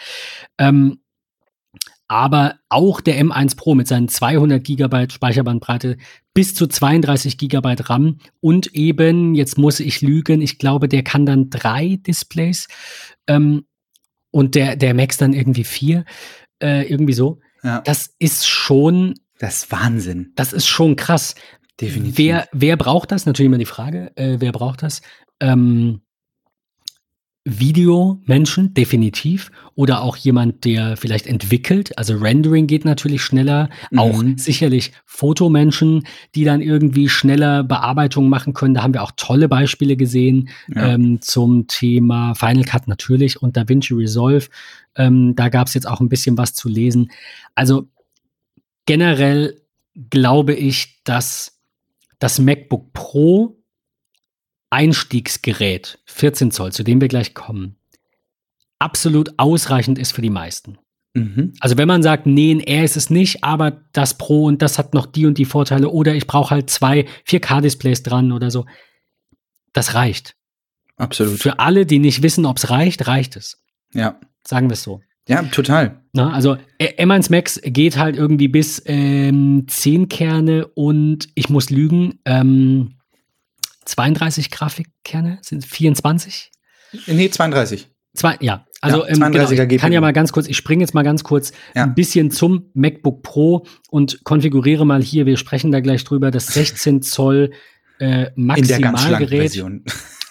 Ähm, 0.57 0.99
aber 2.07 2.55
auch 2.69 3.01
der 3.01 3.21
M1 3.21 3.57
Pro 3.57 3.75
mit 3.75 3.87
seinen 3.87 4.07
200 4.07 4.63
Gigabyte 4.63 5.11
Speicherbandbreite 5.11 5.97
bis 6.33 6.55
zu 6.55 6.67
32 6.67 7.37
Gigabyte 7.37 7.89
RAM 7.89 8.19
und 8.39 8.73
eben, 8.73 9.35
jetzt 9.35 9.57
muss 9.57 9.79
ich 9.79 10.01
lügen, 10.01 10.41
ich 10.41 10.57
glaube, 10.57 10.87
der 10.87 11.03
kann 11.03 11.25
dann 11.25 11.49
drei 11.49 11.99
Displays 12.05 12.67
ähm, 13.27 13.65
und 14.31 14.55
der, 14.55 14.75
der 14.75 14.93
Max 14.93 15.17
dann 15.17 15.33
irgendwie 15.33 15.63
vier, 15.63 16.05
äh, 16.61 16.87
irgendwie 16.89 17.13
so. 17.13 17.39
Ja. 17.63 17.81
Das 17.81 18.13
ist 18.19 18.47
schon, 18.47 19.15
Das 19.39 19.63
ist 19.63 19.71
Wahnsinn. 19.71 20.31
das 20.35 20.53
ist 20.53 20.67
schon 20.67 20.95
krass. 20.95 21.35
Definitiv. 21.81 22.17
Wer, 22.17 22.47
wer 22.53 22.77
braucht 22.77 23.11
das? 23.11 23.25
Natürlich 23.25 23.47
immer 23.47 23.57
die 23.57 23.65
Frage, 23.65 24.11
äh, 24.15 24.37
wer 24.39 24.51
braucht 24.51 24.81
das? 24.81 25.01
Ähm, 25.39 26.01
Videomenschen, 27.49 28.73
definitiv. 28.73 29.51
Oder 29.75 30.01
auch 30.01 30.17
jemand, 30.17 30.65
der 30.65 30.97
vielleicht 30.97 31.27
entwickelt. 31.27 31.97
Also 31.97 32.15
Rendering 32.17 32.67
geht 32.67 32.83
natürlich 32.83 33.21
schneller. 33.21 33.69
Auch 33.95 34.21
Mhm. 34.21 34.37
sicherlich 34.37 34.91
Fotomenschen, 35.05 36.03
die 36.35 36.43
dann 36.43 36.61
irgendwie 36.61 37.07
schneller 37.09 37.63
Bearbeitungen 37.63 38.29
machen 38.29 38.53
können. 38.53 38.73
Da 38.73 38.83
haben 38.83 38.93
wir 38.93 39.03
auch 39.03 39.11
tolle 39.15 39.47
Beispiele 39.47 39.95
gesehen 39.95 40.49
Ja. 40.67 40.93
ähm, 40.93 41.21
zum 41.21 41.67
Thema 41.67 42.33
Final 42.35 42.63
Cut 42.63 42.87
natürlich 42.87 43.41
und 43.41 43.55
DaVinci 43.55 43.93
Resolve. 43.93 44.47
Ähm, 44.95 45.35
da 45.35 45.49
gab 45.49 45.67
es 45.67 45.73
jetzt 45.73 45.87
auch 45.87 46.01
ein 46.01 46.09
bisschen 46.09 46.37
was 46.37 46.53
zu 46.53 46.67
lesen. 46.69 47.11
Also 47.55 47.87
generell 48.85 49.61
glaube 50.09 50.53
ich, 50.53 51.01
dass 51.03 51.59
das 52.19 52.39
MacBook 52.39 52.93
Pro 52.93 53.56
Einstiegsgerät, 54.69 55.99
14 56.05 56.51
Zoll, 56.51 56.73
zu 56.73 56.83
dem 56.83 57.01
wir 57.01 57.07
gleich 57.07 57.33
kommen, 57.33 57.77
absolut 58.79 59.33
ausreichend 59.37 59.97
ist 59.97 60.11
für 60.11 60.21
die 60.21 60.29
meisten. 60.29 60.77
Mhm. 61.13 61.53
Also 61.59 61.77
wenn 61.77 61.87
man 61.87 62.03
sagt, 62.03 62.25
nee, 62.25 62.51
ein 62.51 62.59
Air 62.59 62.83
ist 62.83 62.97
es 62.97 63.09
nicht, 63.09 63.43
aber 63.43 63.81
das 63.93 64.17
Pro 64.17 64.45
und 64.45 64.61
das 64.61 64.77
hat 64.77 64.93
noch 64.93 65.05
die 65.05 65.25
und 65.25 65.37
die 65.37 65.45
Vorteile 65.45 65.89
oder 65.89 66.13
ich 66.13 66.27
brauche 66.27 66.51
halt 66.51 66.69
zwei 66.69 67.05
4K-Displays 67.27 68.03
dran 68.03 68.31
oder 68.31 68.51
so, 68.51 68.65
das 69.73 69.93
reicht. 69.93 70.35
Absolut. 70.97 71.39
Für 71.39 71.59
alle, 71.59 71.85
die 71.85 71.99
nicht 71.99 72.21
wissen, 72.23 72.45
ob 72.45 72.57
es 72.57 72.69
reicht, 72.69 73.07
reicht 73.07 73.35
es. 73.35 73.63
Ja. 73.93 74.19
Sagen 74.45 74.69
wir 74.69 74.73
es 74.73 74.83
so. 74.83 75.01
Ja, 75.27 75.43
total. 75.43 76.01
Na, 76.13 76.31
also 76.31 76.57
äh, 76.77 77.03
M1 77.03 77.31
Max 77.31 77.59
geht 77.63 77.97
halt 77.97 78.15
irgendwie 78.15 78.47
bis 78.47 78.81
ähm, 78.85 79.65
10 79.67 80.07
Kerne 80.07 80.67
und 80.67 81.27
ich 81.35 81.49
muss 81.49 81.69
lügen, 81.69 82.19
ähm, 82.25 82.96
32 83.87 84.51
Grafikkerne 84.51 85.39
sind 85.41 85.65
24? 85.65 86.51
Nee, 87.07 87.29
32. 87.29 87.87
Zwei, 88.13 88.35
ja, 88.41 88.65
also 88.81 89.05
Ja, 89.05 89.09
ähm, 89.09 89.21
32er 89.21 89.55
genau, 89.65 89.71
ich 89.75 89.81
kann 89.81 89.91
ja 89.93 90.01
mal 90.01 90.13
ganz 90.13 90.31
kurz, 90.31 90.47
ich 90.47 90.57
springe 90.57 90.81
jetzt 90.81 90.93
mal 90.93 91.03
ganz 91.03 91.23
kurz 91.23 91.51
Ja. 91.75 91.83
ein 91.83 91.95
bisschen 91.95 92.31
zum 92.31 92.69
MacBook 92.73 93.21
Pro 93.23 93.65
und 93.89 94.23
konfiguriere 94.23 94.85
mal 94.85 95.01
hier, 95.03 95.25
wir 95.25 95.37
sprechen 95.37 95.71
da 95.71 95.79
gleich 95.81 96.03
drüber, 96.03 96.31
das 96.31 96.47
16 96.47 97.01
Zoll 97.01 97.51
äh, 97.99 98.27
In 98.35 98.45
Maximalgerät 98.45 99.29
Version. 99.41 99.83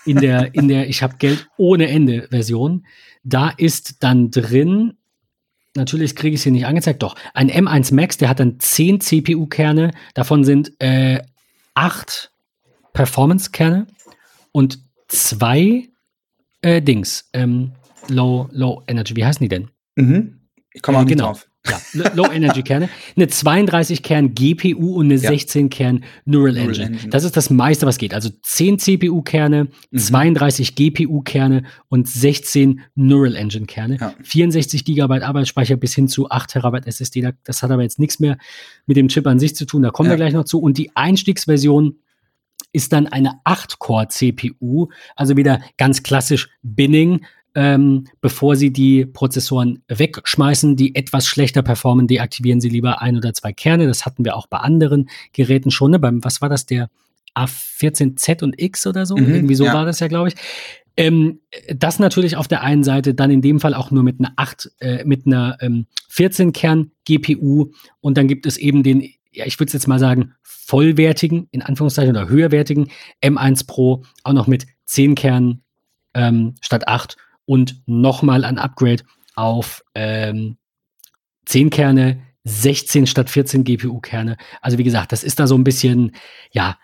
in 0.05 0.16
der, 0.19 0.55
in 0.55 0.69
der 0.69 0.88
Ich 0.88 1.03
habe 1.03 1.16
Geld 1.19 1.49
ohne 1.57 1.88
Ende 1.88 2.29
Version. 2.31 2.87
Da 3.25 3.51
ist 3.57 4.03
dann 4.03 4.31
drin, 4.31 4.95
natürlich 5.77 6.14
kriege 6.16 6.35
ich 6.35 6.40
es 6.40 6.42
hier 6.45 6.53
nicht 6.53 6.66
angezeigt, 6.66 7.03
doch, 7.03 7.14
ein 7.35 7.51
M1 7.51 7.95
Max, 7.95 8.16
der 8.16 8.29
hat 8.29 8.40
dann 8.40 8.59
10 8.61 9.01
CPU-Kerne, 9.01 9.92
davon 10.14 10.45
sind 10.45 10.73
äh, 10.81 11.21
8 11.75 12.31
Performance-Kerne 12.97 13.87
und 14.53 14.79
zwei 15.09 15.89
äh, 16.63 16.81
Dings, 16.83 17.29
ähm, 17.35 17.73
Low, 18.09 18.49
Low 18.53 18.83
Energy, 18.87 19.15
wie 19.17 19.25
heißen 19.25 19.45
die 19.45 19.49
denn? 19.49 19.69
Mhm. 19.97 20.41
Ich 20.73 20.83
komme 20.83 20.99
auch 20.99 21.03
Äh, 21.03 21.05
nicht 21.05 21.15
genau. 21.17 21.27
drauf. 21.29 21.47
Ja, 21.69 21.81
Low 22.15 22.31
Energy 22.31 22.63
Kerne, 22.63 22.89
eine 23.17 23.27
32 23.27 24.05
Kern 24.05 24.35
GPU 24.37 24.95
und 24.95 25.07
eine 25.07 25.15
Ja. 25.17 25.31
16 25.31 25.69
Kern 25.69 26.05
Neural 26.25 26.53
Neural 26.53 26.69
Engine. 26.69 26.87
Engine. 26.87 27.09
Das 27.11 27.25
ist 27.25 27.37
das 27.37 27.51
meiste, 27.51 27.87
was 27.87 27.99
geht. 27.99 28.15
Also 28.15 28.31
10 28.43 28.79
CPU 28.79 29.21
Kerne, 29.23 29.65
Mhm. 29.91 29.99
32 29.99 30.77
GPU 30.77 31.23
Kerne 31.23 31.65
und 31.89 32.07
16 32.09 32.83
Neural 32.95 33.35
Engine 33.35 33.67
Kerne. 33.67 33.97
Ja. 34.01 34.15
64 34.23 34.85
Gigabyte 34.85 35.25
Arbeitsspeicher 35.25 35.77
bis 35.77 35.93
hin 35.95 36.07
zu 36.07 36.31
8 36.31 36.51
Terabyte 36.51 36.87
SSD. 36.87 37.21
Da- 37.23 37.33
Das 37.43 37.63
hat 37.65 37.71
aber 37.73 37.83
jetzt 37.83 37.99
nichts 37.99 38.21
mehr 38.21 38.39
mit 38.87 38.97
dem 38.97 39.09
Chip 39.09 39.27
an 39.27 39.41
sich 39.41 39.57
zu 39.57 39.65
tun. 39.67 39.83
Da 39.83 39.91
kommen 39.91 40.07
Ja. 40.09 40.13
wir 40.13 40.19
gleich 40.19 40.35
noch 40.35 40.45
zu. 40.45 40.61
Und 40.61 40.79
die 40.79 40.95
Einstiegsversion 40.95 41.97
ist 42.73 42.92
dann 42.92 43.07
eine 43.07 43.40
8-Core-CPU, 43.45 44.88
also 45.14 45.37
wieder 45.37 45.61
ganz 45.79 46.03
klassisch 46.03 46.49
Binning, 46.62 47.25
ähm, 47.55 48.05
bevor 48.21 48.55
Sie 48.55 48.71
die 48.71 49.07
Prozessoren 49.07 49.83
wegschmeißen, 49.88 50.77
die 50.77 50.95
etwas 50.95 51.27
schlechter 51.27 51.62
performen, 51.62 52.07
deaktivieren 52.07 52.61
Sie 52.61 52.69
lieber 52.69 53.01
ein 53.01 53.16
oder 53.16 53.33
zwei 53.33 53.55
Kerne. 53.55 53.87
Das 53.87 54.05
hatten 54.05 54.27
wir 54.27 54.37
auch 54.37 54.47
bei 54.47 54.59
anderen 54.59 55.09
Geräten 55.33 55.71
schon. 55.71 55.92
Ne? 55.92 55.99
Beim, 55.99 56.23
was 56.23 56.42
war 56.42 56.51
das, 56.51 56.66
der 56.66 56.90
A14Z 57.35 58.42
und 58.42 58.61
X 58.61 58.87
oder 58.87 59.07
so? 59.07 59.16
Mhm, 59.16 59.35
Irgendwie 59.35 59.55
so 59.55 59.64
ja. 59.64 59.73
war 59.73 59.87
das 59.87 60.01
ja, 60.01 60.09
glaube 60.09 60.29
ich. 60.29 60.35
Ähm, 60.99 61.40
das 61.75 61.99
natürlich 61.99 62.37
auf 62.37 62.47
der 62.47 62.62
einen 62.62 62.85
Seite, 62.85 63.14
dann 63.14 63.31
in 63.31 63.40
dem 63.40 63.59
Fall 63.59 63.73
auch 63.73 63.90
nur 63.90 64.03
mit 64.03 64.19
einer 64.19 64.33
8, 64.37 64.73
äh, 64.81 65.05
mit 65.05 65.27
einer 65.27 65.57
ähm, 65.61 65.87
14-Kern-GPU 66.11 67.71
und 68.01 68.19
dann 68.19 68.29
gibt 68.29 68.45
es 68.45 68.59
eben 68.59 68.83
den, 68.83 69.03
ja, 69.33 69.47
ich 69.47 69.59
würde 69.59 69.73
jetzt 69.73 69.88
mal 69.88 69.99
sagen, 69.99 70.35
vollwertigen, 70.67 71.47
in 71.53 71.63
Anführungszeichen 71.63 72.11
oder 72.17 72.29
höherwertigen 72.29 72.91
M1 73.23 73.67
Pro, 73.67 74.03
auch 74.25 74.33
noch 74.33 74.49
mit 74.49 74.67
10 74.87 75.15
Kernen 75.15 75.63
ähm, 76.15 76.57
statt 76.61 76.89
8 76.89 77.17
und 77.45 77.83
nochmal 77.87 78.45
ein 78.45 78.59
Upgrade 78.59 79.05
auf 79.37 79.85
ähm, 79.95 80.57
10 81.45 81.71
Kerne, 81.71 82.21
16 82.43 83.07
statt 83.07 83.31
14 83.31 83.63
GPU-Kerne. 83.63 84.37
Also 84.61 84.77
wie 84.79 84.85
gesagt, 84.85 85.13
das 85.13 85.23
ist 85.23 85.39
da 85.39 85.47
so 85.47 85.57
ein 85.57 85.63
bisschen, 85.63 86.13
ja, 86.51 86.77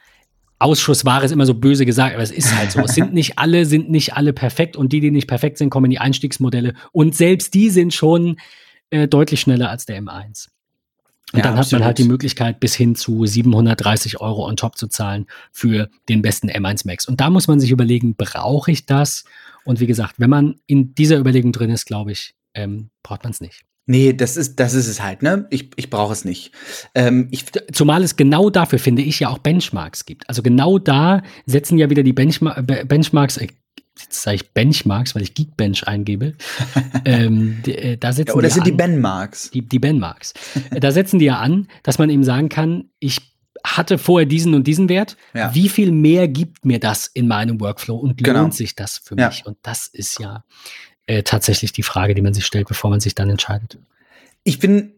Ausschussware 0.61 1.25
ist 1.25 1.33
immer 1.33 1.47
so 1.47 1.55
böse 1.55 1.85
gesagt, 1.85 2.14
aber 2.14 2.23
es 2.23 2.31
ist 2.31 2.57
halt 2.57 2.71
so. 2.71 2.81
Es 2.83 2.95
sind 2.95 3.12
nicht 3.12 3.37
alle, 3.40 3.66
sind 3.66 3.90
nicht 3.90 4.14
alle 4.14 4.33
perfekt 4.33 4.77
und 4.77 4.92
die, 4.92 5.01
die 5.01 5.11
nicht 5.11 5.27
perfekt 5.27 5.59
sind, 5.59 5.71
kommen 5.71 5.87
in 5.87 5.90
die 5.90 5.99
Einstiegsmodelle 5.99 6.75
und 6.92 7.16
selbst 7.16 7.53
die 7.55 7.68
sind 7.68 7.92
schon 7.92 8.37
äh, 8.90 9.09
deutlich 9.09 9.40
schneller 9.40 9.71
als 9.71 9.87
der 9.87 10.01
M1. 10.01 10.47
Und 11.33 11.38
Ja, 11.38 11.45
dann 11.45 11.57
hat 11.57 11.71
man 11.73 11.83
halt 11.85 11.99
die 11.99 12.03
absolut. 12.03 12.12
Möglichkeit, 12.12 12.61
bis 12.61 12.75
hin 12.75 12.95
zu 12.95 13.24
730 13.24 14.20
Euro 14.20 14.47
on 14.47 14.57
top 14.57 14.76
zu 14.76 14.87
zahlen 14.87 15.26
für 15.51 15.89
den 16.09 16.20
besten 16.22 16.51
M1 16.51 16.87
Max. 16.87 17.07
Und 17.07 17.20
da 17.20 17.30
muss 17.30 17.49
man 17.49 17.59
sich 17.61 17.70
überlegen, 17.70 18.14
brauche 18.16 18.70
ich 18.70 18.87
das? 18.87 19.24
Und 19.64 19.80
wie 19.80 19.87
gesagt, 19.87 20.16
wenn 20.18 20.30
man 20.30 20.57
in 20.66 20.95
dieser 20.95 21.18
Überlegung 21.18 21.53
drin 21.53 21.70
ist, 21.70 21.87
glaube 21.87 22.12
ich, 22.12 22.35
ähm, 22.55 22.91
braucht 23.03 23.22
man 23.24 23.33
es 23.33 23.41
nicht. 23.41 23.62
Nee, 23.87 24.12
das 24.12 24.37
ist, 24.37 24.61
das 24.61 24.74
ist 24.74 24.87
es 24.87 25.03
halt, 25.03 25.22
ne? 25.22 25.47
Ich, 25.51 25.70
ich 25.76 25.91
brauche 25.91 26.12
es 26.12 26.24
nicht. 26.24 26.53
Ähm, 26.95 27.26
ich, 27.33 27.47
Zumal 27.72 28.05
es 28.05 28.14
genau 28.16 28.49
dafür, 28.49 28.78
finde 28.78 29.03
ich, 29.03 29.18
ja 29.20 29.28
auch 29.28 29.39
Benchmarks 29.39 30.05
gibt. 30.05 30.28
Also 30.28 30.41
genau 30.43 30.78
da 30.78 31.22
setzen 31.47 31.78
ja 31.78 31.91
wieder 31.91 32.05
die 32.05 32.12
Benchma 32.12 32.61
Be- 32.61 32.85
Benchmarks, 32.87 33.39
äh, 33.39 33.49
jetzt 34.01 34.22
sage 34.22 34.36
ich 34.36 34.51
Benchmarks, 34.53 35.14
weil 35.14 35.22
ich 35.22 35.34
Geekbench 35.34 35.86
eingebe. 35.86 36.34
ähm, 37.05 37.62
die, 37.64 37.76
äh, 37.76 37.97
da 37.97 38.12
setzen 38.12 38.30
ja, 38.30 38.34
oder 38.36 38.49
die 38.49 38.55
sind 38.55 38.66
die 38.66 38.70
an- 38.72 38.76
Benmarks? 38.76 39.51
die, 39.51 39.62
die 39.62 39.78
Benmarks. 39.78 40.34
Äh, 40.70 40.80
da 40.80 40.90
setzen 40.93 41.18
die 41.18 41.26
ja 41.26 41.38
an, 41.38 41.68
dass 41.82 41.99
man 41.99 42.11
eben 42.11 42.24
sagen 42.24 42.49
kann, 42.49 42.90
ich 42.99 43.20
hatte 43.64 43.97
vorher 43.99 44.26
diesen 44.26 44.55
und 44.55 44.66
diesen 44.66 44.88
Wert. 44.88 45.16
Ja. 45.34 45.55
Wie 45.55 45.68
viel 45.68 45.93
mehr 45.93 46.26
gibt 46.26 46.64
mir 46.64 46.80
das 46.80 47.07
in 47.07 47.28
meinem 47.28 47.61
Workflow 47.61 47.97
und 47.97 48.16
Genau. 48.18 48.40
lohnt 48.40 48.55
sich 48.55 48.74
das 48.74 48.99
für 48.99 49.16
Ja. 49.16 49.28
mich? 49.28 49.47
Und 49.47 49.57
das 49.62 49.86
ist 49.86 50.18
ja 50.18 50.45
äh, 51.07 51.22
tatsächlich 51.22 51.72
die 51.72 51.82
Frage, 51.84 52.14
die 52.14 52.22
man 52.22 52.34
sich 52.34 52.45
stellt, 52.47 52.66
bevor 52.68 52.90
man 52.90 52.99
sich 53.01 53.14
dann 53.14 53.28
entscheidet. 53.30 53.78
Ich 54.45 54.59
bin, 54.59 54.95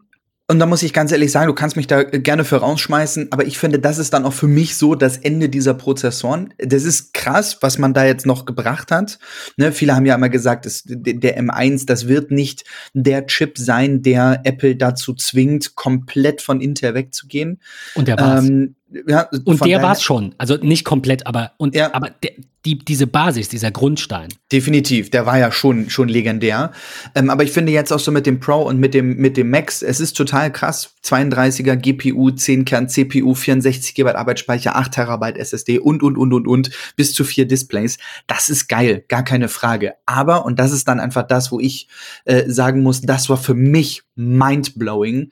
und 0.47 0.59
da 0.59 0.67
muss 0.67 0.83
ich 0.83 0.93
ganz 0.93 1.11
ehrlich 1.11 1.31
sagen, 1.31 1.47
du 1.47 1.55
kannst 1.55 1.75
mich 1.75 1.87
da 1.87 2.03
gerne 2.03 2.45
für 2.45 2.57
rausschmeißen, 2.57 3.31
aber 3.31 3.45
ich 3.45 3.57
finde, 3.57 3.79
das 3.79 3.97
ist 3.97 4.13
dann 4.13 4.25
auch 4.25 4.33
für 4.33 4.47
mich 4.47 4.77
so 4.77 4.93
das 4.93 5.17
Ende 5.17 5.49
dieser 5.49 5.73
Prozessoren. 5.73 6.53
Das 6.59 6.83
ist 6.83 7.15
krass, 7.15 7.57
was 7.61 7.79
man 7.79 7.95
da 7.95 8.05
jetzt 8.05 8.27
noch 8.27 8.45
gebracht 8.45 8.91
hat. 8.91 9.17
Ne, 9.57 9.71
viele 9.71 9.95
haben 9.95 10.05
ja 10.05 10.13
immer 10.13 10.29
gesagt, 10.29 10.67
es, 10.67 10.83
der 10.85 11.41
M1, 11.41 11.87
das 11.87 12.07
wird 12.07 12.29
nicht 12.29 12.63
der 12.93 13.25
Chip 13.25 13.57
sein, 13.57 14.03
der 14.03 14.41
Apple 14.43 14.75
dazu 14.75 15.15
zwingt, 15.15 15.73
komplett 15.73 16.43
von 16.43 16.61
Intel 16.61 16.93
wegzugehen. 16.93 17.59
Und 17.95 18.07
der 18.07 18.19
war's. 18.19 18.47
Ähm, 18.47 18.75
ja, 19.07 19.27
und 19.45 19.59
der 19.61 19.77
daher- 19.77 19.81
war's 19.83 20.01
schon. 20.03 20.33
Also 20.37 20.55
nicht 20.55 20.83
komplett, 20.85 21.27
aber, 21.27 21.51
und, 21.57 21.75
Ja. 21.75 21.93
aber 21.93 22.09
der, 22.23 22.31
die, 22.65 22.79
diese 22.79 23.05
Basis, 23.05 23.47
dieser 23.47 23.69
Grundstein. 23.69 24.29
Definitiv, 24.51 25.11
der 25.11 25.27
war 25.27 25.37
ja 25.37 25.51
schon, 25.51 25.89
schon 25.91 26.09
legendär. 26.09 26.71
Ähm, 27.13 27.29
aber 27.29 27.43
ich 27.43 27.51
finde 27.51 27.71
jetzt 27.71 27.93
auch 27.93 27.99
so 27.99 28.11
mit 28.11 28.25
dem 28.25 28.39
Pro 28.39 28.63
und 28.63 28.79
mit 28.79 28.95
dem, 28.95 29.17
mit 29.17 29.37
dem 29.37 29.51
Max, 29.51 29.83
es 29.83 29.99
ist 29.99 30.13
total 30.17 30.51
krass. 30.51 30.95
32er 31.03 31.75
GPU, 31.75 32.31
10 32.31 32.65
Kern 32.65 32.89
CPU, 32.89 33.35
64 33.35 33.93
GB 33.93 34.09
Arbeitsspeicher, 34.13 34.75
8 34.75 34.91
Terabyte 34.93 35.37
SSD 35.37 35.77
und, 35.77 36.01
und, 36.01 36.17
und, 36.17 36.33
und, 36.33 36.47
und, 36.47 36.71
bis 36.95 37.13
zu 37.13 37.23
vier 37.23 37.47
Displays. 37.47 37.99
Das 38.25 38.49
ist 38.49 38.67
geil, 38.67 39.03
gar 39.09 39.23
keine 39.23 39.47
Frage. 39.47 39.93
Aber, 40.07 40.43
und 40.45 40.57
das 40.57 40.71
ist 40.71 40.87
dann 40.87 40.99
einfach 40.99 41.23
das, 41.27 41.51
wo 41.51 41.59
ich 41.59 41.87
äh, 42.25 42.49
sagen 42.49 42.81
muss, 42.81 43.01
das 43.01 43.29
war 43.29 43.37
für 43.37 43.53
mich 43.53 44.01
mindblowing, 44.15 45.29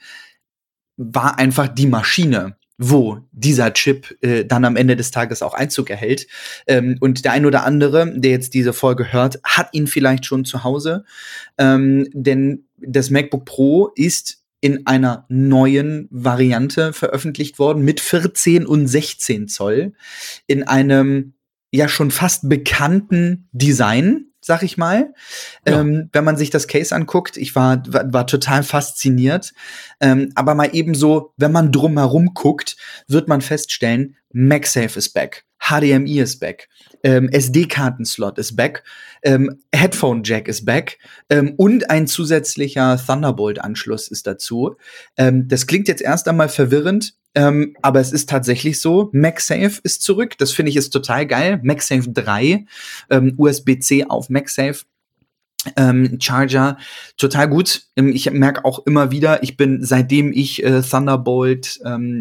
war 0.97 1.39
einfach 1.39 1.68
die 1.68 1.88
Maschine 1.88 2.57
wo 2.78 3.19
dieser 3.32 3.74
Chip 3.74 4.17
äh, 4.21 4.45
dann 4.45 4.65
am 4.65 4.76
Ende 4.76 4.95
des 4.95 5.11
Tages 5.11 5.41
auch 5.41 5.53
Einzug 5.53 5.89
erhält. 5.89 6.28
Ähm, 6.67 6.97
und 6.99 7.24
der 7.26 7.34
ein 7.34 7.45
oder 7.45 7.65
andere, 7.65 8.11
der 8.19 8.32
jetzt 8.32 8.53
diese 8.53 8.74
Folge 8.74 9.13
hört, 9.13 9.39
hat 9.43 9.69
ihn 9.74 9.88
vielleicht 9.88 10.26
schon 10.26 10.45
zu 10.45 10.63
Hause. 10.63 11.05
Ähm, 11.57 12.07
denn 12.13 12.65
das 12.78 13.09
MacBook 13.09 13.45
Pro 13.45 13.91
ist 13.95 14.43
in 14.59 14.88
einer 14.88 15.26
neuen 15.28 16.07
Variante 16.09 16.93
veröffentlicht 16.93 17.59
worden 17.59 17.84
mit 17.84 17.99
14 17.99 18.65
und 18.65 18.88
16 18.88 19.49
Zoll 19.49 19.93
in 20.47 20.63
einem 20.63 21.34
ja 21.71 21.89
schon 21.89 22.11
fast 22.11 22.47
bekannten 22.47 23.49
Design, 23.51 24.28
sag 24.44 24.62
ich 24.64 24.78
mal. 24.78 25.14
Ja. 25.68 25.80
Ähm, 25.80 26.10
wenn 26.12 26.24
man 26.24 26.38
sich 26.38 26.50
das 26.50 26.68
Case 26.68 26.94
anguckt, 26.94 27.38
ich 27.38 27.56
war, 27.56 27.82
war, 27.88 28.12
war 28.12 28.28
total 28.28 28.64
fasziniert. 28.64 29.54
Ähm, 30.00 30.32
aber 30.36 30.54
mal 30.54 30.70
eben 30.74 30.94
so, 30.94 31.34
wenn 31.38 31.52
man 31.52 31.72
drumherum 31.72 32.34
guckt, 32.34 32.76
wird 33.08 33.28
man 33.28 33.41
feststellen, 33.41 34.16
MagSafe 34.34 34.98
ist 34.98 35.14
back, 35.14 35.46
HDMI 35.60 36.20
ist 36.20 36.39
back, 36.39 36.68
ähm, 37.04 37.30
SD-Kartenslot 37.30 38.38
ist 38.39 38.56
back, 38.56 38.84
ähm, 39.22 39.62
Headphone 39.74 40.24
Jack 40.24 40.48
ist 40.48 40.66
back 40.66 40.98
ähm, 41.30 41.54
und 41.56 41.89
ein 41.89 42.08
zusätzlicher 42.08 42.98
Thunderbolt-Anschluss 42.98 44.08
ist 44.10 44.28
dazu. 44.28 44.76
Ähm, 45.18 45.48
das 45.48 45.68
klingt 45.68 45.88
jetzt 45.88 46.02
erst 46.02 46.28
einmal 46.28 46.50
verwirrend, 46.50 47.14
ähm, 47.36 47.75
aber 47.81 47.99
es 47.99 48.11
ist 48.11 48.29
tatsächlich 48.29 48.79
so. 48.79 49.09
MagSafe 49.13 49.79
ist 49.84 50.01
zurück. 50.01 50.38
Das 50.38 50.51
finde 50.51 50.69
ich 50.69 50.77
ist 50.77 50.91
total 50.91 51.25
geil. 51.25 51.59
MagSafe 51.63 52.09
3, 52.09 52.65
ähm, 53.09 53.34
USB-C 53.38 54.05
auf 54.05 54.29
MagSafe. 54.29 54.86
Ähm, 55.78 56.18
Charger, 56.20 56.78
total 57.18 57.47
gut. 57.47 57.84
Ähm, 57.95 58.09
Ich 58.09 58.30
merke 58.30 58.66
auch 58.66 58.86
immer 58.86 59.11
wieder, 59.11 59.43
ich 59.43 59.55
bin, 59.55 59.84
seitdem 59.84 60.34
ich 60.34 60.61
äh, 60.64 60.82
Thunderbolt, 60.82 61.80
ähm, 61.86 62.20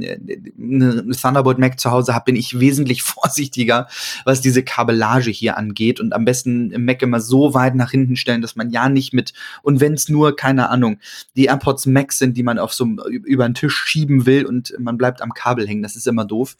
ne 0.56 1.04
Thunderbolt 1.20 1.58
Mac 1.58 1.80
zu 1.80 1.90
Hause 1.90 2.14
habe, 2.14 2.26
bin 2.26 2.36
ich 2.36 2.60
wesentlich 2.60 3.02
vorsichtiger, 3.02 3.88
was 4.24 4.40
diese 4.40 4.62
Kabellage 4.62 5.30
hier 5.30 5.56
angeht 5.56 5.98
und 5.98 6.12
am 6.12 6.24
besten 6.24 6.70
im 6.70 6.84
Mac 6.84 7.02
immer 7.02 7.20
so 7.20 7.52
weit 7.52 7.74
nach 7.74 7.90
hinten 7.90 8.14
stellen, 8.14 8.42
dass 8.42 8.54
man 8.54 8.70
ja 8.70 8.88
nicht 8.88 9.12
mit, 9.12 9.32
und 9.62 9.80
wenn 9.80 9.94
es 9.94 10.08
nur, 10.08 10.36
keine 10.36 10.68
Ahnung, 10.70 10.98
die 11.36 11.46
AirPods 11.46 11.86
Max 11.86 12.18
sind, 12.18 12.36
die 12.36 12.44
man 12.44 12.60
auf 12.60 12.72
so 12.72 12.86
über 13.24 13.48
den 13.48 13.54
Tisch 13.54 13.76
schieben 13.76 14.24
will 14.24 14.46
und 14.46 14.74
man 14.78 14.96
bleibt 14.96 15.20
am 15.20 15.32
Kabel 15.32 15.66
hängen, 15.66 15.82
das 15.82 15.96
ist 15.96 16.06
immer 16.06 16.24
doof. 16.24 16.56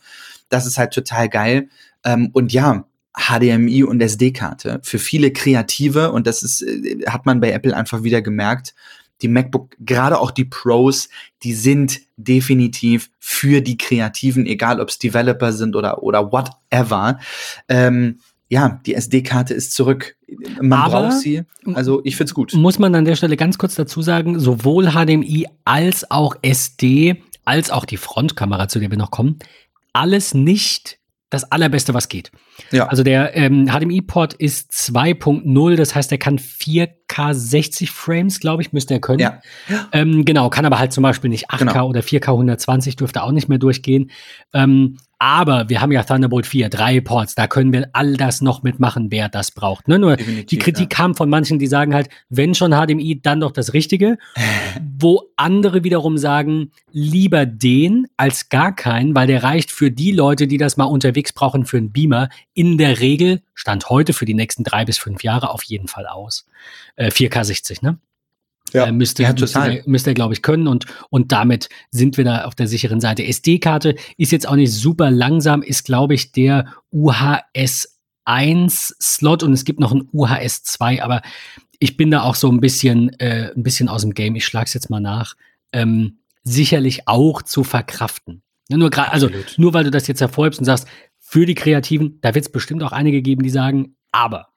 Das 0.49 0.66
ist 0.66 0.78
halt 0.78 0.93
total 0.93 1.28
geil. 1.28 1.68
Ähm, 2.05 2.30
und 2.33 2.53
ja, 2.53 2.85
HDMI 3.15 3.85
und 3.85 4.01
SD-Karte. 4.01 4.81
Für 4.83 4.99
viele 4.99 5.33
Kreative, 5.33 6.13
und 6.13 6.27
das 6.27 6.43
ist, 6.43 6.63
äh, 6.63 7.05
hat 7.07 7.27
man 7.27 7.41
bei 7.41 7.51
Apple 7.53 7.77
einfach 7.77 8.03
wieder 8.03 8.23
gemerkt, 8.23 8.75
die 9.21 9.29
MacBook, 9.29 9.77
gerade 9.79 10.19
auch 10.19 10.31
die 10.31 10.45
Pros, 10.45 11.09
die 11.43 11.55
sind 11.55 12.01
definitiv 12.17 13.11
für 13.21 13.61
die 13.61 13.77
Kreativen, 13.77 14.47
egal 14.47 14.81
ob 14.81 14.89
es 14.89 14.99
Developer 14.99 15.53
sind 15.53 15.77
oder, 15.77 16.03
oder 16.03 16.33
whatever. 16.33 17.19
Ähm, 17.69 18.19
ja, 18.49 18.81
die 18.85 18.95
SD-Karte 18.95 19.55
ist 19.55 19.73
zurück. 19.73 20.17
Man 20.61 20.73
Aber- 20.73 21.09
braucht 21.09 21.21
sie. 21.21 21.43
Also 21.73 22.03
ich 22.05 22.17
find's 22.17 22.35
gut. 22.35 22.53
Muss 22.55 22.79
man 22.79 22.95
an 22.95 23.05
der 23.05 23.17
Stelle 23.17 23.37
ganz 23.37 23.57
kurz 23.57 23.77
dazu 23.77 24.03
sagen, 24.03 24.39
sowohl 24.41 24.91
HDMI 24.91 25.47
als 25.65 26.11
auch 26.11 26.37
SD, 26.43 27.23
als 27.45 27.71
auch 27.71 27.85
die 27.85 27.97
Frontkamera, 27.97 28.69
zu 28.69 28.79
der 28.79 28.91
wir 28.91 28.99
noch 28.99 29.11
kommen, 29.11 29.39
alles 29.93 30.35
nicht 30.35 30.99
das 31.31 31.51
allerbeste, 31.51 31.95
was 31.95 32.09
geht. 32.11 32.31
Ja. 32.71 32.87
Also 32.87 33.03
der 33.03 33.37
ähm, 33.37 33.67
HDMI-Port 33.67 34.35
ist 34.35 34.73
2.0, 34.73 35.77
das 35.77 35.95
heißt, 35.95 36.13
er 36.13 36.19
kann 36.19 36.39
4K 36.39 37.35
60 37.35 37.91
Frames, 37.91 38.41
glaube 38.41 38.63
ich, 38.63 38.73
müsste 38.73 38.95
er 38.95 39.01
können. 39.01 39.21
Ja. 39.21 39.41
Ähm, 39.93 40.25
genau, 40.25 40.51
kann 40.51 40.65
aber 40.65 40.79
halt 40.79 40.93
zum 40.93 41.03
Beispiel 41.03 41.31
nicht 41.31 41.51
8K 41.51 41.59
Genau. 41.59 41.89
oder 41.89 42.01
4K 42.01 42.29
120, 42.29 42.97
dürfte 42.97 43.23
auch 43.23 43.33
nicht 43.33 43.49
mehr 43.49 43.59
durchgehen. 43.59 44.11
Ähm, 44.53 44.99
aber 45.19 45.69
wir 45.69 45.81
haben 45.81 45.93
ja 45.93 46.03
Thunderbolt 46.03 46.47
4, 46.47 46.69
drei 46.69 47.01
Ports, 47.01 47.37
da 47.37 47.47
können 47.47 47.73
wir 47.73 47.89
all 47.93 48.15
das 48.17 48.41
noch 48.41 48.65
mitmachen, 48.65 49.13
wer 49.13 49.29
das 49.29 49.53
braucht. 49.53 49.87
Ne? 49.87 50.01
Nur 50.01 50.17
Definitiv, 50.17 50.47
die 50.47 50.59
Kritik 50.59 50.91
kam 50.91 51.15
von 51.15 51.31
manchen, 51.31 51.61
die 51.61 51.69
sagen 51.69 51.95
halt, 51.95 52.09
wenn 52.29 52.57
schon 52.57 52.73
HDMI, 52.73 53.21
dann 53.23 53.39
doch 53.39 53.53
das 53.53 53.73
Richtige. 53.73 54.19
wo 55.03 55.31
andere 55.37 55.85
wiederum 55.85 56.17
sagen, 56.17 56.71
lieber 56.93 57.45
den 57.45 58.07
als 58.17 58.49
gar 58.49 58.75
keinen, 58.75 59.15
weil 59.15 59.27
der 59.27 59.43
reicht 59.43 59.71
für 59.71 59.91
die 59.91 60.13
Leute, 60.13 60.47
die 60.47 60.59
das 60.59 60.77
mal 60.77 60.85
unterwegs 60.85 61.33
brauchen 61.33 61.67
für 61.67 61.77
einen 61.77 61.93
Beamer, 61.93 62.29
in 62.55 62.78
der 62.78 63.00
Regel, 63.00 63.42
Stand 63.55 63.88
heute 63.90 64.12
für 64.12 64.24
die 64.26 64.34
nächsten 64.34 64.64
drei 64.64 64.84
bis 64.84 64.98
fünf 64.98 65.22
Jahre 65.22 65.50
auf 65.50 65.62
jeden 65.62 65.88
Fall 65.88 66.07
aus. 66.07 66.46
Äh, 66.96 67.11
4K 67.11 67.44
60, 67.44 67.82
ne? 67.82 67.98
Ja. 68.72 68.86
Äh, 68.86 68.92
müsste, 68.92 69.22
Ja, 69.22 69.32
müsste, 69.32 69.59
er- 69.59 69.82
müsste 69.86 70.11
er, 70.11 70.14
glaube 70.14 70.34
ich, 70.34 70.42
können 70.42 70.66
und, 70.66 70.86
und 71.11 71.32
damit 71.32 71.68
sind 71.90 72.16
wir 72.16 72.24
da 72.24 72.44
auf 72.44 72.55
der 72.55 72.66
sicheren 72.68 73.00
Seite. 73.00 73.24
SD-Karte 73.26 73.96
ist 74.16 74.32
jetzt 74.32 74.48
auch 74.48 74.55
nicht 74.57 74.72
super 74.72 75.11
langsam, 75.11 75.62
ist, 75.62 75.84
glaube 75.84 76.14
ich, 76.14 76.32
der 76.32 76.72
UHS 76.92 77.98
1 78.24 78.96
Slot 79.03 79.42
und 79.42 79.53
es 79.53 79.64
gibt 79.64 79.80
noch 79.80 79.92
einen 79.92 80.09
UHS 80.12 80.62
2, 80.62 81.03
aber 81.03 81.22
ich 81.80 81.96
bin 81.96 82.11
da 82.11 82.22
auch 82.22 82.34
so 82.36 82.50
ein 82.50 82.61
bisschen, 82.61 83.11
äh, 83.18 83.50
ein 83.55 83.62
bisschen 83.62 83.88
aus 83.88 84.03
dem 84.03 84.14
Game. 84.14 84.36
Ich 84.36 84.44
schlage 84.46 84.66
es 84.66 84.74
jetzt 84.74 84.88
mal 84.90 85.00
nach. 85.00 85.34
Ähm, 85.72 86.18
sicherlich 86.44 87.09
auch 87.09 87.42
zu 87.42 87.64
verkraften. 87.64 88.42
Ja, 88.68 88.76
nur 88.76 88.90
gerade, 88.90 89.12
also 89.12 89.28
nur 89.57 89.74
weil 89.74 89.84
du 89.84 89.90
das 89.90 90.07
jetzt 90.07 90.20
hervorhebst 90.20 90.61
und 90.61 90.64
sagst, 90.64 90.86
für 91.33 91.47
die 91.47 91.55
Kreativen, 91.55 92.18
da 92.20 92.35
wird 92.35 92.45
es 92.45 92.53
bestimmt 92.53 92.83
auch 92.83 92.93
einige 92.93 93.22
geben, 93.22 93.43
die 93.43 93.49
sagen, 93.49 93.97
aber 94.11 94.49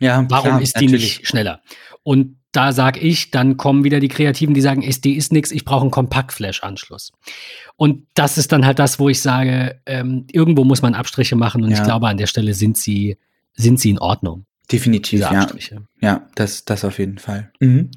Ja, 0.00 0.26
warum 0.28 0.48
klar, 0.48 0.60
ist 0.62 0.80
die 0.80 0.86
natürlich. 0.86 1.18
nicht 1.18 1.28
schneller? 1.28 1.60
Und 2.02 2.38
da 2.50 2.72
sag 2.72 3.00
ich, 3.00 3.30
dann 3.30 3.56
kommen 3.56 3.84
wieder 3.84 4.00
die 4.00 4.08
Kreativen, 4.08 4.52
die 4.52 4.60
sagen, 4.60 4.82
SD 4.82 5.12
ist 5.12 5.32
nix, 5.32 5.52
ich 5.52 5.64
brauche 5.64 5.82
einen 5.82 5.92
Kompaktflash-Anschluss. 5.92 7.12
Und 7.76 8.08
das 8.14 8.36
ist 8.36 8.50
dann 8.50 8.66
halt 8.66 8.80
das, 8.80 8.98
wo 8.98 9.08
ich 9.08 9.22
sage, 9.22 9.80
ähm, 9.86 10.26
irgendwo 10.32 10.64
muss 10.64 10.82
man 10.82 10.94
Abstriche 10.94 11.36
machen 11.36 11.62
und 11.62 11.70
Ja. 11.70 11.76
ich 11.78 11.84
glaube, 11.84 12.08
an 12.08 12.16
der 12.16 12.26
Stelle 12.26 12.54
sind 12.54 12.76
sie, 12.76 13.16
sind 13.54 13.78
sie 13.78 13.90
in 13.90 13.98
Ordnung, 14.00 14.44
Definitiv, 14.72 15.20
ja. 15.20 15.46
Ja, 16.00 16.26
das, 16.34 16.64
das 16.64 16.84
auf 16.84 16.98
jeden 16.98 17.18
Fall. 17.18 17.52
Mhm. 17.60 17.90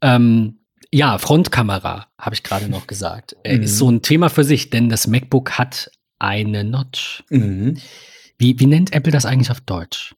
Ähm, 0.00 0.58
ja, 0.92 1.18
Frontkamera, 1.18 2.06
habe 2.18 2.34
ich 2.34 2.42
gerade 2.42 2.68
noch 2.68 2.86
gesagt. 2.88 3.36
Äh, 3.44 3.58
Mhm. 3.58 3.62
Ist 3.64 3.78
so 3.78 3.88
ein 3.90 4.02
Thema 4.02 4.30
für 4.30 4.42
sich, 4.42 4.70
denn 4.70 4.88
das 4.88 5.06
MacBook 5.06 5.52
hat 5.58 5.90
eine 6.18 6.64
Notch. 6.64 7.22
Mhm. 7.30 7.78
Wie, 8.38 8.58
wie 8.60 8.66
nennt 8.66 8.92
Apple 8.92 9.12
das 9.12 9.26
eigentlich 9.26 9.50
auf 9.50 9.60
Deutsch? 9.60 10.14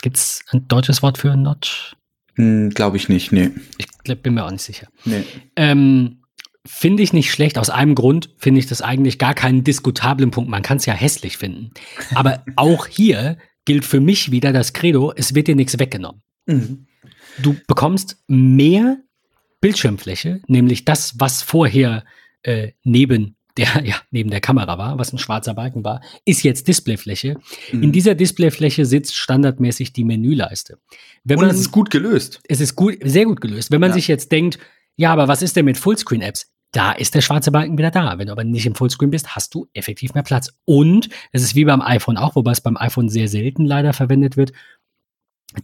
Gibt 0.00 0.16
es 0.16 0.44
ein 0.50 0.66
deutsches 0.68 1.02
Wort 1.02 1.18
für 1.18 1.36
Notch? 1.36 1.94
Hm, 2.34 2.70
Glaube 2.70 2.96
ich 2.96 3.08
nicht, 3.08 3.32
nee. 3.32 3.50
Ich 3.78 3.86
glaub, 4.04 4.22
bin 4.22 4.34
mir 4.34 4.44
auch 4.44 4.50
nicht 4.50 4.62
sicher. 4.62 4.88
nee. 5.04 5.24
Ähm, 5.56 6.22
finde 6.64 7.02
ich 7.02 7.12
nicht 7.12 7.32
schlecht. 7.32 7.58
Aus 7.58 7.70
einem 7.70 7.94
Grund 7.94 8.30
finde 8.38 8.60
ich 8.60 8.66
das 8.66 8.82
eigentlich 8.82 9.18
gar 9.18 9.34
keinen 9.34 9.64
diskutablen 9.64 10.30
Punkt. 10.30 10.50
Man 10.50 10.62
kann 10.62 10.76
es 10.76 10.86
ja 10.86 10.94
hässlich 10.94 11.36
finden. 11.36 11.70
Aber 12.14 12.44
auch 12.56 12.86
hier 12.86 13.38
gilt 13.64 13.84
für 13.84 14.00
mich 14.00 14.30
wieder 14.30 14.52
das 14.52 14.72
Credo, 14.72 15.12
es 15.14 15.34
wird 15.34 15.48
dir 15.48 15.56
nichts 15.56 15.78
weggenommen. 15.78 16.22
Mhm. 16.46 16.86
Du 17.40 17.56
bekommst 17.66 18.22
mehr 18.26 18.98
Bildschirmfläche, 19.60 20.40
nämlich 20.48 20.84
das, 20.84 21.18
was 21.18 21.42
vorher 21.42 22.04
äh, 22.42 22.72
neben 22.82 23.36
der 23.56 23.66
ja 23.84 23.96
neben 24.10 24.30
der 24.30 24.40
Kamera 24.40 24.78
war, 24.78 24.98
was 24.98 25.12
ein 25.12 25.18
schwarzer 25.18 25.54
Balken 25.54 25.84
war, 25.84 26.00
ist 26.24 26.42
jetzt 26.42 26.68
Displayfläche. 26.68 27.36
Mhm. 27.72 27.82
In 27.82 27.92
dieser 27.92 28.14
Displayfläche 28.14 28.84
sitzt 28.84 29.16
standardmäßig 29.16 29.92
die 29.92 30.04
Menüleiste. 30.04 30.78
Wenn 31.24 31.38
Und 31.38 31.46
man, 31.46 31.54
es 31.54 31.60
ist 31.60 31.72
gut 31.72 31.90
gelöst. 31.90 32.40
Es 32.48 32.60
ist 32.60 32.76
gut, 32.76 32.96
sehr 33.02 33.24
gut 33.24 33.40
gelöst. 33.40 33.70
Wenn 33.70 33.80
man 33.80 33.90
ja. 33.90 33.94
sich 33.94 34.08
jetzt 34.08 34.32
denkt, 34.32 34.58
ja, 34.96 35.12
aber 35.12 35.28
was 35.28 35.42
ist 35.42 35.56
denn 35.56 35.64
mit 35.64 35.78
Fullscreen-Apps? 35.78 36.50
Da 36.72 36.92
ist 36.92 37.14
der 37.14 37.20
schwarze 37.20 37.52
Balken 37.52 37.76
wieder 37.76 37.90
da. 37.90 38.18
Wenn 38.18 38.26
du 38.26 38.32
aber 38.32 38.44
nicht 38.44 38.64
im 38.64 38.74
Fullscreen 38.74 39.10
bist, 39.10 39.36
hast 39.36 39.54
du 39.54 39.68
effektiv 39.74 40.14
mehr 40.14 40.22
Platz. 40.22 40.54
Und 40.64 41.10
es 41.30 41.42
ist 41.42 41.54
wie 41.54 41.66
beim 41.66 41.82
iPhone 41.82 42.16
auch, 42.16 42.34
wobei 42.34 42.52
es 42.52 42.62
beim 42.62 42.78
iPhone 42.78 43.10
sehr 43.10 43.28
selten 43.28 43.66
leider 43.66 43.92
verwendet 43.92 44.38
wird. 44.38 44.52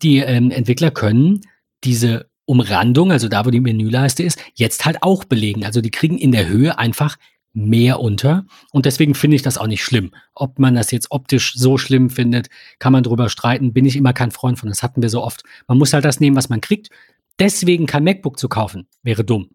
Die 0.03 0.19
ähm, 0.19 0.51
Entwickler 0.51 0.91
können 0.91 1.41
diese 1.83 2.29
Umrandung, 2.45 3.11
also 3.11 3.29
da, 3.29 3.47
wo 3.47 3.51
die 3.51 3.61
Menüleiste 3.61 4.23
ist, 4.23 4.39
jetzt 4.55 4.85
halt 4.85 5.03
auch 5.03 5.25
belegen. 5.25 5.65
Also 5.65 5.81
die 5.81 5.91
kriegen 5.91 6.19
in 6.19 6.33
der 6.33 6.49
Höhe 6.49 6.79
einfach 6.79 7.17
mehr 7.53 8.01
unter. 8.01 8.45
Und 8.71 8.87
deswegen 8.87 9.15
finde 9.15 9.37
ich 9.37 9.43
das 9.43 9.59
auch 9.59 9.67
nicht 9.67 9.83
schlimm. 9.83 10.13
Ob 10.35 10.59
man 10.59 10.75
das 10.75 10.91
jetzt 10.91 11.11
optisch 11.11 11.55
so 11.55 11.79
schlimm 11.79 12.11
findet, 12.11 12.49
kann 12.79 12.93
man 12.93 13.03
drüber 13.03 13.29
streiten. 13.29 13.73
Bin 13.73 13.87
ich 13.87 13.97
immer 13.97 14.13
kein 14.13 14.31
Freund 14.31 14.59
von. 14.59 14.69
Das 14.69 14.83
hatten 14.83 15.03
wir 15.03 15.11
so 15.11 15.23
oft. 15.23 15.43
Man 15.67 15.79
muss 15.79 15.93
halt 15.93 16.05
das 16.05 16.21
nehmen, 16.21 16.37
was 16.37 16.49
man 16.49 16.61
kriegt. 16.61 16.91
Deswegen 17.39 17.87
kein 17.87 18.05
MacBook 18.05 18.39
zu 18.39 18.49
kaufen, 18.49 18.89
wäre 19.03 19.25
dumm. 19.25 19.51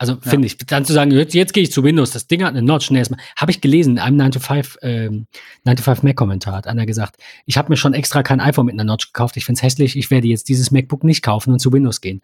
Also 0.00 0.12
ja. 0.14 0.30
finde 0.30 0.46
ich, 0.46 0.56
dann 0.58 0.84
zu 0.84 0.92
sagen, 0.92 1.10
jetzt, 1.10 1.34
jetzt 1.34 1.52
gehe 1.52 1.64
ich 1.64 1.72
zu 1.72 1.82
Windows, 1.82 2.12
das 2.12 2.28
Ding 2.28 2.44
hat 2.44 2.50
eine 2.50 2.62
Notch. 2.62 2.90
Nee, 2.90 3.02
habe 3.36 3.50
ich 3.50 3.60
gelesen 3.60 3.94
in 3.94 3.98
einem 3.98 4.16
9 4.16 4.30
to 4.30 4.38
5, 4.38 4.78
ähm, 4.82 5.26
9 5.64 5.76
to 5.76 5.82
5 5.82 6.04
Mac-Kommentar, 6.04 6.54
hat 6.54 6.66
einer 6.68 6.86
gesagt, 6.86 7.16
ich 7.46 7.58
habe 7.58 7.68
mir 7.68 7.76
schon 7.76 7.94
extra 7.94 8.22
kein 8.22 8.40
iPhone 8.40 8.66
mit 8.66 8.74
einer 8.74 8.84
Notch 8.84 9.12
gekauft, 9.12 9.36
ich 9.36 9.44
finde 9.44 9.58
es 9.58 9.62
hässlich, 9.64 9.96
ich 9.96 10.12
werde 10.12 10.28
jetzt 10.28 10.48
dieses 10.48 10.70
MacBook 10.70 11.02
nicht 11.02 11.22
kaufen 11.22 11.52
und 11.52 11.58
zu 11.58 11.72
Windows 11.72 12.00
gehen. 12.00 12.22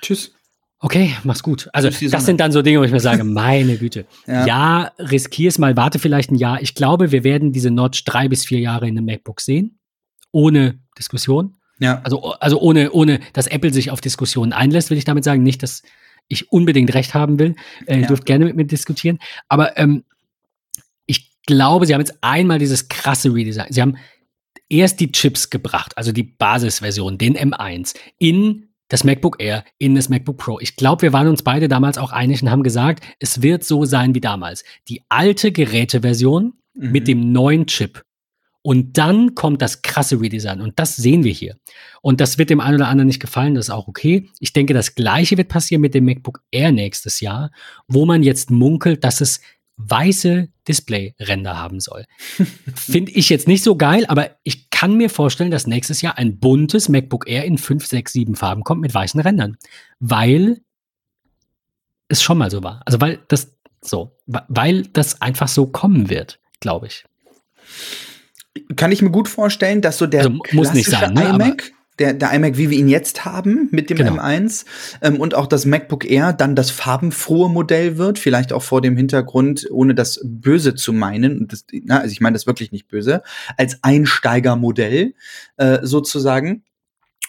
Tschüss. 0.00 0.32
Okay, 0.84 1.16
mach's 1.24 1.42
gut. 1.42 1.70
Also 1.72 1.88
das 1.88 2.26
sind 2.26 2.40
dann 2.40 2.52
so 2.52 2.60
Dinge, 2.60 2.78
wo 2.78 2.84
ich 2.84 2.92
mir 2.92 3.00
sage, 3.00 3.24
meine 3.24 3.78
Güte. 3.78 4.04
Ja, 4.26 4.46
ja 4.46 4.92
riskier's 4.98 5.56
mal, 5.56 5.78
warte 5.78 5.98
vielleicht 5.98 6.30
ein 6.30 6.34
Jahr. 6.34 6.60
Ich 6.60 6.74
glaube, 6.74 7.10
wir 7.10 7.24
werden 7.24 7.52
diese 7.52 7.70
Notch 7.70 8.04
drei 8.04 8.28
bis 8.28 8.44
vier 8.44 8.60
Jahre 8.60 8.86
in 8.86 8.98
einem 8.98 9.06
MacBook 9.06 9.40
sehen. 9.40 9.78
Ohne 10.30 10.80
Diskussion. 10.98 11.56
Ja. 11.78 12.02
Also, 12.04 12.34
also 12.34 12.60
ohne, 12.60 12.92
ohne, 12.92 13.20
dass 13.32 13.46
Apple 13.46 13.72
sich 13.72 13.90
auf 13.90 14.02
Diskussionen 14.02 14.52
einlässt, 14.52 14.90
will 14.90 14.98
ich 14.98 15.06
damit 15.06 15.24
sagen. 15.24 15.42
Nicht, 15.42 15.62
dass 15.62 15.84
ich 16.28 16.52
unbedingt 16.52 16.92
recht 16.92 17.14
haben 17.14 17.38
will. 17.38 17.54
Äh, 17.86 18.02
ja. 18.02 18.06
Dürft 18.06 18.26
gerne 18.26 18.44
mit 18.44 18.54
mir 18.54 18.66
diskutieren. 18.66 19.20
Aber 19.48 19.78
ähm, 19.78 20.04
ich 21.06 21.30
glaube, 21.46 21.86
sie 21.86 21.94
haben 21.94 22.02
jetzt 22.02 22.18
einmal 22.20 22.58
dieses 22.58 22.90
krasse 22.90 23.32
Redesign. 23.32 23.72
Sie 23.72 23.80
haben 23.80 23.96
erst 24.68 25.00
die 25.00 25.10
Chips 25.12 25.48
gebracht, 25.48 25.96
also 25.96 26.12
die 26.12 26.24
Basisversion, 26.24 27.16
den 27.16 27.38
M1, 27.38 27.94
in 28.18 28.68
das 28.88 29.04
MacBook 29.04 29.36
Air 29.40 29.64
in 29.78 29.94
das 29.94 30.08
MacBook 30.08 30.38
Pro. 30.38 30.60
Ich 30.60 30.76
glaube, 30.76 31.02
wir 31.02 31.12
waren 31.12 31.28
uns 31.28 31.42
beide 31.42 31.68
damals 31.68 31.98
auch 31.98 32.12
einig 32.12 32.42
und 32.42 32.50
haben 32.50 32.62
gesagt, 32.62 33.04
es 33.18 33.42
wird 33.42 33.64
so 33.64 33.84
sein 33.84 34.14
wie 34.14 34.20
damals. 34.20 34.64
Die 34.88 35.02
alte 35.08 35.52
Geräteversion 35.52 36.54
mhm. 36.74 36.92
mit 36.92 37.08
dem 37.08 37.32
neuen 37.32 37.66
Chip. 37.66 38.02
Und 38.66 38.96
dann 38.96 39.34
kommt 39.34 39.60
das 39.60 39.82
krasse 39.82 40.18
Redesign. 40.22 40.62
Und 40.62 40.78
das 40.78 40.96
sehen 40.96 41.22
wir 41.22 41.32
hier. 41.32 41.56
Und 42.00 42.22
das 42.22 42.38
wird 42.38 42.48
dem 42.48 42.60
einen 42.60 42.76
oder 42.76 42.88
anderen 42.88 43.08
nicht 43.08 43.20
gefallen, 43.20 43.54
das 43.54 43.66
ist 43.66 43.74
auch 43.74 43.88
okay. 43.88 44.30
Ich 44.40 44.54
denke, 44.54 44.72
das 44.72 44.94
gleiche 44.94 45.36
wird 45.36 45.48
passieren 45.48 45.82
mit 45.82 45.92
dem 45.92 46.06
MacBook 46.06 46.40
Air 46.50 46.72
nächstes 46.72 47.20
Jahr, 47.20 47.50
wo 47.88 48.06
man 48.06 48.22
jetzt 48.22 48.50
munkelt, 48.50 49.04
dass 49.04 49.20
es 49.20 49.42
weiße 49.76 50.48
Display-Ränder 50.68 51.58
haben 51.58 51.80
soll. 51.80 52.04
Finde 52.74 53.12
ich 53.12 53.28
jetzt 53.28 53.48
nicht 53.48 53.64
so 53.64 53.76
geil, 53.76 54.04
aber 54.06 54.30
ich 54.42 54.70
kann 54.70 54.96
mir 54.96 55.10
vorstellen, 55.10 55.50
dass 55.50 55.66
nächstes 55.66 56.00
Jahr 56.02 56.18
ein 56.18 56.38
buntes 56.38 56.88
MacBook 56.88 57.28
Air 57.28 57.44
in 57.44 57.58
5, 57.58 57.86
6, 57.86 58.12
7 58.12 58.36
Farben 58.36 58.62
kommt 58.62 58.80
mit 58.80 58.94
weißen 58.94 59.20
Rändern. 59.20 59.56
Weil 60.00 60.60
es 62.08 62.22
schon 62.22 62.38
mal 62.38 62.50
so 62.50 62.62
war. 62.62 62.82
Also 62.84 63.00
weil 63.00 63.20
das 63.28 63.56
so, 63.80 64.16
weil 64.26 64.82
das 64.84 65.20
einfach 65.20 65.48
so 65.48 65.66
kommen 65.66 66.08
wird, 66.08 66.38
glaube 66.60 66.86
ich. 66.86 67.04
Kann 68.76 68.92
ich 68.92 69.02
mir 69.02 69.10
gut 69.10 69.28
vorstellen, 69.28 69.82
dass 69.82 69.98
so 69.98 70.06
der 70.06 70.26
also, 70.26 70.38
muss 70.52 70.72
nicht 70.72 70.88
sein, 70.88 71.12
ne, 71.12 71.28
iMac 71.28 71.72
der, 71.98 72.12
der 72.14 72.32
iMac, 72.32 72.56
wie 72.56 72.70
wir 72.70 72.78
ihn 72.78 72.88
jetzt 72.88 73.24
haben, 73.24 73.68
mit 73.70 73.90
dem 73.90 73.98
genau. 73.98 74.14
M1 74.14 74.64
ähm, 75.02 75.20
und 75.20 75.34
auch 75.34 75.46
das 75.46 75.64
MacBook 75.64 76.08
Air 76.08 76.32
dann 76.32 76.56
das 76.56 76.70
farbenfrohe 76.70 77.48
Modell 77.48 77.98
wird, 77.98 78.18
vielleicht 78.18 78.52
auch 78.52 78.62
vor 78.62 78.80
dem 78.80 78.96
Hintergrund, 78.96 79.68
ohne 79.70 79.94
das 79.94 80.20
böse 80.24 80.74
zu 80.74 80.92
meinen, 80.92 81.46
das, 81.46 81.64
na, 81.84 82.00
also 82.00 82.12
ich 82.12 82.20
meine 82.20 82.34
das 82.34 82.46
wirklich 82.46 82.72
nicht 82.72 82.88
böse, 82.88 83.22
als 83.56 83.78
Einsteigermodell 83.82 85.14
äh, 85.56 85.78
sozusagen. 85.82 86.64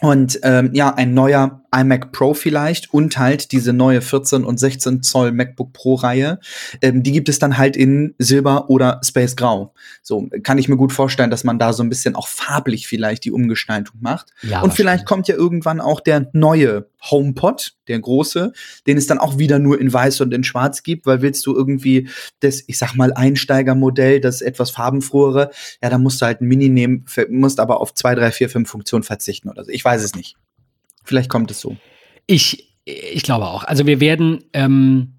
Und 0.01 0.39
ähm, 0.43 0.71
ja, 0.73 0.93
ein 0.93 1.13
neuer 1.13 1.64
iMac 1.75 2.11
Pro 2.11 2.33
vielleicht 2.33 2.93
und 2.93 3.17
halt 3.17 3.51
diese 3.51 3.73
neue 3.73 4.01
14 4.01 4.43
und 4.43 4.59
16 4.59 5.03
Zoll 5.03 5.31
MacBook 5.31 5.73
Pro 5.73 5.95
Reihe. 5.95 6.39
Ähm, 6.81 7.03
die 7.03 7.11
gibt 7.11 7.29
es 7.29 7.39
dann 7.39 7.57
halt 7.57 7.75
in 7.75 8.15
Silber 8.17 8.69
oder 8.69 9.01
Space 9.03 9.35
Grau. 9.35 9.73
So 10.01 10.27
kann 10.43 10.57
ich 10.57 10.69
mir 10.69 10.77
gut 10.77 10.93
vorstellen, 10.93 11.29
dass 11.29 11.43
man 11.43 11.59
da 11.59 11.73
so 11.73 11.83
ein 11.83 11.89
bisschen 11.89 12.15
auch 12.15 12.27
farblich 12.27 12.87
vielleicht 12.87 13.25
die 13.25 13.31
Umgestaltung 13.31 13.97
macht. 13.99 14.27
Ja, 14.41 14.61
und 14.61 14.73
vielleicht 14.73 15.05
kommt 15.05 15.27
ja 15.27 15.35
irgendwann 15.35 15.81
auch 15.81 15.99
der 15.99 16.29
neue 16.33 16.87
HomePod, 17.09 17.73
der 17.87 17.99
große, 17.99 18.53
den 18.87 18.97
es 18.97 19.07
dann 19.07 19.19
auch 19.19 19.37
wieder 19.37 19.59
nur 19.59 19.79
in 19.79 19.91
weiß 19.91 20.21
und 20.21 20.33
in 20.33 20.43
schwarz 20.43 20.83
gibt, 20.83 21.05
weil 21.05 21.21
willst 21.21 21.45
du 21.45 21.55
irgendwie 21.55 22.09
das, 22.39 22.63
ich 22.67 22.77
sag 22.77 22.95
mal, 22.95 23.13
Einsteigermodell, 23.13 24.19
das 24.19 24.41
etwas 24.41 24.71
farbenfrohere, 24.71 25.51
ja, 25.81 25.89
dann 25.89 26.01
musst 26.01 26.21
du 26.21 26.25
halt 26.25 26.41
ein 26.41 26.47
Mini 26.47 26.69
nehmen, 26.69 27.05
musst 27.29 27.59
aber 27.59 27.81
auf 27.81 27.93
zwei, 27.93 28.15
drei, 28.15 28.31
vier, 28.31 28.49
fünf 28.49 28.69
Funktionen 28.69 29.03
verzichten 29.03 29.49
oder 29.49 29.63
so. 29.63 29.71
Ich 29.71 29.83
weiß 29.83 30.03
es 30.03 30.15
nicht. 30.15 30.35
Vielleicht 31.05 31.29
kommt 31.29 31.51
es 31.51 31.61
so. 31.61 31.77
Ich, 32.27 32.73
ich 32.83 33.23
glaube 33.23 33.47
auch. 33.47 33.63
Also 33.63 33.85
wir 33.85 33.99
werden, 33.99 34.43
ähm, 34.53 35.14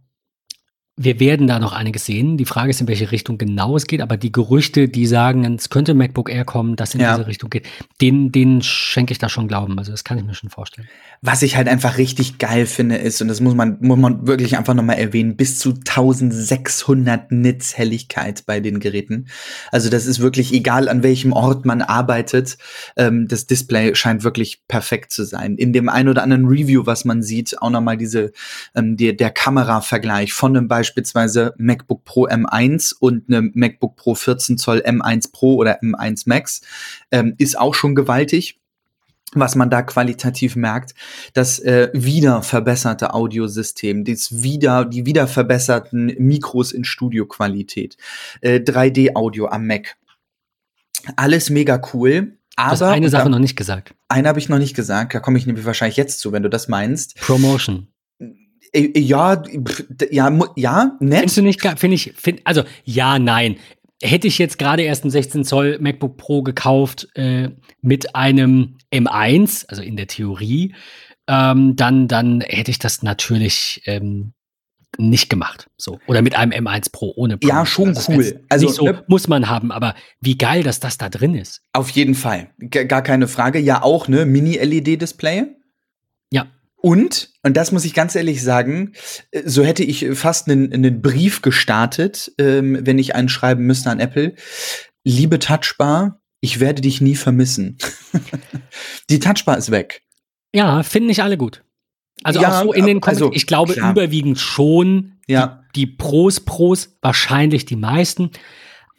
wir 0.99 1.21
werden 1.21 1.47
da 1.47 1.59
noch 1.59 1.75
einiges 1.75 2.07
sehen. 2.07 2.39
Die 2.39 2.47
Frage 2.47 2.71
ist, 2.71 2.81
in 2.81 2.89
welche 2.89 3.13
Richtung 3.13 3.37
genau 3.37 3.77
es 3.77 3.87
geht, 3.87 4.01
aber 4.01 4.17
die 4.17 4.33
Gerüchte, 4.33 4.89
die 4.89 5.07
sagen, 5.07 5.45
es 5.55 5.69
könnte 5.69 5.93
MacBook 5.93 6.31
Air 6.31 6.47
kommen, 6.47 6.75
das 6.75 6.95
in 6.95 7.03
ja. 7.03 7.15
diese 7.15 7.27
Richtung 7.27 7.51
geht, 7.51 7.67
denen, 8.01 8.33
denen 8.33 8.63
schenke 8.63 9.13
ich 9.13 9.19
da 9.19 9.29
schon 9.29 9.47
Glauben. 9.47 9.79
Also 9.79 9.93
das 9.93 10.05
kann 10.05 10.17
ich 10.17 10.25
mir 10.25 10.33
schon 10.33 10.49
vorstellen. 10.49 10.89
Was 11.21 11.43
ich 11.43 11.57
halt 11.57 11.69
einfach 11.69 11.99
richtig 11.99 12.39
geil 12.39 12.65
finde, 12.65 12.97
ist, 12.97 13.21
und 13.21 13.29
das 13.29 13.41
muss 13.41 13.55
man, 13.55 13.77
muss 13.81 13.99
man 13.99 14.27
wirklich 14.27 14.57
einfach 14.57 14.73
nochmal 14.73 14.97
erwähnen, 14.97 15.37
bis 15.37 15.59
zu 15.59 15.75
1600 15.75 17.31
Nits 17.31 17.77
Helligkeit 17.77 18.45
bei 18.47 18.61
den 18.61 18.81
Geräten. 18.81 19.29
Also 19.71 19.91
das 19.91 20.07
ist 20.07 20.21
wirklich 20.21 20.55
egal, 20.55 20.89
an 20.89 21.03
welchem 21.03 21.35
Ort 21.35 21.67
man 21.67 21.83
arbeitet. 21.83 22.57
Ähm, 22.97 23.29
das 23.29 23.47
Display 23.47 23.95
scheint 23.95 24.25
wirklich 24.25 24.63
perfekt 24.67 25.13
zu 25.13 25.25
sein. 25.25 25.57
In 25.57 25.75
dem 25.75 25.91
ein 25.91 26.09
oder 26.09 26.23
anderen 26.23 26.47
Review, 26.47 26.87
was 26.87 27.05
man 27.05 27.23
sieht, 27.23 27.61
auch 27.61 27.69
nochmal 27.69 27.99
diese, 27.99 28.33
ähm, 28.75 28.97
der, 28.97 29.13
der 29.13 29.29
Kameravergleich 29.29 30.33
von 30.33 30.57
einem 30.57 30.69
Beispiel 30.69 30.86
beispielsweise 30.87 31.55
MacBook 31.59 32.05
Pro 32.05 32.27
M1 32.27 32.95
und 32.99 33.25
eine 33.29 33.51
MacBook 33.55 33.97
Pro 33.97 34.15
14 34.15 34.59
Zoll 34.59 34.83
M1 34.87 35.33
Pro 35.33 35.57
oder 35.57 35.83
M1 35.83 36.23
Max, 36.27 36.61
ähm, 37.11 37.35
ist 37.39 37.59
auch 37.59 37.75
schon 37.75 37.95
gewaltig 37.95 38.59
was 39.33 39.57
man 39.57 39.69
da 39.69 39.83
qualitativ 39.83 40.55
merkt, 40.55 40.95
das 41.35 41.59
äh, 41.59 41.91
wieder 41.93 42.43
verbesserte 42.43 43.13
Audiosystem, 43.13 44.05
das 44.05 44.43
wieder, 44.43 44.85
die 44.85 45.05
wieder 45.05 45.27
verbesserten 45.27 46.15
Mikros 46.19 46.73
in 46.73 46.85
Studioqualität, 46.85 47.99
äh, 48.41 48.61
3D-Audio 48.61 49.49
am 49.49 49.67
Mac. 49.67 49.97
Alles 51.17 51.51
mega 51.51 51.83
cool. 51.93 52.39
Aber 52.55 52.77
du 52.77 52.85
hast 52.87 52.93
eine 52.93 53.11
Sache 53.11 53.29
noch 53.29 53.41
nicht 53.41 53.57
gesagt. 53.57 53.95
Eine 54.09 54.29
habe 54.29 54.39
ich 54.39 54.49
noch 54.49 54.59
nicht 54.59 54.77
gesagt, 54.77 55.13
da 55.13 55.21
komme 55.21 55.39
ich 55.39 55.47
nämlich 55.47 55.67
wahrscheinlich 55.67 55.97
jetzt 55.97 56.21
zu, 56.21 56.33
wenn 56.33 56.45
du 56.45 56.49
das 56.49 56.69
meinst. 56.69 57.17
Promotion. 57.17 57.89
Äh, 58.77 58.99
ja, 58.99 59.43
ja, 60.11 60.39
ja, 60.57 60.97
nett. 61.01 61.19
Findest 61.19 61.37
du 61.37 61.43
nicht, 61.43 61.63
finde 61.79 61.95
ich, 61.95 62.13
find, 62.17 62.41
also 62.45 62.63
ja, 62.85 63.19
nein. 63.19 63.57
Hätte 64.03 64.27
ich 64.27 64.37
jetzt 64.37 64.59
gerade 64.59 64.83
erst 64.83 65.07
ein 65.07 65.11
16 65.11 65.45
Zoll 65.45 65.79
MacBook 65.81 66.19
Pro 66.19 66.43
gekauft 66.43 67.09
äh, 67.15 67.49
mit 67.81 68.15
einem 68.15 68.77
M1, 68.93 69.65
also 69.69 69.81
in 69.81 69.97
der 69.97 70.07
Theorie, 70.07 70.75
ähm, 71.27 71.77
dann, 71.77 72.07
dann 72.07 72.43
hätte 72.43 72.71
ich 72.71 72.79
das 72.79 73.03
natürlich 73.03 73.83
ähm, 73.87 74.35
nicht 74.99 75.31
gemacht. 75.31 75.69
So. 75.77 75.99
Oder 76.07 76.23
mit 76.23 76.37
einem 76.37 76.53
M1 76.53 76.93
Pro 76.93 77.13
ohne 77.17 77.39
Pro. 77.39 77.49
Ja, 77.49 77.65
schon 77.65 77.89
also 77.89 78.13
cool. 78.13 78.45
Also 78.49 78.69
so, 78.69 78.85
ne? 78.85 79.05
muss 79.09 79.29
man 79.29 79.49
haben, 79.49 79.73
aber 79.73 79.95
wie 80.21 80.37
geil, 80.37 80.63
dass 80.63 80.79
das 80.79 80.99
da 80.99 81.09
drin 81.09 81.35
ist. 81.35 81.63
Auf 81.73 81.91
jeden 81.91 82.15
Fall. 82.15 82.51
G 82.59 82.85
gar 82.85 83.03
keine 83.03 83.29
Frage. 83.29 83.59
Ja, 83.59 83.83
auch, 83.83 84.09
ne? 84.09 84.27
Mini-LED-Display. 84.27 85.56
Und, 86.87 87.31
und 87.43 87.57
das 87.57 87.73
muss 87.73 87.85
ich 87.85 87.95
ganz 87.95 88.15
ehrlich 88.15 88.45
sagen, 88.45 88.93
äh, 89.33 89.43
so 89.45 89.65
hätte 89.65 89.83
ich 89.83 90.07
fast 90.13 90.49
einen, 90.49 90.73
einen 90.73 91.03
Brief 91.03 91.43
gestartet, 91.43 92.31
ähm, 92.39 92.79
wenn 92.83 92.97
ich 93.01 93.17
einen 93.17 93.29
schreiben 93.29 93.65
müsste 93.65 93.91
an 93.91 93.99
Apple. 93.99 94.37
Liebe 95.03 95.41
Touchbar, 95.41 96.21
ich 96.41 96.61
werde 96.61 96.83
dich 96.83 97.01
nie 97.01 97.17
vermissen. 97.17 97.77
Die 99.11 99.19
Touchbar 99.19 99.59
ist 99.59 99.73
weg. 99.73 100.03
Ja, 100.55 100.85
finden 100.85 101.09
nicht 101.09 101.25
alle 101.25 101.37
gut. 101.37 101.65
Also 102.23 102.41
ja, 102.41 102.61
auch 102.61 102.63
so 102.67 102.73
in 102.73 102.87
den 102.87 103.01
Kommentaren, 103.01 103.31
also, 103.31 103.37
ich 103.37 103.49
glaube 103.49 103.73
klar. 103.73 103.91
überwiegend 103.91 104.39
schon. 104.39 105.15
Ja. 105.27 105.65
Die, 105.75 105.87
die 105.87 105.93
Pros, 105.93 106.39
Pros, 106.39 106.97
wahrscheinlich 107.03 107.65
die 107.65 107.75
meisten. 107.75 108.31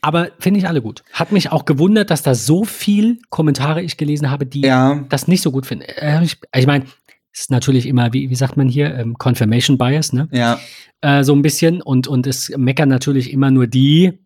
Aber 0.02 0.32
finde 0.40 0.60
ich 0.60 0.68
alle 0.68 0.82
gut. 0.82 1.06
Hat 1.14 1.32
mich 1.32 1.54
auch 1.54 1.64
gewundert, 1.64 2.10
dass 2.10 2.22
da 2.22 2.36
so 2.36 2.66
viel 2.66 3.20
Kommentare 3.30 3.82
ich 3.82 3.96
gelesen 3.96 4.30
habe, 4.30 4.46
die 4.46 4.62
ja. 4.62 5.06
das 5.08 5.30
nicht 5.30 5.42
so 5.42 5.54
gut 5.54 5.66
finden. 5.66 5.86
Äh, 5.86 6.26
ich 6.26 6.68
meine, 6.68 6.84
ist 7.40 7.52
natürlich 7.52 7.86
immer, 7.86 8.14
wie, 8.14 8.30
wie 8.30 8.36
sagt 8.36 8.58
man 8.58 8.68
hier, 8.68 8.94
ähm, 8.96 9.18
Confirmation 9.18 9.78
Bias, 9.78 10.14
ne? 10.14 10.28
Ja. 10.32 10.60
Äh, 11.02 11.24
so 11.24 11.34
ein 11.34 11.42
bisschen. 11.42 11.82
Und, 11.82 12.08
und 12.08 12.26
es 12.28 12.50
meckern 12.56 12.90
natürlich 12.90 13.32
immer 13.32 13.52
nur 13.52 13.68
die, 13.68 14.20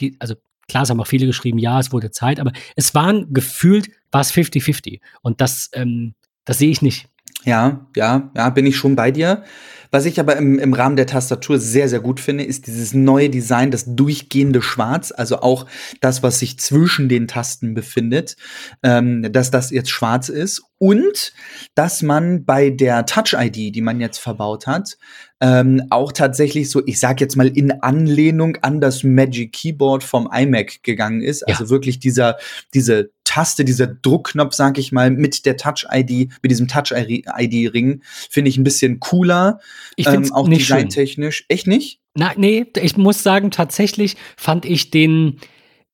die, 0.00 0.16
also 0.18 0.34
klar, 0.68 0.82
es 0.82 0.90
haben 0.90 1.00
auch 1.00 1.06
viele 1.06 1.26
geschrieben, 1.26 1.58
ja, 1.58 1.80
es 1.80 1.92
wurde 1.92 2.10
Zeit, 2.10 2.40
aber 2.40 2.52
es 2.76 2.94
waren 2.94 3.32
gefühlt, 3.32 3.90
war 4.10 4.20
es 4.20 4.32
50-50. 4.32 5.00
Und 5.22 5.40
das, 5.40 5.70
ähm, 5.72 6.14
das 6.44 6.58
sehe 6.58 6.70
ich 6.70 6.82
nicht. 6.82 7.08
Ja, 7.44 7.86
ja, 7.96 8.30
ja, 8.36 8.50
bin 8.50 8.66
ich 8.66 8.76
schon 8.76 8.96
bei 8.96 9.10
dir. 9.10 9.44
Was 9.90 10.06
ich 10.06 10.20
aber 10.20 10.36
im, 10.36 10.58
im 10.58 10.74
Rahmen 10.74 10.96
der 10.96 11.06
Tastatur 11.06 11.58
sehr, 11.58 11.88
sehr 11.88 12.00
gut 12.00 12.20
finde, 12.20 12.44
ist 12.44 12.66
dieses 12.66 12.94
neue 12.94 13.30
Design, 13.30 13.70
das 13.70 13.84
durchgehende 13.86 14.62
Schwarz, 14.62 15.12
also 15.16 15.40
auch 15.40 15.66
das, 16.00 16.22
was 16.22 16.38
sich 16.38 16.58
zwischen 16.58 17.08
den 17.08 17.28
Tasten 17.28 17.74
befindet, 17.74 18.36
ähm, 18.82 19.32
dass 19.32 19.50
das 19.50 19.70
jetzt 19.70 19.90
schwarz 19.90 20.28
ist 20.28 20.62
und 20.78 21.32
dass 21.74 22.02
man 22.02 22.44
bei 22.44 22.70
der 22.70 23.04
Touch-ID, 23.04 23.74
die 23.74 23.80
man 23.80 24.00
jetzt 24.00 24.18
verbaut 24.18 24.66
hat, 24.66 24.96
ähm, 25.40 25.82
auch 25.90 26.12
tatsächlich 26.12 26.70
so, 26.70 26.82
ich 26.86 26.98
sag 26.98 27.20
jetzt 27.20 27.36
mal 27.36 27.48
in 27.48 27.70
Anlehnung 27.82 28.56
an 28.62 28.80
das 28.80 29.04
Magic 29.04 29.52
Keyboard 29.52 30.02
vom 30.02 30.28
iMac 30.32 30.82
gegangen 30.82 31.20
ist. 31.20 31.46
Also 31.46 31.64
ja. 31.64 31.70
wirklich 31.70 32.00
dieser, 32.00 32.36
diese 32.74 33.10
Taste, 33.24 33.64
dieser 33.64 33.86
Druckknopf, 33.86 34.54
sag 34.54 34.78
ich 34.78 34.90
mal, 34.90 35.10
mit 35.10 35.46
der 35.46 35.56
Touch-ID, 35.56 36.32
mit 36.42 36.50
diesem 36.50 36.66
Touch-ID-Ring, 36.66 38.02
finde 38.30 38.48
ich 38.48 38.56
ein 38.56 38.64
bisschen 38.64 39.00
cooler. 39.00 39.60
Ich 39.96 40.08
finde 40.08 40.28
ähm, 40.28 40.34
auch 40.34 40.48
nicht 40.48 40.68
designtechnisch. 40.68 41.44
Echt 41.48 41.66
nicht? 41.66 42.00
Na, 42.14 42.32
nee, 42.36 42.66
ich 42.80 42.96
muss 42.96 43.22
sagen, 43.22 43.50
tatsächlich 43.50 44.16
fand 44.36 44.64
ich 44.64 44.90
den, 44.90 45.40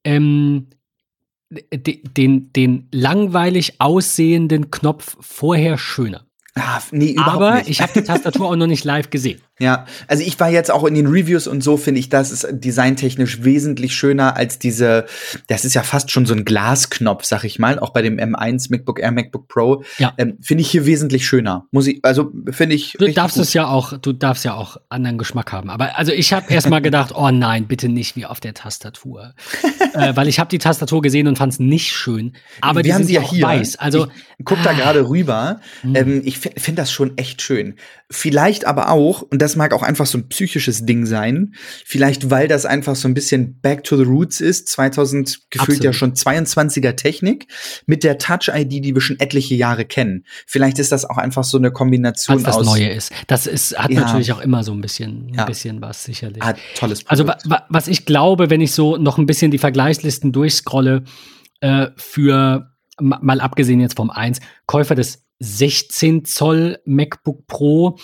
ähm, 0.05 0.69
den, 1.51 2.53
den 2.53 2.89
langweilig 2.93 3.81
aussehenden 3.81 4.71
Knopf 4.71 5.17
vorher 5.21 5.79
schöner. 5.79 6.27
Ah, 6.55 6.81
nee, 6.93 7.13
überhaupt 7.13 7.35
Aber 7.35 7.55
nicht. 7.57 7.69
ich 7.69 7.81
habe 7.81 7.93
die 7.95 8.03
Tastatur 8.03 8.47
auch 8.51 8.57
noch 8.57 8.67
nicht 8.67 8.85
live 8.85 9.11
gesehen. 9.11 9.41
Ja, 9.61 9.87
also 10.09 10.25
ich 10.25 10.41
war 10.41 10.51
jetzt 10.51 10.73
auch 10.73 10.83
in 10.83 10.95
den 10.95 11.07
Reviews 11.07 11.47
und 11.47 11.63
so 11.63 11.77
finde 11.77 12.01
ich, 12.01 12.09
das 12.09 12.33
ist 12.33 12.47
designtechnisch 12.51 13.45
wesentlich 13.45 13.95
schöner 13.95 14.37
als 14.37 14.59
diese, 14.59 15.07
das 15.47 15.65
ist 15.65 15.75
ja 15.75 15.85
fast 15.85 16.11
schon 16.11 16.27
so 16.27 16.35
ein 16.35 16.45
Glasknopf, 16.45 17.25
sag 17.25 17.45
ich 17.45 17.61
mal, 17.61 17.79
auch 17.79 17.91
bei 17.91 18.03
dem 18.03 18.19
M1 18.19 18.71
MacBook 18.71 18.99
Air, 18.99 19.13
MacBook 19.13 19.47
Pro. 19.47 19.85
Ja. 19.99 20.13
Ähm, 20.19 20.39
finde 20.41 20.63
ich 20.63 20.71
hier 20.73 20.87
wesentlich 20.87 21.25
schöner. 21.25 21.67
Muss 21.71 21.87
ich, 21.87 22.01
also 22.03 22.33
finde 22.51 22.75
ich. 22.75 22.97
Du 22.99 23.09
darfst 23.13 23.37
gut. 23.37 23.45
es 23.45 23.53
ja 23.55 23.69
auch, 23.69 23.97
du 23.97 24.13
darfst 24.13 24.45
ja 24.45 24.55
auch 24.55 24.77
anderen 24.89 25.19
Geschmack 25.19 25.53
haben. 25.53 25.71
Aber 25.71 25.97
also 25.97 26.11
ich 26.11 26.33
habe 26.33 26.53
erst 26.53 26.69
mal 26.69 26.83
gedacht, 26.83 27.13
oh 27.15 27.31
nein, 27.31 27.69
bitte 27.69 27.89
nicht 27.89 28.17
wie 28.17 28.27
auf 28.27 28.41
der 28.41 28.55
Tastatur. 28.55 29.35
äh, 29.95 30.17
weil 30.17 30.27
ich 30.27 30.41
habe 30.41 30.51
die 30.51 30.59
Tastatur 30.59 31.01
gesehen 31.01 31.29
und 31.29 31.39
fand 31.39 31.53
es 31.53 31.61
nicht 31.61 31.93
schön. 31.93 32.33
Aber 32.61 32.79
wir 32.79 32.83
die 32.83 32.93
haben 32.93 33.03
sind 33.03 33.07
sie 33.07 33.15
ja 33.15 33.23
hier. 33.23 33.47
weiß. 33.47 33.77
Also 33.77 34.09
ich 34.37 34.45
guck 34.45 34.61
da 34.65 34.71
ah. 34.71 34.73
gerade 34.73 35.09
rüber. 35.09 35.61
Mhm. 35.85 35.95
Ähm, 35.95 36.23
ich 36.25 36.41
finde 36.41 36.83
das 36.83 36.91
schon 36.91 37.17
echt 37.19 37.41
schön. 37.41 37.77
Vielleicht 38.11 38.67
aber 38.67 38.91
auch, 38.91 39.23
und 39.23 39.44
das 39.45 39.57
mag 39.57 39.73
auch 39.73 39.83
einfach 39.83 40.07
so 40.07 40.19
ein 40.19 40.29
psychisches 40.29 40.85
Ding 40.87 41.07
sein. 41.07 41.55
Vielleicht, 41.85 42.31
weil 42.31 42.49
das 42.49 42.67
einfach 42.67 42.97
so 42.97 43.07
ein 43.09 43.15
bisschen 43.15 43.61
Back 43.61 43.85
to 43.85 43.97
the 43.97 44.03
Roots 44.03 44.41
ist. 44.41 44.69
2000 44.69 45.51
gefühlt 45.51 45.61
Absolut. 45.61 45.85
ja 45.85 45.93
schon 45.93 46.15
22er 46.15 46.97
Technik 46.97 47.47
mit 47.87 48.03
der 48.05 48.19
Touch-ID, 48.19 48.71
die 48.85 48.95
wir 48.95 49.01
schon 49.01 49.21
etliche 49.21 49.55
Jahre 49.55 49.85
kennen. 49.85 50.25
Vielleicht 50.47 50.79
ist 50.79 50.91
das 50.93 51.05
auch 51.05 51.19
einfach 51.19 51.45
so 51.45 51.59
eine 51.59 51.71
Kombination 51.71 52.43
das 52.43 52.57
aus. 52.57 52.67
Neue 52.67 52.89
ist. 52.89 53.13
Das 53.27 53.47
ist, 53.47 53.79
hat 53.79 53.91
Ja. 53.91 54.01
natürlich 54.01 54.33
auch 54.33 54.41
immer 54.41 54.65
so 54.65 54.73
ein 54.73 54.81
bisschen, 54.81 55.29
ein 55.31 55.35
Ja. 55.35 55.45
bisschen 55.45 55.81
was, 55.81 56.05
sicherlich. 56.05 56.43
Ah, 56.43 56.55
tolles 56.77 57.07
Also 57.07 57.25
Produkt. 57.25 57.49
wa 57.51 57.55
wa 57.57 57.67
was 57.69 57.89
ich 57.89 58.07
glaube, 58.07 58.51
wenn 58.51 58.61
ich 58.61 58.73
so 58.73 58.97
noch 58.97 59.19
ein 59.19 59.27
bisschen 59.27 59.51
die 59.51 59.59
Vergleichslisten 59.59 60.33
durchscrolle, 60.33 61.05
äh, 61.61 61.89
für 61.97 62.71
ma- 63.01 63.19
mal 63.23 63.41
abgesehen 63.41 63.81
jetzt 63.81 63.97
vom 63.97 64.11
1, 64.11 64.41
Käufer 64.67 64.95
des 64.95 65.25
16 65.41 66.25
Zoll 66.25 66.79
MacBook 66.85 67.47
Pro 67.47 67.99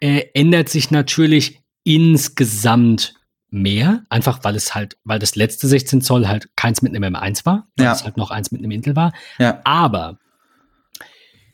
äh, 0.00 0.24
ändert 0.34 0.68
sich 0.68 0.90
natürlich 0.90 1.60
insgesamt 1.84 3.14
mehr, 3.50 4.02
einfach 4.10 4.40
weil 4.42 4.56
es 4.56 4.74
halt, 4.74 4.96
weil 5.04 5.18
das 5.18 5.36
letzte 5.36 5.68
16 5.68 6.02
Zoll 6.02 6.26
halt 6.28 6.48
keins 6.56 6.82
mit 6.82 6.94
einem 6.94 7.14
M1 7.14 7.46
war, 7.46 7.68
weil 7.76 7.86
Ja. 7.86 7.92
es 7.92 8.04
halt 8.04 8.16
noch 8.16 8.30
eins 8.30 8.50
mit 8.50 8.60
einem 8.60 8.70
Intel 8.72 8.96
war. 8.96 9.12
ja. 9.38 9.60
Aber 9.64 10.18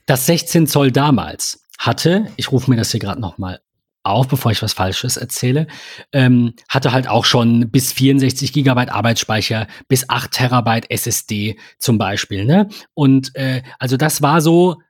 das 0.06 0.26
16 0.26 0.66
Zoll 0.66 0.90
damals 0.90 1.64
hatte, 1.78 2.26
ich 2.36 2.50
rufe 2.50 2.70
mir 2.70 2.76
das 2.76 2.90
hier 2.90 3.00
gerade 3.00 3.20
noch 3.20 3.38
mal 3.38 3.60
auf, 4.04 4.26
bevor 4.26 4.50
ich 4.50 4.60
was 4.62 4.72
Falsches 4.72 5.16
erzähle, 5.16 5.68
ähm, 6.12 6.54
hatte 6.68 6.90
halt 6.92 7.06
auch 7.08 7.24
schon 7.24 7.70
bis 7.70 7.92
64 7.92 8.52
Gigabyte 8.52 8.90
Arbeitsspeicher, 8.90 9.68
bis 9.86 10.08
8 10.08 10.32
Terabyte 10.32 10.90
SSD 10.90 11.56
zum 11.78 11.98
Beispiel. 11.98 12.44
Ne? 12.44 12.68
Und 12.94 13.36
äh, 13.36 13.62
also 13.78 13.96
das 13.96 14.20
war 14.20 14.40
so, 14.40 14.80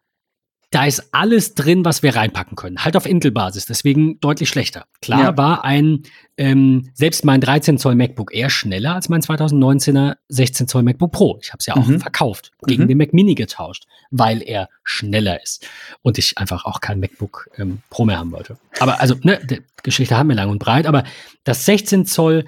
da 0.72 0.86
ist 0.86 1.10
alles 1.14 1.54
drin, 1.54 1.84
was 1.84 2.02
wir 2.02 2.16
reinpacken 2.16 2.56
können. 2.56 2.82
Halt 2.84 2.96
auf 2.96 3.06
Intel-Basis, 3.06 3.66
deswegen 3.66 4.18
deutlich 4.20 4.48
schlechter. 4.48 4.86
Klar 5.02 5.20
Ja. 5.20 5.36
war 5.36 5.64
ein, 5.64 6.02
ähm, 6.38 6.90
selbst 6.94 7.24
mein 7.26 7.40
13 7.42 7.76
Zoll 7.78 7.94
MacBook 7.94 8.34
Air 8.34 8.48
schneller 8.50 8.94
als 8.94 9.08
mein 9.10 9.20
2019er 9.22 10.16
16 10.28 10.68
Zoll 10.68 10.82
MacBook 10.82 11.12
Pro. 11.12 11.38
Ich 11.42 11.50
habe 11.50 11.58
es 11.60 11.66
ja 11.66 11.76
auch 11.76 11.86
Mhm. 11.86 12.00
verkauft, 12.00 12.52
gegen 12.66 12.84
Mhm. 12.84 12.88
den 12.88 12.98
Mac 12.98 13.12
Mini 13.12 13.34
getauscht, 13.34 13.84
weil 14.10 14.42
er 14.42 14.68
schneller 14.82 15.42
ist. 15.42 15.68
Und 16.00 16.16
ich 16.16 16.38
einfach 16.38 16.64
auch 16.64 16.80
kein 16.80 16.98
MacBook 17.00 17.50
ähm, 17.58 17.82
Pro 17.90 18.06
mehr 18.06 18.18
haben 18.18 18.32
wollte. 18.32 18.56
Aber 18.80 18.98
also, 19.00 19.14
ne, 19.22 19.40
die 19.44 19.60
Geschichte 19.82 20.16
haben 20.16 20.30
wir 20.30 20.36
lang 20.36 20.48
und 20.48 20.58
breit, 20.58 20.86
aber 20.86 21.04
das 21.44 21.66
16 21.66 22.06
Zoll 22.06 22.46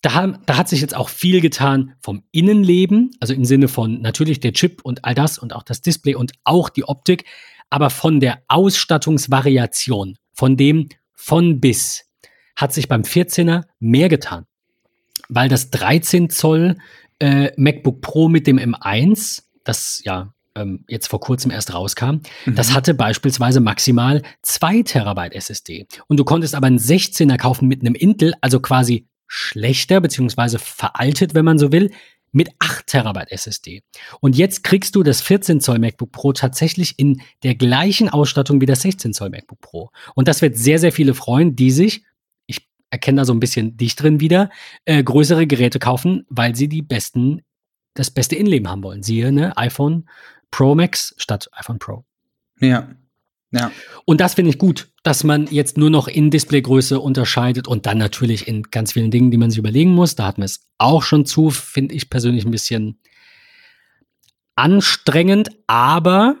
da, 0.00 0.14
haben, 0.14 0.38
da 0.46 0.56
hat 0.56 0.68
sich 0.68 0.80
jetzt 0.80 0.94
auch 0.96 1.08
viel 1.08 1.40
getan 1.40 1.94
vom 2.00 2.22
Innenleben, 2.30 3.10
also 3.20 3.34
im 3.34 3.44
Sinne 3.44 3.66
von 3.68 4.00
natürlich 4.00 4.38
der 4.40 4.52
Chip 4.52 4.80
und 4.84 5.04
all 5.04 5.14
das 5.14 5.38
und 5.38 5.52
auch 5.52 5.64
das 5.64 5.82
Display 5.82 6.14
und 6.14 6.32
auch 6.44 6.68
die 6.68 6.84
Optik, 6.84 7.24
aber 7.70 7.90
von 7.90 8.20
der 8.20 8.42
Ausstattungsvariation, 8.48 10.16
von 10.32 10.56
dem 10.56 10.88
von 11.14 11.60
bis, 11.60 12.04
hat 12.56 12.72
sich 12.72 12.88
beim 12.88 13.02
14er 13.02 13.64
mehr 13.78 14.08
getan. 14.08 14.46
Weil 15.28 15.48
das 15.48 15.70
13 15.70 16.30
Zoll 16.30 16.76
äh, 17.18 17.50
MacBook 17.56 18.00
Pro 18.00 18.28
mit 18.28 18.46
dem 18.46 18.58
M1, 18.58 19.42
das 19.64 20.00
ja 20.04 20.32
ähm, 20.54 20.84
jetzt 20.88 21.08
vor 21.08 21.20
kurzem 21.20 21.50
erst 21.50 21.74
rauskam, 21.74 22.20
das 22.46 22.70
Mhm. 22.70 22.74
hatte 22.74 22.94
beispielsweise 22.94 23.60
maximal 23.60 24.22
2 24.42 24.82
Terabyte 24.82 25.34
SSD. 25.34 25.86
Und 26.06 26.18
du 26.18 26.24
konntest 26.24 26.54
aber 26.54 26.66
einen 26.66 26.78
16er 26.78 27.36
kaufen 27.36 27.68
mit 27.68 27.80
einem 27.82 27.94
Intel, 27.94 28.34
also 28.40 28.60
quasi 28.60 29.06
schlechter 29.26 30.00
beziehungsweise 30.00 30.58
veraltet, 30.58 31.34
wenn 31.34 31.44
man 31.44 31.58
so 31.58 31.70
will, 31.70 31.90
mit 32.38 32.50
8 32.60 32.86
Terabyte 32.86 33.32
SSD. 33.32 33.82
Und 34.20 34.36
jetzt 34.36 34.62
kriegst 34.62 34.94
du 34.94 35.02
das 35.02 35.20
14 35.20 35.60
Zoll 35.60 35.80
MacBook 35.80 36.12
Pro 36.12 36.32
tatsächlich 36.32 36.96
in 36.96 37.20
der 37.42 37.56
gleichen 37.56 38.08
Ausstattung 38.08 38.60
wie 38.60 38.66
das 38.66 38.82
16 38.82 39.12
Zoll 39.12 39.30
MacBook 39.30 39.60
Pro. 39.60 39.90
Und 40.14 40.28
das 40.28 40.40
wird 40.40 40.56
sehr, 40.56 40.78
sehr 40.78 40.92
viele 40.92 41.14
freuen, 41.14 41.56
die 41.56 41.72
sich, 41.72 42.04
ich 42.46 42.68
erkenne 42.90 43.22
da 43.22 43.24
so 43.24 43.32
ein 43.32 43.40
bisschen 43.40 43.76
dich 43.76 43.96
drin 43.96 44.20
wieder, 44.20 44.50
äh, 44.84 45.02
größere 45.02 45.48
Geräte 45.48 45.80
kaufen, 45.80 46.26
weil 46.28 46.54
sie 46.54 46.68
die 46.68 46.82
besten, 46.82 47.42
das 47.94 48.12
beste 48.12 48.36
Innenleben 48.36 48.68
haben 48.68 48.84
wollen. 48.84 49.02
Siehe, 49.02 49.32
ne, 49.32 49.56
iPhone 49.56 50.08
Pro 50.52 50.76
Max 50.76 51.16
statt 51.18 51.50
iPhone 51.54 51.80
Pro. 51.80 52.04
Ja. 52.60 52.88
Ja. 53.50 53.72
Und 54.04 54.20
das 54.20 54.34
finde 54.34 54.50
ich 54.50 54.58
gut, 54.58 54.88
dass 55.02 55.24
man 55.24 55.46
jetzt 55.46 55.78
nur 55.78 55.90
noch 55.90 56.06
in 56.06 56.30
Displaygröße 56.30 57.00
unterscheidet 57.00 57.66
und 57.66 57.86
dann 57.86 57.98
natürlich 57.98 58.46
in 58.46 58.62
ganz 58.64 58.92
vielen 58.92 59.10
Dingen, 59.10 59.30
die 59.30 59.38
man 59.38 59.50
sich 59.50 59.58
überlegen 59.58 59.92
muss. 59.92 60.14
Da 60.14 60.26
hatten 60.26 60.42
wir 60.42 60.46
es 60.46 60.68
auch 60.76 61.02
schon 61.02 61.24
zu, 61.24 61.50
finde 61.50 61.94
ich 61.94 62.10
persönlich 62.10 62.44
ein 62.44 62.50
bisschen 62.50 63.00
anstrengend, 64.54 65.50
aber, 65.66 66.36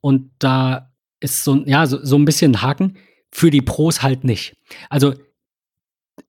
und 0.00 0.30
da 0.38 0.92
ist 1.20 1.44
so, 1.44 1.62
ja, 1.66 1.86
so, 1.86 2.02
so 2.04 2.16
ein 2.16 2.24
bisschen 2.24 2.52
ein 2.52 2.62
Haken, 2.62 2.96
für 3.30 3.50
die 3.50 3.62
Pros 3.62 4.02
halt 4.02 4.24
nicht. 4.24 4.56
Also, 4.88 5.14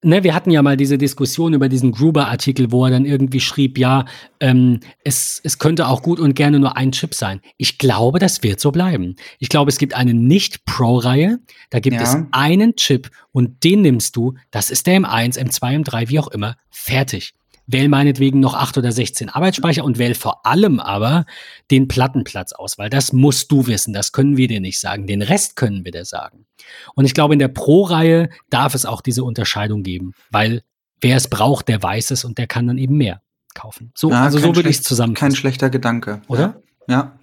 ne, 0.04 0.24
wir 0.24 0.34
hatten 0.36 0.52
ja 0.52 0.62
mal 0.62 0.78
diese 0.78 0.98
Diskussion 0.98 1.54
über 1.54 1.70
diesen 1.70 1.92
Gruber-Artikel, 1.92 2.72
wo 2.72 2.86
er 2.86 2.92
dann 2.92 3.06
irgendwie 3.06 3.40
schrieb, 3.40 3.78
ja, 3.78 4.06
ähm, 4.40 4.80
es, 5.04 5.42
es 5.44 5.60
könnte 5.60 5.88
auch 5.88 6.02
gut 6.02 6.20
und 6.20 6.34
gerne 6.36 6.60
nur 6.60 6.78
ein 6.78 6.92
Chip 6.92 7.14
sein. 7.14 7.42
Ich 7.58 7.78
glaube, 7.78 8.20
das 8.20 8.44
wird 8.44 8.60
so 8.60 8.72
bleiben. 8.72 9.16
Ich 9.40 9.50
glaube, 9.50 9.70
es 9.70 9.78
gibt 9.78 9.94
eine 9.96 10.14
Nicht-Pro-Reihe, 10.14 11.40
da 11.70 11.80
gibt 11.80 11.96
Ja. 11.96 12.04
es 12.04 12.18
einen 12.32 12.76
Chip 12.76 13.10
und 13.32 13.64
den 13.64 13.82
nimmst 13.82 14.16
du, 14.16 14.36
das 14.52 14.70
ist 14.70 14.88
der 14.88 15.00
M1, 15.00 15.38
M2, 15.38 15.84
M3, 15.84 16.10
wie 16.10 16.20
auch 16.20 16.28
immer, 16.30 16.56
fertig. 16.70 17.34
Wähl 17.72 17.88
meinetwegen 17.88 18.40
noch 18.40 18.56
8 18.56 18.80
oder 18.80 18.92
16 18.92 19.30
Arbeitsspeicher 19.30 19.84
und 19.84 20.00
wähl 20.00 20.16
vor 20.16 20.46
allem 20.46 20.80
aber 20.80 21.26
den 21.70 21.88
Plattenplatz 21.88 22.52
aus, 22.52 22.80
weil 22.80 22.90
das 22.90 23.14
musst 23.14 23.52
du 23.52 23.68
wissen, 23.68 23.94
das 23.94 24.12
können 24.12 24.38
wir 24.38 24.48
dir 24.48 24.60
nicht 24.60 24.80
sagen. 24.80 25.06
Den 25.06 25.22
Rest 25.22 25.56
können 25.56 25.86
wir 25.86 25.92
dir 25.92 26.06
sagen. 26.06 26.48
Und 26.96 27.06
ich 27.06 27.14
glaube, 27.14 27.34
in 27.34 27.40
der 27.40 27.48
Pro-Reihe 27.48 28.30
darf 28.50 28.74
es 28.74 28.88
auch 28.88 29.02
diese 29.02 29.24
Unterscheidung 29.24 29.84
geben, 29.84 30.14
weil 30.32 30.64
wer 31.00 31.16
es 31.16 31.28
braucht, 31.28 31.68
der 31.68 31.82
weiß 31.82 32.10
es 32.10 32.26
und 32.26 32.40
der 32.40 32.48
kann 32.48 32.66
dann 32.66 32.80
eben 32.80 32.98
mehr 32.98 33.22
kaufen. 33.54 33.92
So, 33.96 34.10
Ja, 34.10 34.24
also 34.24 34.40
so 34.40 34.56
würde 34.56 34.70
ich 34.70 34.78
es 34.78 34.84
zusammenfassen. 34.84 35.30
Kein 35.30 35.36
schlechter 35.36 35.70
Gedanke. 35.70 36.22
Oder? 36.28 36.62
Ja. 36.88 37.20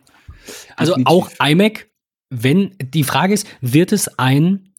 Also 0.77 0.95
Definitiv. 0.95 1.41
auch 1.41 1.47
iMac, 1.47 1.89
wenn 2.31 2.77
die 2.81 3.05
Frage 3.05 3.35
ist, 3.35 3.49
wird 3.61 3.91
es 3.91 4.19
ein 4.19 4.73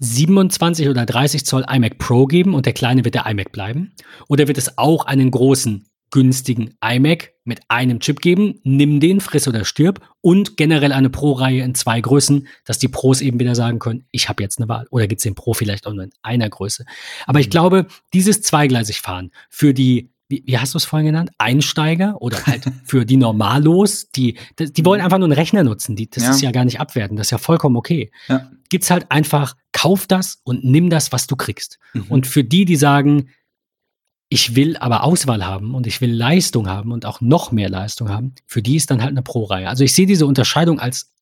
27 0.00 0.88
oder 0.88 1.06
30 1.06 1.44
Zoll 1.44 1.64
iMac 1.68 1.98
Pro 1.98 2.26
geben 2.26 2.54
und 2.54 2.66
der 2.66 2.72
kleine 2.72 3.04
wird 3.04 3.14
der 3.14 3.26
iMac 3.26 3.52
bleiben? 3.52 3.92
Oder 4.28 4.48
wird 4.48 4.58
es 4.58 4.78
auch 4.78 5.06
einen 5.06 5.30
großen, 5.30 5.86
günstigen 6.14 6.76
iMac 6.80 7.32
mit 7.42 7.60
einem 7.66 7.98
Chip 7.98 8.20
geben, 8.20 8.60
nimm 8.62 9.00
den, 9.00 9.20
friss 9.20 9.48
oder 9.48 9.64
stirb 9.64 10.00
und 10.20 10.56
generell 10.56 10.92
eine 10.92 11.10
Pro-Reihe 11.10 11.64
in 11.64 11.74
zwei 11.74 12.00
Größen, 12.00 12.46
dass 12.64 12.78
die 12.78 12.86
Pros 12.86 13.20
eben 13.20 13.40
wieder 13.40 13.56
sagen 13.56 13.80
können, 13.80 14.06
ich 14.12 14.28
habe 14.28 14.40
jetzt 14.40 14.60
eine 14.60 14.68
Wahl. 14.68 14.86
Oder 14.90 15.08
gibt 15.08 15.18
es 15.18 15.24
den 15.24 15.34
Pro 15.34 15.54
vielleicht 15.54 15.88
auch 15.88 15.92
nur 15.92 16.04
in 16.04 16.12
einer 16.22 16.48
Größe. 16.48 16.84
Aber 17.26 17.40
ich 17.40 17.48
mhm. 17.48 17.50
glaube, 17.50 17.86
dieses 18.12 18.42
zweigleisig 18.42 19.00
fahren 19.00 19.32
für 19.50 19.74
die 19.74 20.13
wie, 20.34 20.42
wie 20.46 20.58
hast 20.58 20.74
du 20.74 20.78
es 20.78 20.84
vorhin 20.84 21.06
genannt? 21.06 21.30
Einsteiger 21.38 22.20
oder 22.20 22.44
halt 22.46 22.64
für 22.84 23.04
die 23.04 23.16
Normalos, 23.16 24.10
die, 24.10 24.36
die 24.58 24.84
wollen 24.84 25.00
einfach 25.00 25.18
nur 25.18 25.26
einen 25.26 25.32
Rechner 25.32 25.62
nutzen. 25.62 25.96
Die, 25.96 26.10
das 26.10 26.24
ja. 26.24 26.30
ist 26.30 26.40
ja 26.42 26.50
gar 26.50 26.64
nicht 26.64 26.80
abwerten, 26.80 27.16
das 27.16 27.28
ist 27.28 27.30
ja 27.30 27.38
vollkommen 27.38 27.76
okay. 27.76 28.10
Ja. 28.28 28.50
Gibt's 28.68 28.90
halt 28.90 29.10
einfach, 29.10 29.54
kauf 29.72 30.06
das 30.06 30.40
und 30.44 30.64
nimm 30.64 30.90
das, 30.90 31.12
was 31.12 31.26
du 31.26 31.36
kriegst. 31.36 31.78
Mhm. 31.92 32.06
Und 32.08 32.26
für 32.26 32.42
die, 32.42 32.64
die 32.64 32.76
sagen, 32.76 33.28
ich 34.28 34.56
will 34.56 34.76
aber 34.78 35.04
Auswahl 35.04 35.46
haben 35.46 35.74
und 35.74 35.86
ich 35.86 36.00
will 36.00 36.12
Leistung 36.12 36.68
haben 36.68 36.90
und 36.90 37.06
auch 37.06 37.20
noch 37.20 37.52
mehr 37.52 37.68
Leistung 37.68 38.08
haben, 38.08 38.34
für 38.46 38.62
die 38.62 38.76
ist 38.76 38.90
dann 38.90 39.00
halt 39.00 39.12
eine 39.12 39.22
Pro-Reihe. 39.22 39.68
Also 39.68 39.84
ich 39.84 39.94
sehe 39.94 40.06
diese 40.06 40.26
Unterscheidung 40.26 40.80
als 40.80 41.12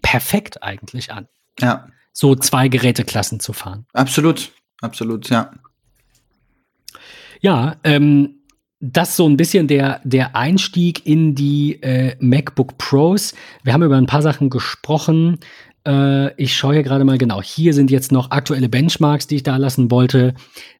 perfekt 0.00 0.62
eigentlich 0.62 1.12
an. 1.12 1.28
Ja. 1.60 1.86
So 2.12 2.34
zwei 2.34 2.68
Geräteklassen 2.68 3.38
zu 3.38 3.52
fahren. 3.52 3.86
Absolut, 3.92 4.52
absolut, 4.80 5.28
ja. 5.30 5.52
Ja, 7.42 7.76
ähm, 7.82 8.36
das 8.78 9.16
so 9.16 9.28
ein 9.28 9.36
bisschen 9.36 9.66
der, 9.66 10.00
der 10.04 10.34
Einstieg 10.36 11.04
in 11.06 11.34
die 11.34 11.82
äh, 11.82 12.16
MacBook 12.20 12.78
Pros. 12.78 13.34
Wir 13.64 13.72
haben 13.72 13.82
über 13.82 13.96
ein 13.96 14.06
paar 14.06 14.22
Sachen 14.22 14.48
gesprochen. 14.48 15.38
Äh, 15.86 16.34
ich 16.40 16.54
schaue 16.54 16.74
hier 16.74 16.82
gerade 16.84 17.04
mal 17.04 17.18
genau. 17.18 17.42
Hier 17.42 17.74
sind 17.74 17.90
jetzt 17.90 18.12
noch 18.12 18.30
aktuelle 18.30 18.68
Benchmarks, 18.68 19.26
die 19.26 19.36
ich 19.36 19.42
da 19.42 19.56
lassen 19.56 19.90
wollte. 19.90 20.34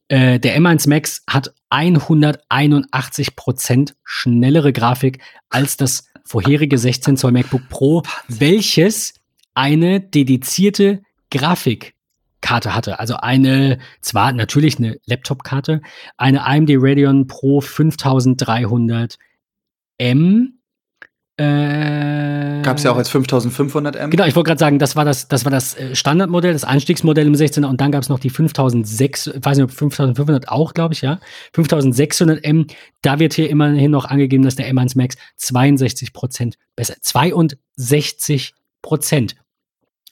Äh, 0.06 0.38
der 0.38 0.56
M1 0.56 0.88
Max 0.88 1.24
hat 1.28 1.52
181 1.70 3.34
Prozent 3.34 3.96
schnellere 4.04 4.72
Grafik 4.72 5.20
als 5.50 5.76
das 5.76 6.08
vorherige 6.24 6.78
16 6.78 7.16
Zoll 7.16 7.32
MacBook 7.32 7.68
Pro, 7.68 8.02
welches 8.28 9.14
eine 9.54 10.00
dedizierte 10.00 11.02
Grafik 11.30 11.94
Karte 12.42 12.74
hatte. 12.74 13.00
Also 13.00 13.16
eine, 13.16 13.78
zwar 14.02 14.32
natürlich 14.32 14.76
eine 14.76 14.98
Laptop-Karte, 15.06 15.80
eine 16.18 16.44
AMD 16.44 16.68
Radeon 16.74 17.26
Pro 17.26 17.60
5300M. 17.60 20.48
Äh, 21.38 22.60
Gab 22.62 22.76
es 22.76 22.82
ja 22.82 22.92
auch 22.92 22.98
als 22.98 23.10
5500M. 23.10 24.10
Genau, 24.10 24.26
ich 24.26 24.36
wollte 24.36 24.48
gerade 24.48 24.58
sagen, 24.58 24.78
das 24.78 24.96
war 24.96 25.06
das, 25.06 25.28
das 25.28 25.46
war 25.46 25.50
das 25.50 25.74
äh, 25.74 25.96
Standardmodell, 25.96 26.52
das 26.52 26.64
Einstiegsmodell 26.64 27.26
im 27.26 27.32
16er 27.32 27.64
und 27.66 27.80
dann 27.80 27.90
gab 27.90 28.02
es 28.02 28.10
noch 28.10 28.18
die 28.18 28.28
5600, 28.28 29.36
ich 29.36 29.44
weiß 29.44 29.56
nicht, 29.56 29.64
ob 29.64 29.70
5500 29.70 30.50
auch, 30.50 30.74
glaube 30.74 30.92
ich, 30.92 31.00
ja. 31.00 31.20
5600M, 31.54 32.70
da 33.00 33.18
wird 33.18 33.32
hier 33.32 33.48
immerhin 33.48 33.90
noch 33.90 34.04
angegeben, 34.04 34.44
dass 34.44 34.56
der 34.56 34.70
M1 34.70 34.98
Max 34.98 35.16
62% 35.40 36.52
besser, 36.76 36.96
62 37.00 38.52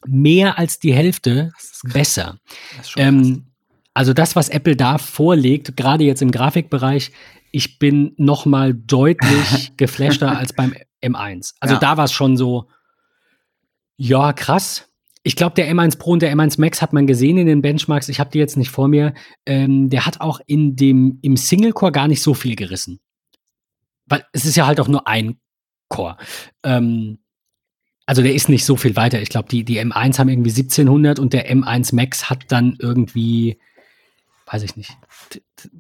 mehr 0.07 0.59
als 0.59 0.79
die 0.79 0.95
Hälfte 0.95 1.53
besser. 1.85 2.39
Ähm, 2.97 3.47
also 3.95 4.13
das, 4.13 4.37
was 4.37 4.49
Apple 4.49 4.77
da 4.77 4.99
vorlegt, 4.99 5.77
gerade 5.77 6.05
jetzt 6.05 6.23
im 6.23 6.31
Grafikbereich, 6.31 7.13
ich 7.53 7.79
bin 7.79 8.15
noch 8.17 8.47
mal 8.47 8.75
deutlich 8.75 9.73
geflashter 9.77 10.39
als 10.39 10.53
beim 10.53 10.75
M1. 11.03 11.55
Also 11.61 11.75
ja. 11.75 11.81
da 11.81 11.97
war 11.97 12.05
es 12.05 12.13
schon 12.13 12.37
so, 12.37 12.69
ja, 13.97 14.33
krass. 14.33 14.87
Ich 15.23 15.37
glaube, 15.37 15.55
der 15.55 15.71
M1 15.71 15.99
Pro 15.99 16.13
und 16.13 16.23
der 16.23 16.35
M1 16.35 16.59
Max 16.61 16.81
hat 16.81 16.93
man 16.93 17.07
gesehen 17.07 17.37
in 17.37 17.47
den 17.47 17.61
Benchmarks. 17.61 18.09
Ich 18.09 18.21
habe 18.21 18.31
die 18.31 18.39
jetzt 18.39 18.57
nicht 18.57 18.71
vor 18.71 18.89
mir. 18.89 19.13
Ähm, 19.45 19.91
der 19.91 20.07
hat 20.07 20.21
auch 20.21 20.41
in 20.47 20.77
dem, 20.77 21.19
im 21.21 21.37
Single-Core 21.37 21.93
gar 21.93 22.09
nicht 22.09 22.23
so 22.23 22.33
viel 22.33 22.57
gerissen. 22.57 23.01
Weil 24.07 24.25
es 24.33 24.47
ist 24.47 24.57
ja 24.57 24.67
halt 24.67 24.81
auch 24.81 24.89
nur 24.89 25.07
ein 25.07 25.39
Core. 25.89 26.17
Ähm, 26.63 27.19
also 28.11 28.23
der 28.23 28.35
ist 28.35 28.49
nicht 28.49 28.65
so 28.65 28.75
viel 28.75 28.97
weiter. 28.97 29.23
Ich 29.23 29.29
glaube, 29.29 29.49
die, 29.49 29.63
die 29.63 29.81
M1 29.81 30.19
haben 30.19 30.29
irgendwie 30.29 30.51
1700 30.51 31.21
und 31.21 31.33
der 31.33 31.49
M1 31.49 31.95
Max 31.95 32.29
hat 32.29 32.41
dann 32.49 32.77
irgendwie, 32.81 33.61
weiß 34.47 34.65
ich 34.65 34.75
nicht, 34.75 34.97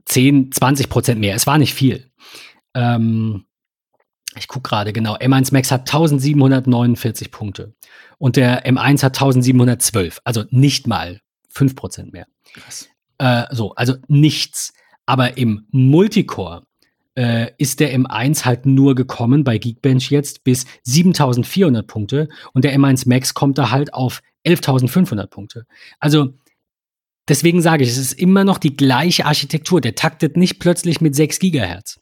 10, 0.04 0.52
20 0.52 0.88
Prozent 0.88 1.18
mehr. 1.18 1.34
Es 1.34 1.48
war 1.48 1.58
nicht 1.58 1.74
viel. 1.74 2.08
Ähm, 2.72 3.46
ich 4.36 4.46
gucke 4.46 4.68
gerade 4.68 4.92
genau. 4.92 5.16
M1 5.16 5.52
Max 5.52 5.72
hat 5.72 5.80
1749 5.80 7.32
Punkte 7.32 7.74
und 8.18 8.36
der 8.36 8.64
M1 8.64 9.02
hat 9.02 9.20
1712. 9.20 10.20
Also 10.22 10.44
nicht 10.50 10.86
mal 10.86 11.20
5 11.48 11.74
Prozent 11.74 12.12
mehr. 12.12 12.28
Krass. 12.54 12.88
Äh, 13.18 13.46
so, 13.50 13.74
also 13.74 13.96
nichts. 14.06 14.72
Aber 15.04 15.36
im 15.36 15.66
Multicore 15.72 16.62
äh, 17.16 17.50
ist 17.58 17.80
der 17.80 17.94
M1 17.94 18.44
halt 18.44 18.66
nur 18.66 18.94
gekommen 18.94 19.44
bei 19.44 19.58
Geekbench 19.58 20.10
jetzt 20.10 20.44
bis 20.44 20.66
7400 20.84 21.86
Punkte 21.86 22.28
und 22.52 22.64
der 22.64 22.76
M1 22.76 23.08
Max 23.08 23.34
kommt 23.34 23.58
da 23.58 23.70
halt 23.70 23.94
auf 23.94 24.22
11.500 24.46 25.26
Punkte. 25.26 25.66
Also 25.98 26.34
deswegen 27.28 27.62
sage 27.62 27.84
ich, 27.84 27.90
es 27.90 27.98
ist 27.98 28.12
immer 28.12 28.44
noch 28.44 28.58
die 28.58 28.76
gleiche 28.76 29.26
Architektur. 29.26 29.80
Der 29.80 29.94
taktet 29.94 30.36
nicht 30.36 30.58
plötzlich 30.60 31.00
mit 31.00 31.14
6 31.14 31.38
Gigahertz. 31.38 31.98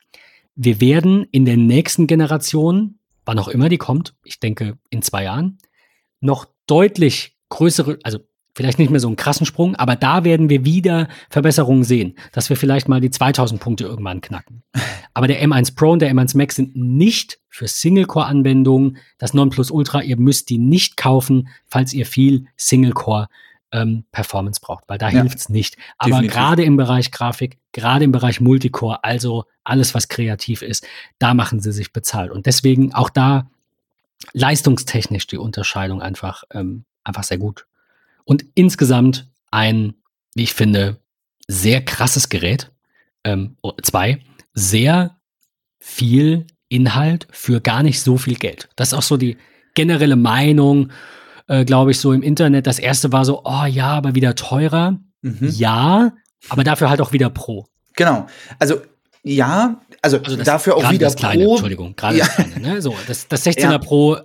Wir 0.55 0.81
werden 0.81 1.27
in 1.31 1.45
der 1.45 1.57
nächsten 1.57 2.07
Generation, 2.07 2.99
wann 3.25 3.39
auch 3.39 3.49
immer 3.49 3.69
die 3.69 3.79
kommt, 3.79 4.15
ich 4.25 4.41
denke 4.41 4.79
in 4.91 5.03
zwei 5.03 5.25
Jahren, 5.25 5.59
noch 6.21 6.47
deutlich 6.67 7.37
größere, 7.49 7.99
also 8.03 8.19
Vielleicht 8.59 8.81
nicht 8.81 8.91
mehr 8.91 8.99
so 8.99 9.07
einen 9.07 9.15
krassen 9.15 9.47
Sprung, 9.47 9.77
aber 9.77 9.95
da 9.95 10.25
werden 10.25 10.51
wir 10.51 10.65
wieder 10.65 11.07
Verbesserungen 11.31 11.85
sehen, 11.85 12.17
dass 12.33 12.51
wir 12.51 12.57
vielleicht 12.57 12.89
mal 12.89 13.01
die 13.01 13.09
2000 13.09 13.61
Punkte 13.61 13.85
irgendwann 13.85 14.21
knacken. 14.21 14.65
Aber 15.15 15.29
der 15.29 15.41
M1 15.47 15.77
Pro 15.77 15.93
und 15.93 16.03
der 16.03 16.13
M1 16.13 16.37
Max 16.37 16.57
sind 16.57 16.75
nicht 16.75 17.39
für 17.49 17.69
Single-Core-Anwendungen 17.69 18.97
das 19.17 19.33
Nonplusultra. 19.33 20.03
Ihr 20.03 20.17
müsst 20.17 20.51
die 20.51 20.59
nicht 20.59 20.97
kaufen, 20.97 21.51
falls 21.69 21.93
ihr 21.93 22.05
viel 22.05 22.47
Single-Core 22.57 23.29
ähm, 23.71 24.07
Performance 24.11 24.61
braucht, 24.61 24.83
weil 24.89 24.99
da 24.99 25.09
ja, 25.09 25.21
hilft 25.21 25.39
es 25.39 25.49
nicht. 25.49 25.77
Aber 25.97 26.21
gerade 26.23 26.65
im 26.65 26.77
Bereich 26.77 27.13
Grafik, 27.13 27.59
gerade 27.71 28.07
im 28.07 28.11
Bereich 28.11 28.41
Multicore, 28.41 29.05
also 29.05 29.45
alles, 29.63 29.95
was 29.95 30.09
kreativ 30.09 30.63
ist, 30.63 30.85
da 31.21 31.33
machen 31.33 31.61
sie 31.61 31.71
sich 31.71 31.93
bezahlt. 31.93 32.33
Und 32.33 32.47
deswegen 32.47 32.93
auch 32.93 33.11
da 33.11 33.49
leistungstechnisch 34.33 35.29
die 35.29 35.39
Unterscheidung 35.39 36.03
einfach, 36.03 36.43
ähm, 36.51 36.87
einfach 37.05 37.23
sehr 37.23 37.39
gut. 37.39 37.69
Und 38.29 38.45
insgesamt 38.55 39.27
ein, 39.51 39.95
wie 40.35 40.43
ich 40.43 40.53
finde, 40.53 40.99
sehr 41.47 41.83
krasses 41.83 42.29
Gerät. 42.29 42.71
Ähm, 43.25 43.57
oh, 43.63 43.73
zwei, 43.83 44.21
sehr 44.53 45.17
viel 45.81 46.47
Inhalt 46.69 47.27
für 47.31 47.63
gar 47.63 47.83
nicht 47.83 48.03
so 48.03 48.19
viel 48.19 48.35
Geld. 48.35 48.69
Das 48.77 48.89
ist 48.89 48.95
auch 48.95 49.03
so 49.03 49.17
die 49.17 49.39
generelle 49.75 50.17
Meinung, 50.17 50.93
äh, 51.47 51.65
glaube 51.65 51.93
ich, 51.93 52.01
so 52.01 52.13
im 52.13 52.23
Internet. 52.23 52.67
Das 52.67 52.79
erste 52.79 53.13
war 53.13 53.25
so, 53.25 53.47
oh 53.47 53.65
ja, 53.65 53.93
aber 53.93 54.15
wieder 54.15 54.35
teurer. 54.35 55.01
Mhm. 55.23 55.49
Ja, 55.49 56.13
aber 56.51 56.65
dafür 56.65 56.91
halt 56.91 57.01
auch 57.01 57.13
wieder 57.15 57.31
pro. 57.31 57.67
Genau. 57.97 58.27
Also 58.59 58.83
ja, 59.23 59.81
also, 60.03 60.19
also 60.19 60.37
dafür 60.37 60.77
auch 60.77 60.91
wieder 60.91 61.07
das 61.07 61.17
kleine, 61.17 61.45
Pro. 61.45 61.53
Entschuldigung, 61.53 61.97
gerade 61.97 62.19
ja. 62.19 62.25
das 62.25 62.35
kleine. 62.35 62.61
Ne? 62.61 62.83
So, 62.83 62.95
das, 63.07 63.29
das 63.29 63.47
16er 63.47 63.61
ja, 63.73 63.79
Pro, 63.79 64.15
äh, 64.15 64.21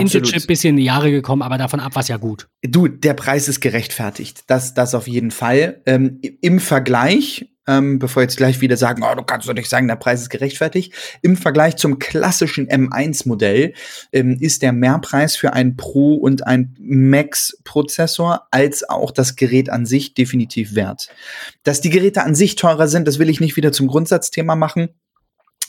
Intel-Chip 0.00 0.46
bisschen 0.46 0.70
in 0.70 0.76
die 0.76 0.84
Jahre 0.84 1.10
gekommen, 1.10 1.42
aber 1.42 1.58
davon 1.58 1.80
ab 1.80 1.94
war 1.94 2.02
es 2.02 2.08
ja 2.08 2.16
gut. 2.16 2.48
Du, 2.62 2.88
der 2.88 3.14
Preis 3.14 3.48
ist 3.48 3.60
gerechtfertigt. 3.60 4.44
Das, 4.46 4.74
das 4.74 4.94
auf 4.94 5.06
jeden 5.06 5.30
Fall. 5.30 5.82
Ähm, 5.86 6.20
Im 6.40 6.60
Vergleich 6.60 7.46
ähm, 7.68 7.98
bevor 7.98 8.22
jetzt 8.22 8.38
gleich 8.38 8.62
wieder 8.62 8.78
sagen, 8.78 9.04
oh, 9.04 9.14
du 9.14 9.22
kannst 9.22 9.46
doch 9.46 9.52
nicht 9.52 9.68
sagen, 9.68 9.86
der 9.86 9.96
Preis 9.96 10.22
ist 10.22 10.30
gerechtfertigt. 10.30 10.94
Im 11.20 11.36
Vergleich 11.36 11.76
zum 11.76 11.98
klassischen 11.98 12.66
M1-Modell 12.66 13.74
ähm, 14.10 14.38
ist 14.40 14.62
der 14.62 14.72
Mehrpreis 14.72 15.36
für 15.36 15.52
ein 15.52 15.76
Pro- 15.76 16.14
und 16.14 16.46
ein 16.46 16.74
Max-Prozessor 16.80 18.48
als 18.50 18.88
auch 18.88 19.10
das 19.10 19.36
Gerät 19.36 19.68
an 19.68 19.84
sich 19.84 20.14
definitiv 20.14 20.74
wert. 20.74 21.10
Dass 21.62 21.82
die 21.82 21.90
Geräte 21.90 22.24
an 22.24 22.34
sich 22.34 22.56
teurer 22.56 22.88
sind, 22.88 23.06
das 23.06 23.18
will 23.18 23.28
ich 23.28 23.38
nicht 23.38 23.56
wieder 23.56 23.70
zum 23.70 23.86
Grundsatzthema 23.86 24.56
machen. 24.56 24.88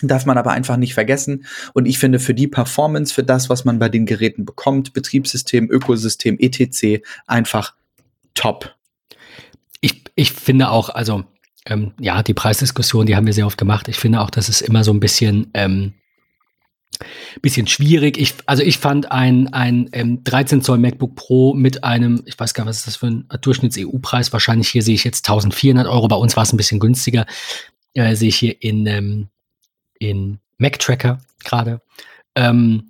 Darf 0.02 0.26
man 0.26 0.38
aber 0.38 0.52
einfach 0.52 0.78
nicht 0.78 0.94
vergessen. 0.94 1.46
Und 1.74 1.86
ich 1.86 2.00
finde, 2.00 2.20
für 2.20 2.34
die 2.34 2.48
Performance, 2.48 3.14
für 3.14 3.24
das, 3.24 3.50
was 3.50 3.66
man 3.66 3.78
bei 3.78 3.90
den 3.90 4.06
Geräten 4.06 4.46
bekommt, 4.46 4.94
Betriebssystem, 4.94 5.70
Ökosystem, 5.70 6.38
etc., 6.40 7.04
einfach 7.28 7.76
top. 8.36 8.74
Ich, 9.82 10.06
ich 10.16 10.32
finde 10.32 10.70
auch, 10.70 10.88
also 10.88 11.26
ähm, 11.70 11.94
ja, 12.00 12.24
die 12.24 12.34
Preisdiskussion, 12.34 13.06
die 13.06 13.16
haben 13.16 13.26
wir 13.26 13.34
sehr 13.34 13.46
oft 13.46 13.58
gemacht. 13.58 13.88
Ich 13.88 13.98
finde 13.98 14.22
auch, 14.22 14.30
das 14.30 14.50
ist 14.50 14.62
immer 14.62 14.84
so 14.84 14.92
ein 14.92 15.00
bisschen, 15.00 15.50
ähm, 15.54 15.94
bisschen 17.42 17.68
schwierig. 17.68 18.18
Ich, 18.18 18.34
also 18.46 18.64
ich 18.64 18.78
fand 18.78 19.12
ein, 19.12 19.54
ein 19.54 19.90
ähm, 19.94 20.24
13 20.24 20.62
Zoll 20.62 20.80
MacBook 20.80 21.16
Pro 21.16 21.54
mit 21.54 21.84
einem, 21.84 22.24
ich 22.26 22.38
weiß 22.38 22.54
gar 22.54 22.64
nicht, 22.64 22.70
was 22.70 22.78
ist 22.80 22.88
das 22.88 22.96
für 22.98 23.08
ein 23.08 23.28
Durchschnitts-EU-Preis? 23.42 24.34
Wahrscheinlich 24.34 24.70
hier 24.70 24.84
sehe 24.84 24.96
ich 24.96 25.04
jetzt 25.04 25.30
1400 25.30 25.88
Euro. 25.88 26.08
Bei 26.08 26.16
uns 26.16 26.36
war 26.36 26.44
es 26.44 26.52
ein 26.52 26.58
bisschen 26.58 26.80
günstiger. 26.80 27.26
Äh, 27.94 28.16
sehe 28.16 28.30
ich 28.30 28.36
hier 28.38 28.62
in, 28.62 28.86
ähm, 28.88 29.28
in 30.00 30.40
Mac 30.58 30.80
Tracker 30.80 31.20
gerade. 31.44 31.82
Ähm, 32.36 32.90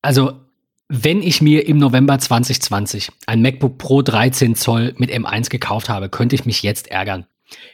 also 0.00 0.40
wenn 0.88 1.22
ich 1.22 1.42
mir 1.42 1.66
im 1.68 1.76
November 1.78 2.18
2020 2.18 3.10
ein 3.26 3.42
MacBook 3.42 3.76
Pro 3.76 4.00
13 4.00 4.54
Zoll 4.54 4.94
mit 4.96 5.10
M1 5.10 5.50
gekauft 5.50 5.90
habe, 5.90 6.08
könnte 6.08 6.34
ich 6.34 6.46
mich 6.46 6.62
jetzt 6.62 6.88
ärgern. 6.88 7.26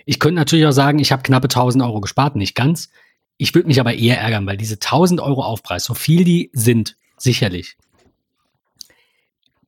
Ich 0.07 0.19
könnte 0.19 0.37
natürlich 0.37 0.67
auch 0.67 0.73
sagen, 0.73 0.99
ich 0.99 1.13
habe 1.13 1.23
knappe 1.23 1.47
1000 1.47 1.83
Euro 1.85 2.01
gespart, 2.01 2.37
nicht 2.37 2.55
ganz. 2.55 2.91
ich 3.37 3.53
würde 3.55 3.67
mich 3.67 3.81
aber 3.81 3.95
eher 3.95 4.21
ärgern, 4.21 4.47
weil 4.47 4.57
diese 4.57 4.75
1000 4.75 5.21
Euro 5.21 5.43
Aufpreis, 5.43 5.85
so 5.85 5.95
viel 5.95 6.23
die 6.25 6.51
sind, 6.53 6.97
sicherlich, 7.17 7.77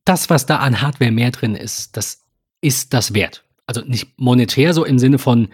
das, 0.05 0.29
was 0.29 0.45
da 0.45 0.57
an 0.57 0.81
Hardware 0.81 1.11
mehr 1.11 1.31
drin 1.31 1.55
ist, 1.55 1.97
das 1.97 2.23
ist 2.61 2.93
das 2.93 3.13
wert. 3.13 3.43
Also 3.65 3.81
nicht 3.81 4.17
monetär 4.17 4.73
so 4.73 4.85
im 4.85 4.99
Sinne 4.99 5.17
von, 5.19 5.49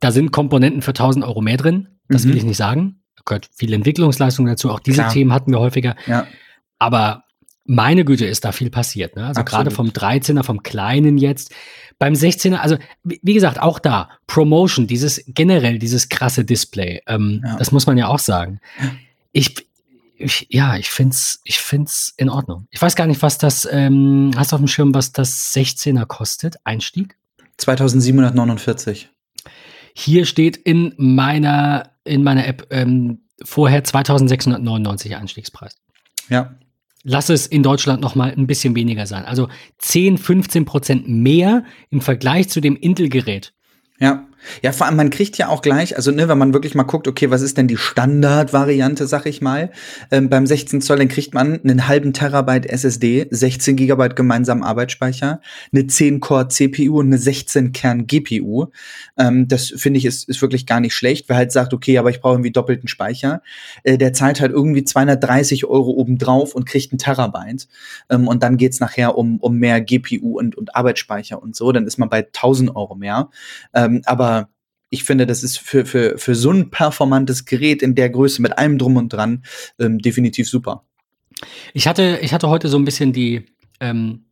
da 0.00 0.12
sind 0.12 0.30
Komponenten 0.30 0.82
für 0.82 0.90
1000 0.90 1.24
Euro 1.24 1.40
mehr 1.40 1.56
drin. 1.56 1.88
Das 2.08 2.24
Mhm. 2.24 2.28
will 2.30 2.36
ich 2.36 2.44
nicht 2.44 2.56
sagen. 2.58 3.00
Da 3.16 3.22
gehört 3.24 3.48
viel 3.54 3.72
Entwicklungsleistung 3.72 4.44
dazu. 4.46 4.70
Auch 4.70 4.80
diese 4.80 5.00
Klar. 5.02 5.12
Themen 5.12 5.32
hatten 5.32 5.50
wir 5.52 5.60
häufiger. 5.60 5.96
Ja. 6.06 6.26
Aber 6.78 7.24
meine 7.64 8.04
Güte, 8.04 8.26
ist 8.26 8.44
da 8.44 8.52
viel 8.52 8.68
passiert. 8.68 9.16
Ne? 9.16 9.24
Also 9.24 9.42
gerade 9.42 9.70
vom 9.70 9.88
13er, 9.88 10.42
vom 10.42 10.62
Kleinen 10.62 11.16
jetzt. 11.16 11.54
Beim 11.98 12.14
16er, 12.14 12.56
also 12.56 12.76
wie 13.04 13.34
gesagt, 13.34 13.60
auch 13.60 13.78
da, 13.78 14.08
Promotion, 14.26 14.86
dieses 14.86 15.22
generell, 15.28 15.78
dieses 15.78 16.08
krasse 16.08 16.44
Display, 16.44 17.02
ähm, 17.06 17.42
Ja. 17.44 17.56
das 17.56 17.72
muss 17.72 17.86
man 17.86 17.96
ja 17.98 18.08
auch 18.08 18.18
sagen. 18.18 18.60
Ich, 19.32 19.66
ich 20.16 20.46
ja, 20.50 20.76
ich 20.76 20.90
find's, 20.90 21.40
ich 21.44 21.58
find's 21.58 22.14
in 22.16 22.28
Ordnung. 22.28 22.66
Ich 22.70 22.80
weiß 22.82 22.96
gar 22.96 23.06
nicht, 23.06 23.22
was 23.22 23.38
das, 23.38 23.66
ähm, 23.70 24.30
hast 24.36 24.52
du 24.52 24.56
auf 24.56 24.60
dem 24.62 24.68
Schirm, 24.68 24.94
was 24.94 25.12
das 25.12 25.52
16er 25.54 26.04
kostet, 26.06 26.56
Einstieg? 26.64 27.16
2749. 27.58 29.08
Hier 29.94 30.26
steht 30.26 30.56
in 30.56 30.94
meiner, 30.96 31.90
in 32.04 32.22
meiner 32.24 32.46
App 32.46 32.66
ähm, 32.70 33.20
vorher 33.42 33.84
2699 33.84 35.16
Einstiegspreis. 35.16 35.76
Ja. 36.28 36.54
Lass 37.04 37.28
es 37.28 37.46
in 37.46 37.62
Deutschland 37.62 38.00
noch 38.00 38.14
mal 38.14 38.32
ein 38.32 38.46
bisschen 38.46 38.74
weniger 38.74 39.06
sein. 39.06 39.26
Also 39.26 39.48
10, 39.78 40.18
15 40.18 40.64
Prozent 40.64 41.08
mehr 41.08 41.64
im 41.90 42.00
Vergleich 42.00 42.48
zu 42.48 42.60
dem 42.60 42.76
Intel-Gerät. 42.76 43.52
Ja. 44.00 44.26
Ja, 44.62 44.72
vor 44.72 44.86
allem, 44.86 44.96
man 44.96 45.10
kriegt 45.10 45.38
ja 45.38 45.48
auch 45.48 45.62
gleich, 45.62 45.96
also 45.96 46.10
ne, 46.10 46.28
wenn 46.28 46.38
man 46.38 46.52
wirklich 46.52 46.74
mal 46.74 46.82
guckt, 46.84 47.08
okay, 47.08 47.30
was 47.30 47.42
ist 47.42 47.56
denn 47.58 47.68
die 47.68 47.76
Standardvariante, 47.76 49.06
sag 49.06 49.26
ich 49.26 49.40
mal, 49.40 49.70
ähm, 50.10 50.28
beim 50.28 50.46
16 50.46 50.80
Zoll, 50.80 50.98
dann 50.98 51.08
kriegt 51.08 51.34
man 51.34 51.60
einen 51.62 51.88
halben 51.88 52.12
Terabyte 52.12 52.66
SSD, 52.66 53.26
16 53.30 53.76
Gigabyte 53.76 54.16
gemeinsamen 54.16 54.62
Arbeitsspeicher, 54.62 55.40
eine 55.72 55.82
10-Core-CPU 55.82 57.00
und 57.00 57.06
eine 57.06 57.16
16-Kern-GPU. 57.16 58.66
Ähm, 59.18 59.48
das 59.48 59.72
finde 59.76 59.98
ich 59.98 60.04
ist, 60.04 60.28
ist 60.28 60.42
wirklich 60.42 60.66
gar 60.66 60.80
nicht 60.80 60.94
schlecht. 60.94 61.28
Wer 61.28 61.36
halt 61.36 61.52
sagt, 61.52 61.72
okay, 61.72 61.98
aber 61.98 62.10
ich 62.10 62.20
brauche 62.20 62.34
irgendwie 62.34 62.52
doppelten 62.52 62.88
Speicher, 62.88 63.42
äh, 63.82 63.98
der 63.98 64.12
zahlt 64.12 64.40
halt 64.40 64.52
irgendwie 64.52 64.84
230 64.84 65.64
Euro 65.64 65.90
obendrauf 65.90 66.54
und 66.54 66.66
kriegt 66.66 66.92
einen 66.92 66.98
Terabyte. 66.98 67.68
Ähm, 68.10 68.28
und 68.28 68.42
dann 68.42 68.56
geht's 68.56 68.80
nachher 68.80 69.16
um, 69.16 69.38
um 69.38 69.58
mehr 69.58 69.80
GPU 69.80 70.38
und, 70.38 70.56
und 70.56 70.74
Arbeitsspeicher 70.76 71.42
und 71.42 71.56
so. 71.56 71.72
Dann 71.72 71.86
ist 71.86 71.98
man 71.98 72.08
bei 72.08 72.18
1000 72.18 72.74
Euro 72.76 72.94
mehr. 72.94 73.30
Ähm, 73.72 74.02
aber 74.04 74.33
ich 74.94 75.04
finde, 75.04 75.26
das 75.26 75.42
ist 75.42 75.58
für, 75.58 75.84
für, 75.84 76.16
für 76.16 76.34
so 76.34 76.50
ein 76.50 76.70
performantes 76.70 77.44
Gerät 77.44 77.82
in 77.82 77.94
der 77.94 78.08
Größe 78.08 78.40
mit 78.40 78.56
allem 78.56 78.78
drum 78.78 78.96
und 78.96 79.12
dran 79.12 79.44
ähm, 79.78 79.98
definitiv 79.98 80.48
super. 80.48 80.84
Ich 81.74 81.86
hatte, 81.86 82.18
ich 82.22 82.32
hatte 82.32 82.48
heute 82.48 82.68
so 82.68 82.78
ein 82.78 82.84
bisschen 82.84 83.12
die 83.12 83.44
ähm, 83.80 84.24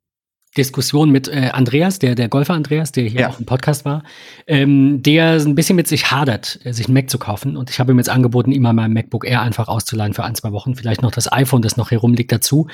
Diskussion 0.56 1.10
mit 1.10 1.28
äh, 1.28 1.50
Andreas, 1.52 1.98
der, 1.98 2.14
der 2.14 2.28
Golfer 2.28 2.54
Andreas, 2.54 2.92
der 2.92 3.04
hier 3.04 3.22
Ja. 3.22 3.28
auch 3.30 3.40
im 3.40 3.46
Podcast 3.46 3.84
war, 3.84 4.02
ähm, 4.46 5.02
der 5.02 5.40
ein 5.40 5.54
bisschen 5.54 5.76
mit 5.76 5.88
sich 5.88 6.10
hadert, 6.10 6.60
äh, 6.64 6.72
sich 6.72 6.86
einen 6.86 6.94
Mac 6.94 7.08
zu 7.08 7.18
kaufen. 7.18 7.56
Und 7.56 7.70
ich 7.70 7.80
habe 7.80 7.92
ihm 7.92 7.98
jetzt 7.98 8.10
angeboten, 8.10 8.52
ihm 8.52 8.62
mal 8.62 8.74
mein 8.74 8.92
MacBook 8.92 9.26
Air 9.26 9.40
einfach 9.42 9.68
auszuleihen 9.68 10.12
für 10.14 10.24
ein, 10.24 10.34
zwei 10.34 10.52
Wochen. 10.52 10.74
Vielleicht 10.74 11.02
noch 11.02 11.10
das 11.10 11.32
iPhone, 11.32 11.62
das 11.62 11.76
noch 11.76 11.88
hier 11.88 11.98
rumliegt, 11.98 12.30
dazu. 12.30 12.68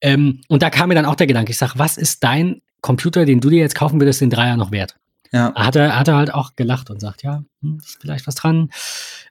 Ähm, 0.00 0.40
und 0.48 0.62
da 0.62 0.70
kam 0.70 0.88
mir 0.88 0.96
dann 0.96 1.06
auch 1.06 1.14
der 1.14 1.26
Gedanke, 1.28 1.52
ich 1.52 1.58
sage, 1.58 1.74
was 1.76 1.96
ist 1.96 2.22
dein 2.24 2.62
Computer, 2.80 3.24
den 3.24 3.40
du 3.40 3.48
dir 3.48 3.60
jetzt 3.60 3.74
kaufen 3.74 4.00
würdest, 4.00 4.22
in 4.22 4.30
drei 4.30 4.48
Jahren 4.48 4.58
noch 4.58 4.72
wert? 4.72 4.96
Ja, 5.32 5.54
hat 5.54 5.76
er, 5.76 5.98
hat 5.98 6.08
er 6.08 6.16
halt 6.16 6.34
auch 6.34 6.56
gelacht 6.56 6.90
und 6.90 7.00
sagt, 7.00 7.22
ja, 7.22 7.42
hm, 7.62 7.78
ist 7.78 7.98
vielleicht 8.00 8.26
was 8.26 8.34
dran. 8.34 8.70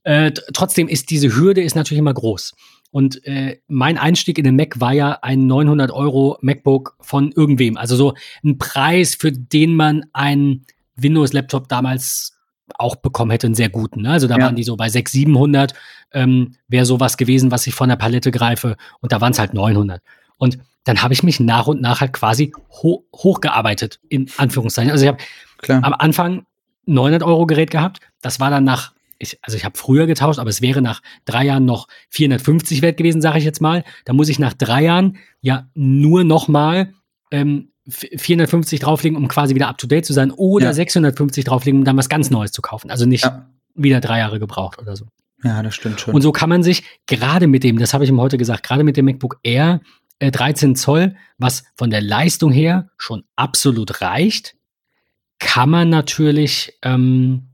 Äh, 0.03 0.31
trotzdem 0.53 0.87
ist 0.87 1.09
diese 1.09 1.35
Hürde 1.35 1.61
ist 1.61 1.75
natürlich 1.75 1.99
immer 1.99 2.13
groß. 2.13 2.53
Und 2.91 3.23
äh, 3.25 3.59
mein 3.67 3.97
Einstieg 3.97 4.37
in 4.37 4.45
den 4.45 4.55
Mac 4.55 4.79
war 4.79 4.93
ja 4.93 5.19
ein 5.21 5.45
900 5.45 5.91
Euro 5.91 6.37
MacBook 6.41 6.95
von 7.01 7.31
irgendwem. 7.31 7.77
Also 7.77 7.95
so 7.95 8.13
ein 8.43 8.57
Preis, 8.57 9.15
für 9.15 9.31
den 9.31 9.75
man 9.75 10.05
einen 10.13 10.65
Windows-Laptop 10.95 11.67
damals 11.69 12.35
auch 12.77 12.95
bekommen 12.95 13.31
hätte, 13.31 13.47
einen 13.47 13.55
sehr 13.55 13.69
guten. 13.69 14.01
Ne? 14.03 14.11
Also 14.11 14.27
da 14.27 14.37
Ja. 14.37 14.45
waren 14.45 14.55
die 14.55 14.63
so 14.63 14.75
bei 14.75 14.89
600, 14.89 15.11
700, 15.11 15.73
ähm, 16.13 16.55
wäre 16.67 16.85
sowas 16.85 17.17
gewesen, 17.17 17.51
was 17.51 17.67
ich 17.67 17.75
von 17.75 17.89
der 17.89 17.95
Palette 17.97 18.31
greife. 18.31 18.75
Und 19.01 19.11
da 19.11 19.21
waren 19.21 19.33
es 19.33 19.39
halt 19.39 19.53
900. 19.53 20.01
Und 20.37 20.57
dann 20.85 21.01
habe 21.03 21.13
ich 21.13 21.23
mich 21.23 21.39
nach 21.39 21.67
und 21.67 21.81
nach 21.81 22.01
halt 22.01 22.13
quasi 22.13 22.53
ho 22.81 23.05
hochgearbeitet, 23.15 23.99
in 24.09 24.29
Anführungszeichen. 24.37 24.91
Also 24.91 25.03
ich 25.03 25.09
habe 25.09 25.19
klar. 25.59 25.83
am 25.83 25.93
Anfang 25.93 26.45
900 26.85 27.23
Euro 27.23 27.45
Gerät 27.45 27.71
gehabt. 27.71 27.99
Das 28.21 28.39
war 28.39 28.49
dann 28.49 28.63
nach, 28.63 28.93
ich, 29.19 29.37
also 29.41 29.55
ich 29.57 29.65
habe 29.65 29.77
früher 29.77 30.07
getauscht, 30.07 30.39
aber 30.39 30.49
es 30.49 30.61
wäre 30.61 30.81
nach 30.81 31.01
drei 31.25 31.45
Jahren 31.45 31.65
noch 31.65 31.87
450 32.09 32.81
wert 32.81 32.97
gewesen, 32.97 33.21
sage 33.21 33.37
ich 33.39 33.45
jetzt 33.45 33.61
mal. 33.61 33.83
Da 34.05 34.13
muss 34.13 34.29
ich 34.29 34.39
nach 34.39 34.53
drei 34.53 34.83
Jahren 34.83 35.17
ja 35.41 35.67
nur 35.75 36.23
noch 36.23 36.47
mal 36.47 36.93
ähm, 37.31 37.69
f- 37.87 38.07
450 38.17 38.79
drauflegen, 38.79 39.17
um 39.17 39.27
quasi 39.27 39.55
wieder 39.55 39.67
up 39.67 39.77
to 39.77 39.87
date 39.87 40.05
zu 40.05 40.13
sein, 40.13 40.31
oder 40.31 40.67
Ja. 40.67 40.73
650 40.73 41.45
drauflegen, 41.45 41.79
um 41.81 41.85
dann 41.85 41.97
was 41.97 42.09
ganz 42.09 42.29
Neues 42.29 42.51
zu 42.51 42.61
kaufen. 42.61 42.89
Also 42.91 43.05
nicht 43.05 43.23
Ja. 43.23 43.47
wieder 43.75 44.01
drei 44.01 44.19
Jahre 44.19 44.39
gebraucht 44.39 44.79
oder 44.79 44.95
so. 44.95 45.05
ja, 45.43 45.61
das 45.63 45.75
stimmt 45.75 46.01
schon. 46.01 46.13
Und 46.13 46.21
so 46.21 46.31
kann 46.31 46.49
man 46.49 46.63
sich 46.63 46.83
gerade 47.07 47.47
mit 47.47 47.63
dem, 47.63 47.77
das 47.79 47.93
habe 47.93 48.03
ich 48.03 48.09
ihm 48.09 48.19
heute 48.19 48.37
gesagt, 48.37 48.63
gerade 48.63 48.83
mit 48.83 48.97
dem 48.97 49.05
MacBook 49.05 49.39
Air 49.43 49.79
äh, 50.19 50.31
13 50.31 50.75
Zoll, 50.75 51.15
was 51.37 51.63
von 51.77 51.89
der 51.89 52.01
Leistung 52.01 52.51
her 52.51 52.89
schon 52.97 53.23
absolut 53.37 54.01
reicht, 54.01 54.55
kann 55.39 55.69
man 55.69 55.89
natürlich 55.89 56.77
ähm, 56.81 57.49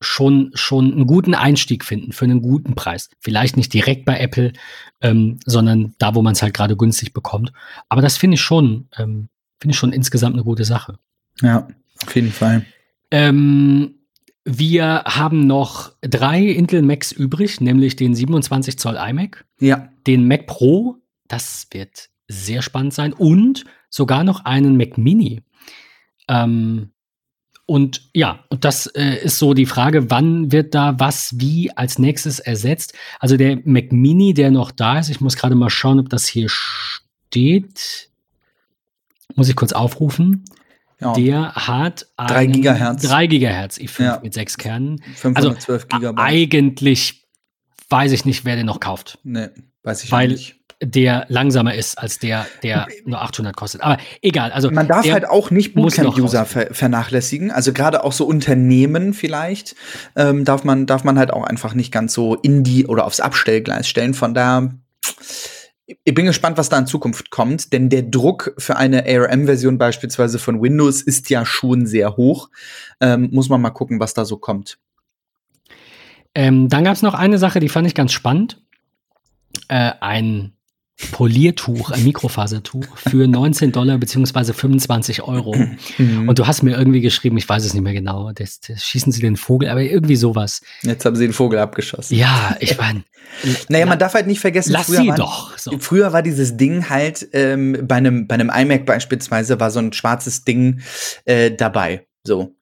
schon, 0.00 0.50
schon 0.54 0.92
einen 0.92 1.06
guten 1.06 1.34
Einstieg 1.34 1.84
finden 1.84 2.12
für 2.12 2.24
einen 2.24 2.42
guten 2.42 2.74
Preis. 2.74 3.08
Vielleicht 3.20 3.56
nicht 3.56 3.72
direkt 3.72 4.04
bei 4.04 4.18
Apple, 4.18 4.52
ähm, 5.00 5.38
sondern 5.46 5.94
da, 5.98 6.14
wo 6.14 6.22
man 6.22 6.32
es 6.32 6.42
halt 6.42 6.54
gerade 6.54 6.76
günstig 6.76 7.12
bekommt. 7.12 7.52
Aber 7.88 8.02
das 8.02 8.16
finde 8.18 8.34
ich 8.34 8.40
schon, 8.40 8.88
ähm, 8.96 9.28
finde 9.60 9.72
ich 9.72 9.78
schon 9.78 9.92
insgesamt 9.92 10.34
eine 10.34 10.44
gute 10.44 10.64
Sache. 10.64 10.98
ja, 11.40 11.68
auf 12.04 12.14
jeden 12.14 12.32
Fall. 12.32 12.64
Ähm, 13.10 13.94
wir 14.44 15.04
haben 15.04 15.46
noch 15.46 15.92
drei 16.00 16.42
Intel 16.42 16.82
Macs 16.82 17.12
übrig, 17.12 17.60
nämlich 17.60 17.94
den 17.94 18.14
27 18.14 18.78
Zoll 18.78 18.96
iMac, 18.96 19.44
Ja, 19.60 19.88
den 20.06 20.26
Mac 20.26 20.46
Pro, 20.46 20.96
das 21.28 21.68
wird 21.70 22.08
sehr 22.26 22.62
spannend 22.62 22.92
sein, 22.94 23.12
und 23.12 23.64
sogar 23.88 24.24
noch 24.24 24.44
einen 24.44 24.76
Mac 24.76 24.98
Mini. 24.98 25.42
Ähm, 26.28 26.90
und 27.72 28.10
ja, 28.12 28.44
und 28.50 28.66
das 28.66 28.86
äh, 28.86 29.24
ist 29.24 29.38
so 29.38 29.54
die 29.54 29.64
Frage, 29.64 30.10
wann 30.10 30.52
wird 30.52 30.74
da 30.74 30.98
was 31.00 31.34
wie 31.40 31.70
als 31.74 31.98
nächstes 31.98 32.38
ersetzt? 32.38 32.92
Also 33.18 33.38
der 33.38 33.60
Mac 33.64 33.92
Mini, 33.92 34.34
der 34.34 34.50
noch 34.50 34.70
da 34.72 34.98
ist, 34.98 35.08
ich 35.08 35.20
muss 35.22 35.36
gerade 35.36 35.54
mal 35.54 35.70
schauen, 35.70 35.98
ob 35.98 36.10
das 36.10 36.26
hier 36.26 36.48
steht. 36.50 38.10
Muss 39.34 39.48
ich 39.48 39.56
kurz 39.56 39.72
aufrufen. 39.72 40.44
ja. 41.00 41.14
Der 41.14 41.54
hat 41.54 42.06
Drei 42.18 42.34
einen 42.40 42.52
Gigahertz. 42.52 43.02
3 43.04 43.26
Gigahertz 43.26 43.78
i5 43.78 44.02
Ja. 44.04 44.20
mit 44.22 44.34
sechs 44.34 44.58
Kernen. 44.58 45.02
512 45.14 45.88
Gigabyte. 45.88 46.22
Eigentlich 46.22 47.26
weiß 47.88 48.12
ich 48.12 48.24
nicht, 48.26 48.44
wer 48.44 48.56
den 48.56 48.66
noch 48.66 48.80
kauft. 48.80 49.18
nee, 49.22 49.48
weiß 49.82 50.04
ich 50.04 50.12
Weil- 50.12 50.28
nicht. 50.28 50.56
Der 50.82 51.26
langsamer 51.28 51.74
ist 51.74 51.96
als 51.96 52.18
der, 52.18 52.46
der 52.62 52.88
nur 53.04 53.22
800 53.22 53.56
kostet. 53.56 53.82
Aber 53.82 53.98
egal. 54.20 54.50
Also 54.50 54.70
Man 54.70 54.88
darf 54.88 55.08
halt 55.10 55.28
auch 55.28 55.50
nicht 55.50 55.74
Bootcamp-User 55.74 56.44
ver 56.44 56.74
vernachlässigen. 56.74 57.52
Also 57.52 57.72
gerade 57.72 58.02
auch 58.02 58.12
so 58.12 58.26
Unternehmen 58.26 59.14
vielleicht 59.14 59.76
ähm, 60.16 60.44
darf 60.44 60.64
man 60.64 60.86
darf 60.86 61.04
man 61.04 61.18
halt 61.18 61.32
auch 61.32 61.44
einfach 61.44 61.74
nicht 61.74 61.92
ganz 61.92 62.12
so 62.12 62.34
in 62.34 62.64
die 62.64 62.86
oder 62.86 63.04
aufs 63.04 63.20
Abstellgleis 63.20 63.88
stellen. 63.88 64.12
Von 64.14 64.34
da 64.34 64.72
ich 66.04 66.14
bin 66.14 66.26
gespannt, 66.26 66.58
was 66.58 66.68
da 66.68 66.78
in 66.78 66.86
Zukunft 66.86 67.30
kommt, 67.30 67.72
denn 67.72 67.88
der 67.88 68.02
Druck 68.02 68.54
für 68.58 68.76
eine 68.76 69.04
ARM-Version 69.04 69.78
beispielsweise 69.78 70.38
von 70.38 70.62
Windows 70.62 71.02
ist 71.02 71.30
ja 71.30 71.44
schon 71.44 71.86
sehr 71.86 72.16
hoch. 72.16 72.50
Ähm, 73.00 73.28
muss 73.32 73.48
man 73.48 73.60
mal 73.60 73.70
gucken, 73.70 74.00
was 74.00 74.14
da 74.14 74.24
so 74.24 74.36
kommt. 74.36 74.78
ähm, 76.34 76.68
dann 76.68 76.84
gab 76.84 76.94
es 76.94 77.02
noch 77.02 77.14
eine 77.14 77.38
Sache, 77.38 77.60
die 77.60 77.68
fand 77.68 77.86
ich 77.86 77.94
ganz 77.94 78.12
spannend. 78.12 78.62
Äh, 79.68 79.92
ein 80.00 80.54
Poliertuch, 81.10 81.90
ein 81.90 82.04
Mikrofasertuch 82.04 82.84
für 82.96 83.26
19 83.26 83.72
Dollar 83.72 83.98
beziehungsweise 83.98 84.54
25 84.54 85.22
Euro. 85.22 85.56
Mhm. 85.98 86.28
Und 86.28 86.38
du 86.38 86.46
hast 86.46 86.62
mir 86.62 86.76
irgendwie 86.76 87.00
geschrieben, 87.00 87.36
ich 87.38 87.48
weiß 87.48 87.64
es 87.64 87.74
nicht 87.74 87.82
mehr 87.82 87.92
genau, 87.92 88.30
das, 88.32 88.60
das 88.60 88.84
schießen 88.84 89.10
sie 89.12 89.20
den 89.20 89.36
Vogel, 89.36 89.68
aber 89.68 89.82
irgendwie 89.82 90.16
sowas. 90.16 90.60
Jetzt 90.82 91.04
haben 91.04 91.16
sie 91.16 91.26
den 91.26 91.32
Vogel 91.32 91.58
abgeschossen. 91.58 92.16
Ja, 92.16 92.56
ich 92.60 92.76
meine. 92.78 93.04
Naja, 93.70 93.86
man 93.86 93.98
darf 93.98 94.12
halt 94.12 94.26
nicht 94.26 94.40
vergessen, 94.40 94.72
Lass 94.72 94.86
früher 94.86 95.00
sie 95.00 95.08
waren- 95.08 95.16
doch. 95.16 95.56
So. 95.56 95.78
Früher 95.78 96.12
war 96.12 96.22
dieses 96.22 96.58
Ding 96.58 96.90
halt 96.90 97.26
ähm, 97.32 97.78
bei 97.88 97.94
einem 97.96 98.26
bei 98.26 98.34
einem 98.34 98.50
iMac 98.54 98.84
beispielsweise 98.84 99.58
war 99.58 99.70
so 99.70 99.78
ein 99.78 99.92
schwarzes 99.94 100.44
Ding 100.44 100.80
äh, 101.24 101.50
dabei. 101.50 102.06
So. 102.24 102.54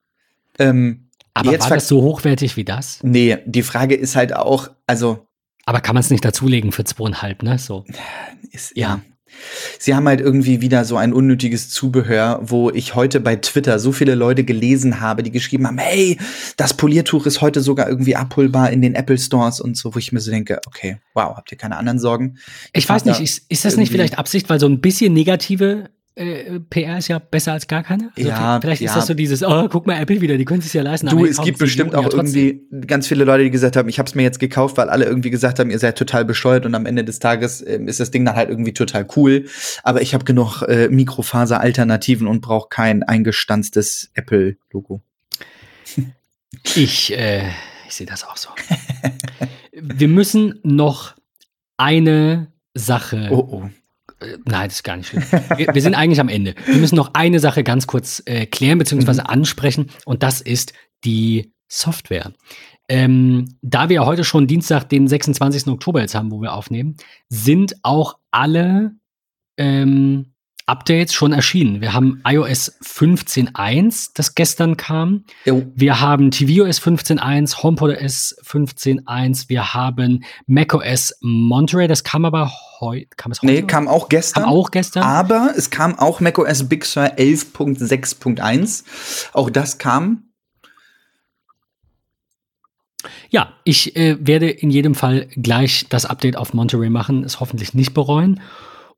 Ähm, 0.59 1.09
Aber 1.33 1.51
jetzt 1.51 1.69
war 1.69 1.75
das 1.75 1.89
so 1.89 2.01
hochwertig 2.01 2.55
wie 2.55 2.63
das? 2.63 2.99
nee, 3.03 3.37
die 3.45 3.63
Frage 3.63 3.95
ist 3.95 4.15
halt 4.15 4.33
auch, 4.33 4.69
also 4.87 5.27
Aber 5.65 5.81
kann 5.81 5.95
man 5.95 6.01
es 6.01 6.09
nicht 6.09 6.25
dazulegen 6.25 6.71
für 6.71 6.83
zweieinhalb, 6.83 7.43
ne? 7.43 7.57
So. 7.57 7.85
ist 8.51 8.75
Ja. 8.75 9.01
Sie 9.79 9.95
haben 9.95 10.07
halt 10.07 10.19
irgendwie 10.19 10.61
wieder 10.61 10.85
so 10.85 10.97
ein 10.97 11.13
unnötiges 11.13 11.69
Zubehör, 11.69 12.39
wo 12.43 12.69
ich 12.69 12.95
heute 12.95 13.19
bei 13.19 13.37
Twitter 13.37 13.79
so 13.79 13.91
viele 13.91 14.15
Leute 14.15 14.43
gelesen 14.43 14.99
habe, 14.99 15.23
die 15.23 15.31
geschrieben 15.31 15.67
haben, 15.67 15.77
hey, 15.77 16.17
das 16.57 16.73
Poliertuch 16.73 17.25
ist 17.25 17.41
heute 17.41 17.61
sogar 17.61 17.87
irgendwie 17.87 18.15
abholbar 18.15 18.71
in 18.71 18.81
den 18.81 18.93
Apple 18.93 19.17
Stores 19.17 19.61
und 19.61 19.77
so, 19.77 19.95
wo 19.95 19.99
ich 19.99 20.11
mir 20.11 20.19
so 20.19 20.31
denke, 20.31 20.59
okay, 20.67 20.97
wow, 21.13 21.35
habt 21.35 21.51
ihr 21.51 21.57
keine 21.57 21.77
anderen 21.77 21.99
Sorgen? 21.99 22.37
Ich, 22.73 22.83
ich 22.83 22.89
weiß 22.89 23.05
nicht, 23.05 23.21
ist, 23.21 23.45
ist 23.49 23.65
das 23.65 23.77
nicht 23.77 23.91
vielleicht 23.91 24.17
Absicht, 24.17 24.49
weil 24.49 24.59
so 24.59 24.67
ein 24.67 24.81
bisschen 24.81 25.13
negative 25.13 25.89
äh, 26.21 26.59
PR 26.59 26.97
ist 26.97 27.07
ja 27.07 27.19
besser 27.19 27.53
als 27.53 27.67
gar 27.67 27.83
keine. 27.83 28.11
Also 28.15 28.29
ja, 28.29 28.59
vielleicht 28.61 28.81
ja. 28.81 28.89
ist 28.89 28.95
das 28.95 29.07
so 29.07 29.13
dieses, 29.13 29.43
oh, 29.43 29.67
guck 29.69 29.87
mal 29.87 29.99
Apple 29.99 30.21
wieder, 30.21 30.37
die 30.37 30.45
können 30.45 30.61
es 30.61 30.71
ja 30.71 30.81
leisten. 30.81 31.07
Du, 31.07 31.25
es 31.25 31.41
gibt 31.41 31.57
bestimmt 31.57 31.95
auch 31.95 32.03
ja 32.03 32.09
irgendwie 32.11 32.61
ganz 32.87 33.07
viele 33.07 33.23
Leute, 33.23 33.43
die 33.43 33.51
gesagt 33.51 33.75
haben, 33.75 33.89
ich 33.89 33.99
habe 33.99 34.07
es 34.07 34.15
mir 34.15 34.23
jetzt 34.23 34.39
gekauft, 34.39 34.77
weil 34.77 34.89
alle 34.89 35.05
irgendwie 35.05 35.29
gesagt 35.29 35.59
haben, 35.59 35.69
ihr 35.69 35.79
seid 35.79 35.97
total 35.97 36.25
bescheuert 36.25 36.65
und 36.65 36.75
am 36.75 36.85
Ende 36.85 37.03
des 37.03 37.19
Tages 37.19 37.61
äh, 37.61 37.79
ist 37.85 37.99
das 37.99 38.11
Ding 38.11 38.25
dann 38.25 38.35
halt 38.35 38.49
irgendwie 38.49 38.73
total 38.73 39.07
cool. 39.15 39.45
Aber 39.83 40.01
ich 40.01 40.13
habe 40.13 40.23
genug 40.23 40.61
äh, 40.63 40.87
Mikrofaser-Alternativen 40.89 42.27
und 42.27 42.41
brauche 42.41 42.69
kein 42.69 43.03
eingestanztes 43.03 44.11
Apple-Logo. 44.13 45.01
Ich, 46.75 47.17
äh, 47.17 47.47
ich 47.87 47.95
sehe 47.95 48.05
das 48.05 48.25
auch 48.25 48.35
so. 48.35 48.49
Wir 49.71 50.09
müssen 50.09 50.59
noch 50.63 51.15
eine 51.77 52.51
Sache 52.73 53.29
oh, 53.31 53.47
oh. 53.49 53.69
Nein, 54.45 54.67
das 54.67 54.75
ist 54.75 54.83
gar 54.83 54.97
nicht 54.97 55.07
schlimm. 55.07 55.23
Wir, 55.57 55.73
wir, 55.73 55.81
sind 55.81 55.95
eigentlich 55.95 56.19
am 56.19 56.29
Ende. 56.29 56.55
Wir 56.65 56.77
müssen 56.77 56.95
noch 56.95 57.13
eine 57.13 57.39
Sache 57.39 57.63
ganz 57.63 57.87
kurz 57.87 58.21
äh, 58.25 58.45
klären 58.45 58.77
bzw. 58.77 59.13
Mhm. 59.13 59.19
ansprechen 59.21 59.89
und 60.05 60.23
das 60.23 60.41
ist 60.41 60.73
die 61.03 61.53
Software. 61.67 62.33
Ähm, 62.89 63.57
da 63.61 63.89
wir 63.89 64.05
heute 64.05 64.23
schon 64.23 64.47
Dienstag, 64.47 64.89
den 64.89 65.07
26. 65.07 65.67
Oktober 65.67 66.01
jetzt 66.01 66.15
haben, 66.15 66.31
wo 66.31 66.41
wir 66.41 66.53
aufnehmen, 66.53 66.97
sind 67.29 67.75
auch 67.83 68.17
alle 68.31 68.95
ähm, 69.57 70.30
Updates 70.71 71.13
schon 71.13 71.33
erschienen. 71.33 71.81
Wir 71.81 71.93
haben 71.93 72.21
iOS 72.25 72.79
15.1, 72.81 74.11
das 74.13 74.35
gestern 74.35 74.77
kam. 74.77 75.25
Jo. 75.43 75.65
Wir 75.75 75.99
haben 75.99 76.31
tvOS 76.31 76.81
15.1, 76.81 77.61
HomePodOS 77.61 78.37
15.1. 78.41 79.49
Wir 79.49 79.73
haben 79.73 80.23
macOS 80.47 81.13
Monterey, 81.19 81.89
das 81.89 82.05
kam 82.05 82.23
aber 82.23 82.49
heute. 82.79 83.09
Kam 83.17 83.33
es 83.33 83.41
heute? 83.41 83.51
Nee, 83.51 83.63
kam 83.63 83.89
auch 83.89 84.07
gestern. 84.07 84.43
Kam 84.43 84.51
auch 84.53 84.71
gestern. 84.71 85.03
Aber 85.03 85.53
es 85.57 85.69
kam 85.71 85.99
auch 85.99 86.21
macOS 86.21 86.69
Big 86.69 86.85
Sur 86.85 87.03
11.6.1. 87.03 88.83
Auch 89.33 89.49
das 89.49 89.77
kam. 89.77 90.23
Ja, 93.29 93.53
ich 93.65 93.97
äh, 93.97 94.15
werde 94.25 94.49
in 94.49 94.69
jedem 94.69 94.95
Fall 94.95 95.27
gleich 95.35 95.87
das 95.89 96.05
Update 96.05 96.37
auf 96.37 96.53
Monterey 96.53 96.89
machen, 96.89 97.25
es 97.25 97.41
hoffentlich 97.41 97.73
nicht 97.73 97.93
bereuen. 97.93 98.39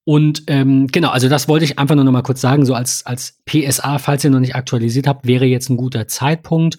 Und 0.05 0.43
ähm, 0.47 0.87
genau, 0.87 1.09
also 1.09 1.29
das 1.29 1.47
wollte 1.47 1.65
ich 1.65 1.79
einfach 1.79 1.95
nur 1.95 2.03
noch 2.03 2.11
mal 2.11 2.23
kurz 2.23 2.41
sagen, 2.41 2.65
so 2.65 2.73
als, 2.73 3.05
als 3.05 3.39
PSA, 3.45 3.99
falls 3.99 4.23
ihr 4.23 4.31
noch 4.31 4.39
nicht 4.39 4.55
aktualisiert 4.55 5.07
habt, 5.07 5.25
wäre 5.25 5.45
jetzt 5.45 5.69
ein 5.69 5.77
guter 5.77 6.07
Zeitpunkt. 6.07 6.77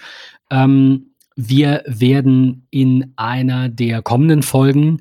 Ähm, 0.51 1.15
wir 1.37 1.83
werden 1.87 2.67
in 2.71 3.13
einer 3.17 3.69
der 3.69 4.03
kommenden 4.03 4.43
Folgen 4.43 5.01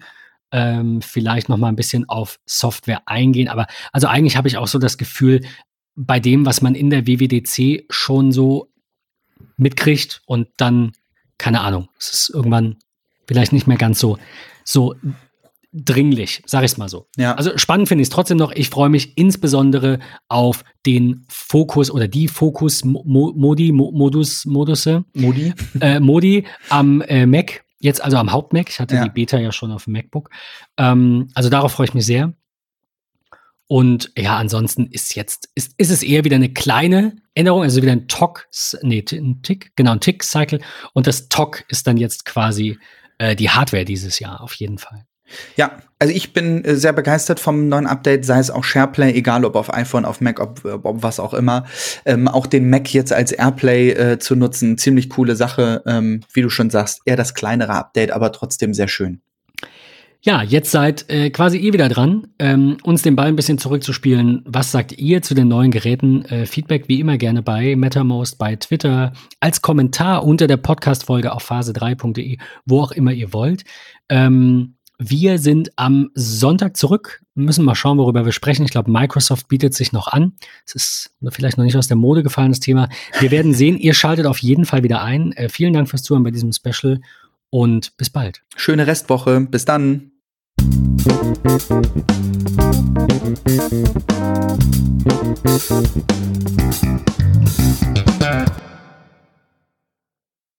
ähm, 0.52 1.02
vielleicht 1.02 1.50
noch 1.50 1.58
mal 1.58 1.68
ein 1.68 1.76
bisschen 1.76 2.08
auf 2.08 2.40
Software 2.46 3.02
eingehen. 3.08 3.50
Aber 3.50 3.68
also 3.92 4.08
eigentlich 4.08 4.38
habe 4.38 4.48
ich 4.48 4.58
auch 4.58 4.68
so 4.68 4.80
das 4.80 4.98
Gefühl, 4.98 5.42
bei 5.96 6.20
dem, 6.20 6.46
was 6.46 6.62
man 6.62 6.76
in 6.76 6.90
der 6.90 7.06
WWDC 7.06 7.86
schon 7.90 8.32
so 8.32 8.70
mitkriegt 9.58 10.22
und 10.26 10.48
dann, 10.58 10.94
keine 11.38 11.62
Ahnung, 11.62 11.90
es 12.00 12.10
ist 12.10 12.30
irgendwann 12.30 12.78
vielleicht 13.28 13.54
nicht 13.54 13.68
mehr 13.68 13.78
ganz 13.78 14.00
so, 14.00 14.18
so 14.64 14.96
dringlich, 15.74 16.44
sag 16.46 16.64
ich 16.64 16.72
es 16.72 16.78
mal 16.78 16.88
so. 16.88 17.08
Ja. 17.18 17.34
Also 17.36 17.58
spannend 17.58 17.88
finde 17.88 18.04
ich 18.04 18.06
es 18.06 18.14
trotzdem 18.14 18.38
noch. 18.38 18.52
Ich 18.52 18.70
freue 18.70 18.90
mich 18.90 19.18
insbesondere 19.18 20.00
auf 20.30 20.64
den 20.86 21.26
Fokus 21.30 21.90
oder 21.90 22.08
die 22.08 22.28
Fokus-Modi, 22.28 23.72
Modus, 23.72 24.46
Modusse. 24.46 25.04
Modi. 25.14 25.54
Äh, 25.80 26.00
Modi 26.00 26.46
am 26.70 27.02
äh, 27.02 27.26
Mac, 27.26 27.66
jetzt 27.80 28.04
also 28.04 28.18
am 28.18 28.32
Haupt-Mac. 28.32 28.70
Ich 28.70 28.80
hatte 28.80 28.96
ja. 28.96 29.04
die 29.04 29.10
Beta 29.10 29.40
ja 29.40 29.52
schon 29.52 29.72
auf 29.72 29.86
dem 29.86 29.94
MacBook. 29.94 30.30
Ähm, 30.78 31.30
also 31.34 31.50
darauf 31.50 31.74
freue 31.74 31.88
ich 31.88 31.94
mich 31.94 32.06
sehr. 32.06 32.34
Und 33.68 34.12
ja, 34.16 34.38
ansonsten 34.38 34.86
ist 34.88 35.16
jetzt, 35.16 35.50
ist, 35.56 35.74
ist 35.78 35.90
es 35.90 36.04
eher 36.04 36.24
wieder 36.24 36.36
eine 36.36 36.54
kleine 36.54 37.16
Änderung, 37.34 37.64
also 37.64 37.82
wieder 37.82 37.94
ein 37.94 38.08
Tock, 38.08 38.48
nee, 38.84 39.04
ein 39.12 39.42
Tick, 39.42 39.76
genau, 39.76 39.94
ein 39.94 40.00
Tick-Cycle. 40.00 40.60
Und 40.94 41.08
das 41.08 41.28
Tock 41.30 41.64
ist 41.70 41.88
dann 41.88 41.98
jetzt 41.98 42.26
quasi 42.26 42.78
äh, 43.18 43.36
die 43.36 43.50
Hardware 43.50 43.86
dieses 43.86 44.20
Jahr, 44.20 44.42
auf 44.42 44.54
jeden 44.54 44.78
Fall. 44.78 45.06
Ja, 45.56 45.78
also 46.00 46.14
ich 46.14 46.34
bin 46.34 46.66
äh, 46.66 46.76
sehr 46.76 46.94
begeistert 46.94 47.40
vom 47.40 47.70
neuen 47.70 47.88
Update, 47.88 48.26
sei 48.26 48.40
es 48.40 48.52
auch 48.52 48.64
SharePlay, 48.64 49.14
egal 49.14 49.46
ob 49.46 49.56
auf 49.56 49.74
iPhone, 49.74 50.06
auf 50.06 50.20
Mac, 50.22 50.40
ob, 50.40 50.66
ob 50.66 51.02
was 51.02 51.20
auch 51.20 51.34
immer. 51.34 51.66
Ähm, 52.06 52.28
auch 52.28 52.46
den 52.46 52.70
Mac 52.70 52.94
jetzt 52.94 53.14
als 53.14 53.32
AirPlay 53.32 53.92
äh, 53.92 54.20
zu 54.20 54.36
nutzen, 54.36 54.78
ziemlich 54.78 55.10
coole 55.10 55.36
Sache. 55.36 55.82
Ähm, 55.86 56.22
wie 56.34 56.42
du 56.42 56.50
schon 56.50 56.70
sagst, 56.70 57.02
eher 57.06 57.16
das 57.16 57.34
kleinere 57.34 57.74
Update, 57.74 58.12
aber 58.12 58.32
trotzdem 58.32 58.74
sehr 58.74 58.88
schön. 58.88 59.22
Ja, 60.26 60.42
jetzt 60.42 60.72
seid 60.72 61.10
äh, 61.10 61.32
quasi 61.32 61.58
ihr 61.58 61.74
wieder 61.74 61.90
dran, 61.90 62.28
ähm, 62.40 62.78
uns 62.84 63.02
den 63.02 63.18
Ball 63.18 63.28
ein 63.28 63.36
bisschen 63.36 63.58
zurückzuspielen. 63.58 64.42
Was 64.46 64.72
sagt 64.72 64.98
ihr 64.98 65.22
zu 65.22 65.34
den 65.34 65.50
neuen 65.50 65.70
Geräten? 65.70 66.24
Äh, 66.26 66.46
Feedback 66.46 66.88
wie 66.88 67.02
immer 67.02 67.18
gerne 67.18 67.44
bei 67.44 67.76
MetaMost, 67.76 68.38
bei 68.38 68.56
Twitter, 68.56 69.12
als 69.42 69.62
Kommentar 69.62 70.24
unter 70.24 70.48
der 70.48 70.56
Podcast-Folge 70.56 71.34
auf 71.34 71.50
phase3.de, 71.50 72.38
wo 72.66 72.82
auch 72.82 72.94
immer 72.94 73.12
ihr 73.12 73.34
wollt. 73.34 73.66
Ähm, 74.08 74.76
wir 75.00 75.40
sind 75.40 75.72
am 75.76 76.12
Sonntag 76.14 76.78
zurück, 76.78 77.22
müssen 77.36 77.66
mal 77.66 77.76
schauen, 77.76 77.98
worüber 77.98 78.26
wir 78.26 78.32
sprechen. 78.32 78.64
Ich 78.64 78.72
glaube, 78.72 78.92
Microsoft 78.92 79.48
bietet 79.48 79.74
sich 79.74 79.92
noch 79.92 80.08
an. 80.08 80.34
Es 80.66 80.76
ist 80.76 81.12
vielleicht 81.30 81.58
noch 81.58 81.66
nicht 81.66 81.78
aus 81.78 81.88
der 81.88 81.98
Mode 81.98 82.24
gefallen, 82.24 82.52
das 82.52 82.60
Thema. 82.60 82.90
Wir 83.20 83.32
werden 83.32 83.54
sehen. 83.56 83.78
Ihr 83.78 83.94
schaltet 83.94 84.26
auf 84.26 84.40
jeden 84.40 84.66
Fall 84.66 84.84
wieder 84.84 85.02
ein. 85.02 85.32
Äh, 85.34 85.50
vielen 85.50 85.74
Dank 85.74 85.90
fürs 85.90 86.04
Zuhören 86.04 86.24
bei 86.24 86.32
diesem 86.32 86.52
Special 86.54 87.02
und 87.50 87.98
bis 87.98 88.10
bald. 88.10 88.44
Schöne 88.56 88.88
Restwoche. 88.88 89.42
Bis 89.42 89.66
dann. 89.66 90.12